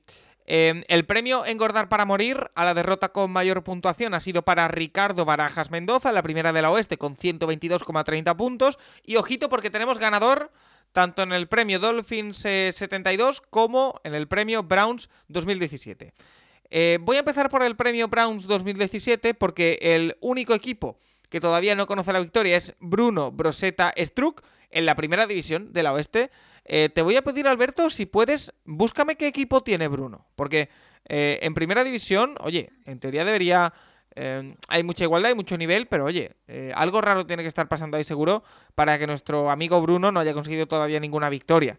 [0.47, 4.67] Em, el premio Engordar para Morir a la derrota con mayor puntuación ha sido para
[4.67, 8.79] Ricardo Barajas Mendoza, la primera de la Oeste, con 122,30 puntos.
[9.05, 10.51] Y ojito porque tenemos ganador
[10.93, 16.13] tanto en el premio Dolphins 72 eh, como en el premio Browns 2017.
[17.01, 20.99] voy a empezar por el premio Browns 2017 porque el único equipo
[21.31, 25.83] que todavía no conoce la victoria, es Bruno Broseta Struck en la primera división de
[25.83, 26.31] la Oeste.
[26.65, 30.27] Eh, te voy a pedir, Alberto, si puedes, búscame qué equipo tiene Bruno.
[30.37, 30.69] Porque
[31.09, 33.73] eh, en primera división, oye, en teoría debería...
[34.17, 36.33] Eh, hay mucha igualdad, hay mucho nivel, pero oye,
[36.75, 38.43] algo raro tiene que estar pasando ahí seguro
[38.75, 41.79] para que nuestro amigo Bruno no haya conseguido todavía ninguna victoria.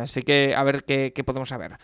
[0.00, 1.78] Así que a ver qué, podemos saber.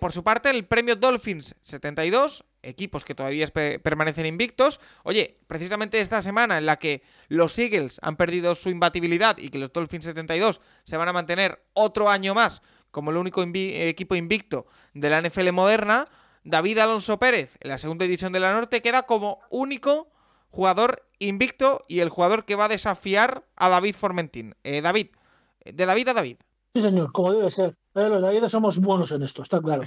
[0.00, 4.80] por su parte, el premio Dolphins 72 equipos que todavía permanecen invictos.
[5.04, 9.58] Oye, precisamente esta semana en la que los Eagles han perdido su imbatibilidad y que
[9.58, 12.62] los Dolphins 72 se van a mantener otro año más
[12.96, 16.08] como el único equipo invicto de la NFL moderna,
[16.44, 20.08] David Alonso Pérez, en la segunda edición de la Norte, queda como único
[20.48, 24.54] jugador invicto y el jugador que va a desafiar a David Formentín.
[24.64, 25.08] Eh, David,
[25.66, 26.38] de David a David.
[26.76, 27.74] Sí, señor, como debe ser.
[27.94, 29.82] Eh, los David somos buenos en esto, está claro.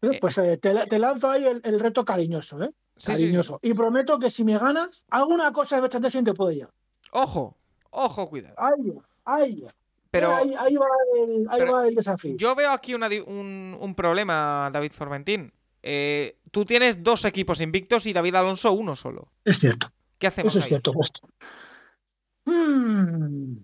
[0.00, 2.70] Eh, pues eh, te, lanzo ahí el, reto cariñoso, ¿eh?
[3.04, 3.60] cariñoso.
[3.62, 6.72] Y prometo que si me ganas, alguna cosa de Bechantesin te puede llevar.
[7.10, 7.58] Ojo,
[7.90, 8.54] ojo, cuidado.
[8.56, 8.94] Ahí,
[9.26, 9.66] ahí.
[10.10, 12.38] Pero, ahí, va el, desafío.
[12.38, 15.52] Yo veo aquí un, problema, David Formentín.
[15.82, 19.28] Eh, tú tienes dos equipos invictos y David Alonso uno solo.
[19.44, 19.92] Es cierto.
[20.18, 20.54] ¿Qué hacemos?
[20.54, 21.12] Eso es cierto, pues.
[22.46, 23.56] hmm,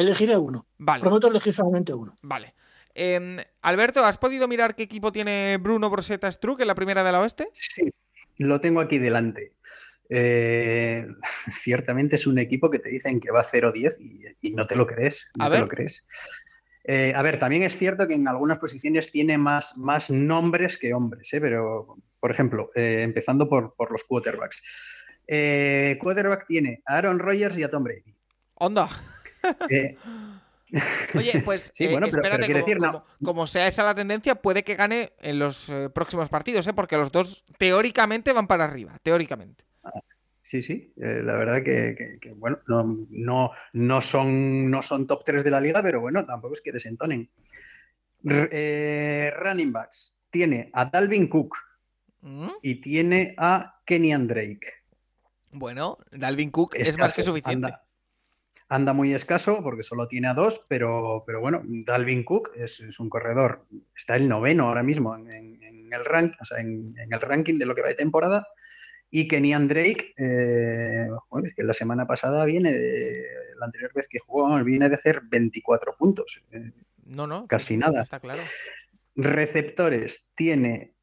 [0.00, 0.66] elegiré uno.
[0.78, 1.00] Vale.
[1.00, 2.18] Prometo elegir solamente uno.
[2.22, 2.54] Vale.
[2.94, 7.12] Em, Alberto, ¿has podido mirar qué equipo tiene Bruno Broseta Struck en la primera de
[7.12, 7.48] la Oeste?
[7.52, 7.90] Sí,
[8.38, 9.52] lo tengo aquí delante.
[10.08, 11.06] Eh,
[11.52, 15.28] ciertamente es un equipo que te dicen que va 0-10 y, no te lo crees.
[15.34, 16.06] No te lo crees.
[16.84, 20.94] Eh, a ver, también es cierto que en algunas posiciones tiene más, más nombres que
[20.94, 21.40] hombres, ¿eh?
[21.40, 24.62] pero, por ejemplo, empezando por, los quarterbacks.
[26.00, 28.14] quarterback tiene a Aaron Rodgers y a Tom Brady.
[28.54, 28.88] Onda.
[31.14, 32.78] Oye, pues sí, bueno, pero, espérate, como, decir,
[33.22, 36.72] como, sea esa la tendencia, puede que gane en los eh, próximos partidos, ¿eh?
[36.72, 39.64] porque los dos teóricamente van para arriba, teóricamente.
[40.42, 45.50] Sí, sí, eh, la verdad que, bueno, no, no, son, no son top 3 de
[45.50, 47.28] la liga, pero bueno, tampoco es que desentonen.
[48.22, 51.56] running backs, tiene a Dalvin Cook
[52.20, 52.50] ¿Mm?
[52.62, 54.68] y tiene a Kenyan Drake.
[55.50, 57.66] Bueno, Dalvin Cook es más que suficiente.
[57.66, 57.85] Anda,
[58.68, 63.66] muy escaso porque solo tiene a dos, pero, pero bueno, Dalvin Cook es, un corredor,
[63.94, 67.88] está el noveno ahora mismo en, el, rank, en, el ranking de lo que va
[67.88, 68.46] de temporada.
[69.08, 71.06] Y Kenyan Drake, eh,
[71.54, 73.24] que la semana pasada viene, de,
[73.58, 76.42] la anterior vez que jugó, viene de hacer 24 puntos.
[76.50, 76.72] Eh,
[77.04, 77.46] no, no.
[77.46, 78.02] Casi nada.
[78.02, 78.40] Está claro.
[79.14, 80.94] Receptores, tiene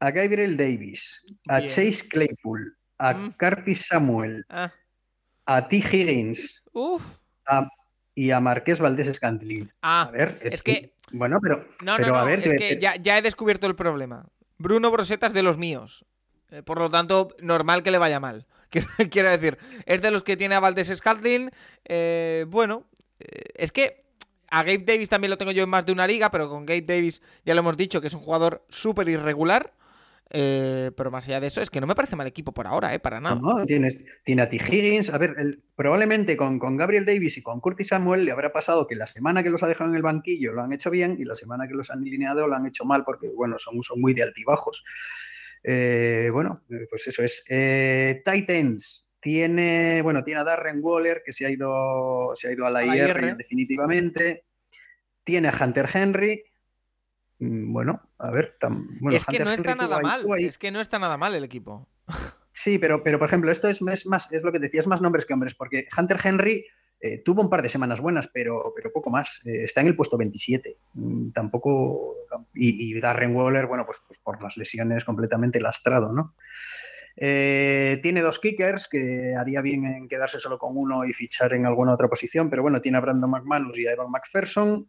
[0.00, 3.36] a Gabriel Davis, a Chase Claypool, a mm.
[3.38, 4.72] Curtis Samuel, ah.
[5.44, 5.76] a T.
[5.76, 6.59] Higgins
[8.14, 9.72] y a Marqués Valdés Scantling.
[9.82, 10.94] Ah, a ver, es, que...
[11.12, 12.46] Bueno, pero, no, no, a ver...
[12.46, 14.26] Es que ya, he descubierto el problema.
[14.58, 16.04] Bruno Broseta es de los míos.
[16.50, 18.46] Eh, por lo tanto, normal que le vaya mal.
[19.10, 21.50] Quiero decir, es de los que tiene a Valdés Scantling.
[21.84, 22.84] Eh, bueno,
[23.18, 24.04] eh, es que
[24.50, 26.82] a Gabe Davis también lo tengo yo en más de una liga, pero con Gabe
[26.82, 29.72] Davis ya lo hemos dicho que es un jugador súper irregular.
[30.32, 32.94] Eh, pero más allá de eso, es que no me parece mal equipo por ahora,
[32.94, 33.00] ¿eh?
[33.00, 33.40] Para nada.
[33.40, 34.56] No, tienes, tiene a T.
[34.56, 35.10] Higgins.
[35.10, 35.34] A ver,
[35.74, 39.50] probablemente con, Gabriel Davis y con Curtis Samuel le habrá pasado que la semana que
[39.50, 41.90] los ha dejado en el banquillo lo han hecho bien y la semana que los
[41.90, 44.84] han alineado lo han hecho mal porque, bueno, son, son muy de altibajos.
[45.64, 47.42] Eh, bueno, pues eso es.
[47.48, 52.66] Eh, Titans tiene, bueno, tiene a Darren Waller que se ha ido, se ha ido
[52.66, 54.44] a la, IR definitivamente.
[55.24, 56.44] Tiene a Hunter Henry
[57.40, 58.56] bueno, a ver.
[59.10, 60.26] es que no está nada mal.
[60.38, 61.88] Es que no está nada mal el equipo.
[62.52, 65.32] Sí, pero, pero por ejemplo, esto es, más, es lo que decías, más nombres que
[65.32, 66.66] hombres, porque Hunter Henry
[67.00, 69.40] eh, tuvo un par de semanas buenas, pero, pero poco más.
[69.46, 70.76] Eh, está en el puesto 27.
[70.94, 72.16] Mm, tampoco.
[72.54, 76.34] Y, Darren Waller, bueno, pues, pues, por las lesiones completamente lastrado, ¿no?
[77.16, 81.66] Eh, tiene dos kickers que haría bien en quedarse solo con uno y fichar en
[81.66, 84.88] alguna otra posición, pero bueno, tiene a Brandon McManus y a Evan McPherson.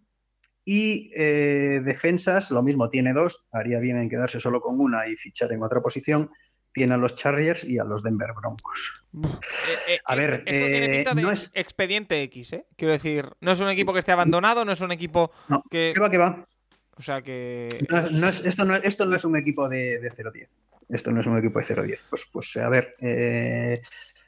[0.74, 5.18] Y eh, defensas, lo mismo, tiene dos, haría bien en quedarse solo con una y
[5.18, 6.32] fichar en otra posición.
[6.72, 9.04] Tiene a los Chargers y a los Denver Broncos.
[9.22, 10.46] Eh, eh, a ver,
[11.14, 12.68] no es expediente X, ¿eh?
[12.78, 15.94] Quiero decir, no es un equipo que esté abandonado, no es un equipo no, que.
[16.02, 16.46] va, que va.
[16.96, 17.68] O sea que.
[17.90, 20.64] No, es, esto, no, esto no es un equipo de, de 0-10.
[20.88, 22.06] Esto no es un equipo de 0-10.
[22.10, 22.96] Pues, pues a ver.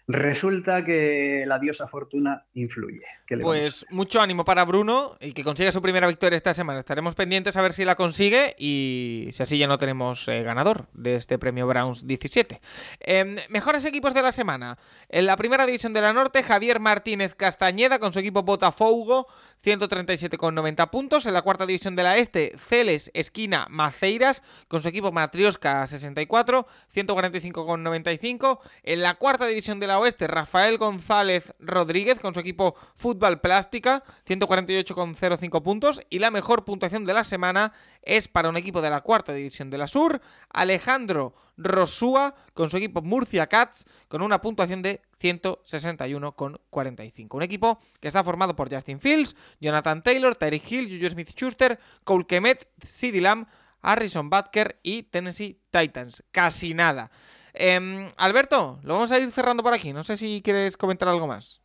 [0.06, 3.04] Resulta que la diosa fortuna influye.
[3.42, 6.80] Pues mucho ánimo para Bruno y que consiga su primera victoria esta semana.
[6.80, 10.88] Estaremos pendientes a ver si la consigue y si así ya no tenemos eh, ganador
[10.94, 12.60] de este premio Browns 17.
[13.00, 14.78] Em, mejores equipos de la semana.
[15.08, 19.28] En la primera división de la Norte, Javier Martínez Castañeda con su equipo Botafogo
[19.64, 21.26] 137,90 puntos.
[21.26, 26.68] En la cuarta división de la Este, Celes Esquina Maceiras con su equipo Matrioska 64,
[26.94, 28.60] 145,95.
[28.84, 34.04] En la cuarta división de la Oeste, Rafael González Rodríguez con su equipo Fútbol Plástica,
[34.28, 36.02] 148,05 puntos.
[36.10, 37.74] Y la mejor puntuación de la semana
[38.06, 42.78] es para un equipo de la cuarta división de la Sur, Alejandro Rosúa con su
[42.78, 47.36] equipo Murcia Cats con una puntuación de 161,45.
[47.36, 52.26] Un equipo que está formado por Justin Fields, Jonathan Taylor, Tyreek Hill, Juju Smith-Schuster, Cole
[52.26, 53.48] Kemet, CeeDee Lamb,
[53.82, 56.24] Harrison Butker y Tennessee Titans.
[56.32, 57.12] Casi nada.
[57.54, 59.94] Em, Alberto, lo vamos a ir cerrando por aquí.
[59.94, 61.63] No sé si quieres comentar algo más.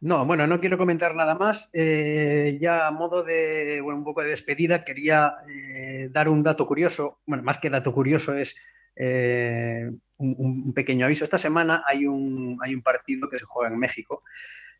[0.00, 1.70] No, bueno, no quiero comentar nada más.
[1.72, 7.20] Eh, ya a modo de un poco de despedida, quería eh, dar un dato curioso.
[7.26, 8.54] Bueno, más que dato curioso es
[8.94, 11.24] eh, un, pequeño aviso.
[11.24, 14.22] Esta semana hay un, hay un partido que se juega en México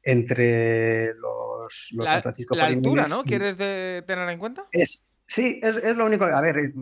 [0.03, 3.25] entre los, los San Francisco La altura, ¿no?
[3.25, 4.69] ¿Quieres tener en cuenta?
[4.71, 6.27] Es, sí, es, es, lo único.
[6.27, 6.73] A ver,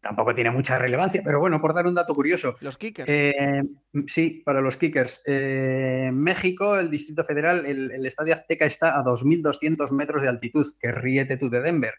[0.00, 2.56] tampoco tiene mucha relevancia, pero bueno, por dar un dato curioso.
[2.60, 3.08] Los kickers.
[3.08, 3.62] Eh,
[4.06, 5.22] sí, para los kickers.
[5.26, 10.90] Eh, México, el Distrito Federal, el, Estadio Azteca está a 2.200 metros de altitud, que
[10.90, 11.94] ríete tú de Denver.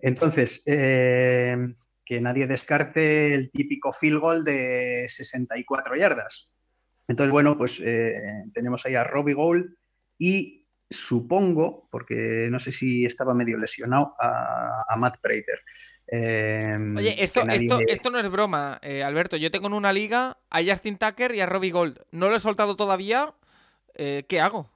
[0.00, 1.56] Entonces, eh,
[2.04, 6.50] que nadie descarte el típico field goal de 64 yardas.
[7.06, 7.82] Entonces, bueno, pues
[8.52, 9.74] tenemos ahí a Robbie Gold
[10.18, 15.60] y supongo, porque no sé si estaba medio lesionado, a, a Matt Prater.
[16.12, 19.36] Em, Oye, esto, esto, no es broma, eh, Alberto.
[19.36, 22.00] Yo tengo en una liga a Justin Tucker y a Robbie Gold.
[22.10, 23.32] No lo he soltado todavía.
[23.94, 24.68] Eh, ¿Qué hago?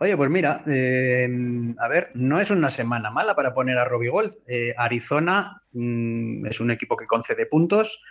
[0.00, 4.10] Oye, pues mira, em, a ver, no es una semana mala para poner a Robbie
[4.10, 4.38] Gold.
[4.48, 8.02] Eh, Arizona mm, es un equipo que concede puntos.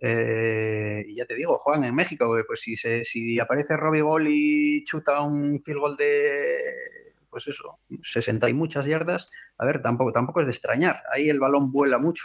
[0.00, 2.34] y ya te digo, juegan en México.
[2.46, 8.48] Pues si, si aparece Robbie Gold y chuta un field goal de pues eso, 60
[8.48, 11.02] y muchas yardas, a ver, tampoco, tampoco es de extrañar.
[11.12, 12.24] Ahí el balón vuela mucho.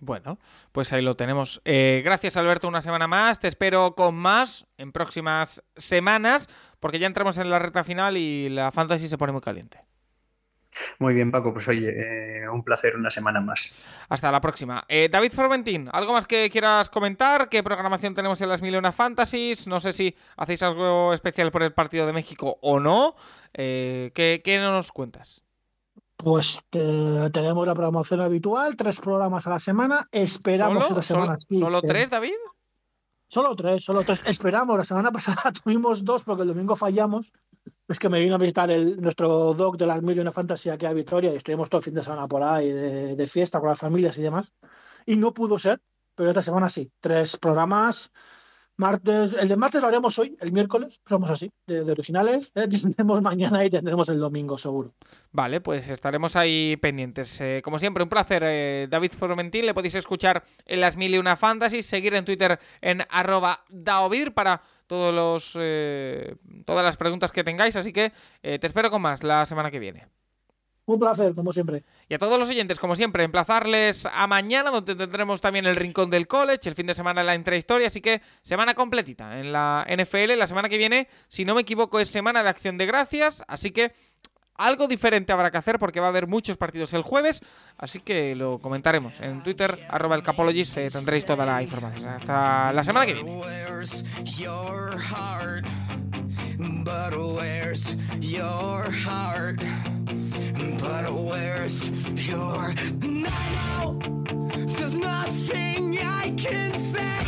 [0.00, 0.38] Bueno,
[0.72, 1.62] pues ahí lo tenemos.
[1.64, 3.40] Eh, gracias Alberto una semana más.
[3.40, 6.48] Te espero con más en próximas semanas,
[6.80, 9.80] porque ya entramos en la recta final y la fantasy se pone muy caliente.
[10.98, 13.72] Muy bien, Paco, pues oye, eh, un placer una semana más.
[14.08, 14.84] Hasta la próxima.
[14.88, 17.48] Eh, David Formentín, ¿algo más que quieras comentar?
[17.48, 19.66] ¿Qué programación tenemos en las Mil Fantasies?
[19.66, 23.14] No sé si hacéis algo especial por el partido de México o no.
[23.52, 25.44] Eh, ¿qué, ¿Qué nos cuentas?
[26.16, 30.08] Pues tenemos la programación habitual, tres programas a la semana.
[30.12, 31.02] Esperamos ¿Solo?
[31.02, 31.38] semana.
[31.50, 32.34] ¿Solo, tres, David?
[33.28, 34.22] Solo tres, solo tres.
[34.26, 34.78] Esperamos.
[34.78, 37.32] La semana pasada tuvimos dos porque el domingo fallamos.
[37.86, 40.74] Es que me vino a visitar el, nuestro doc de las mil y una fantasía
[40.74, 43.68] aquí a Vitoria y estuvimos todo el fin de semana por ahí de, fiesta con
[43.68, 44.54] las familias y demás.
[45.04, 45.80] Y no pudo ser,
[46.14, 46.90] pero esta semana sí.
[47.00, 48.10] Tres programas.
[48.76, 52.50] Martes, el de martes lo haremos hoy, el miércoles, somos así, de, originales.
[52.56, 52.66] ¿eh?
[52.68, 54.92] Tendremos mañana y tendremos el domingo, seguro.
[55.30, 57.40] Vale, pues estaremos ahí pendientes.
[57.40, 59.66] Eh, como siempre, un placer, eh, David Formentín.
[59.66, 64.34] Le podéis escuchar en las mil y una fantasies, seguir en Twitter en arroba daovir
[64.34, 66.34] para todos los, eh,
[66.66, 67.76] todas las preguntas que tengáis.
[67.76, 70.08] Así que te espero con más la semana que viene.
[70.86, 71.82] Un placer, como siempre.
[72.08, 76.10] Y a todos los oyentes, como siempre, emplazarles a mañana, donde tendremos también el Rincón
[76.10, 80.36] del College, el fin de semana la intrahistoria, así que semana completita en la NFL.
[80.36, 83.70] La semana que viene, si no me equivoco, es semana de acción de gracias, así
[83.70, 83.92] que
[84.56, 87.40] algo diferente habrá que hacer porque va a haber muchos partidos el jueves,
[87.78, 92.10] así que lo comentaremos en Twitter, arroba el Capologist, eh, tendréis toda la información.
[92.10, 93.42] Hasta la semana que viene.
[100.80, 101.88] but where's
[102.28, 103.98] your and I oh,
[104.66, 107.24] there's nothing I can say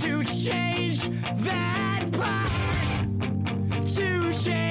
[0.00, 1.08] to change
[1.42, 4.68] that part to change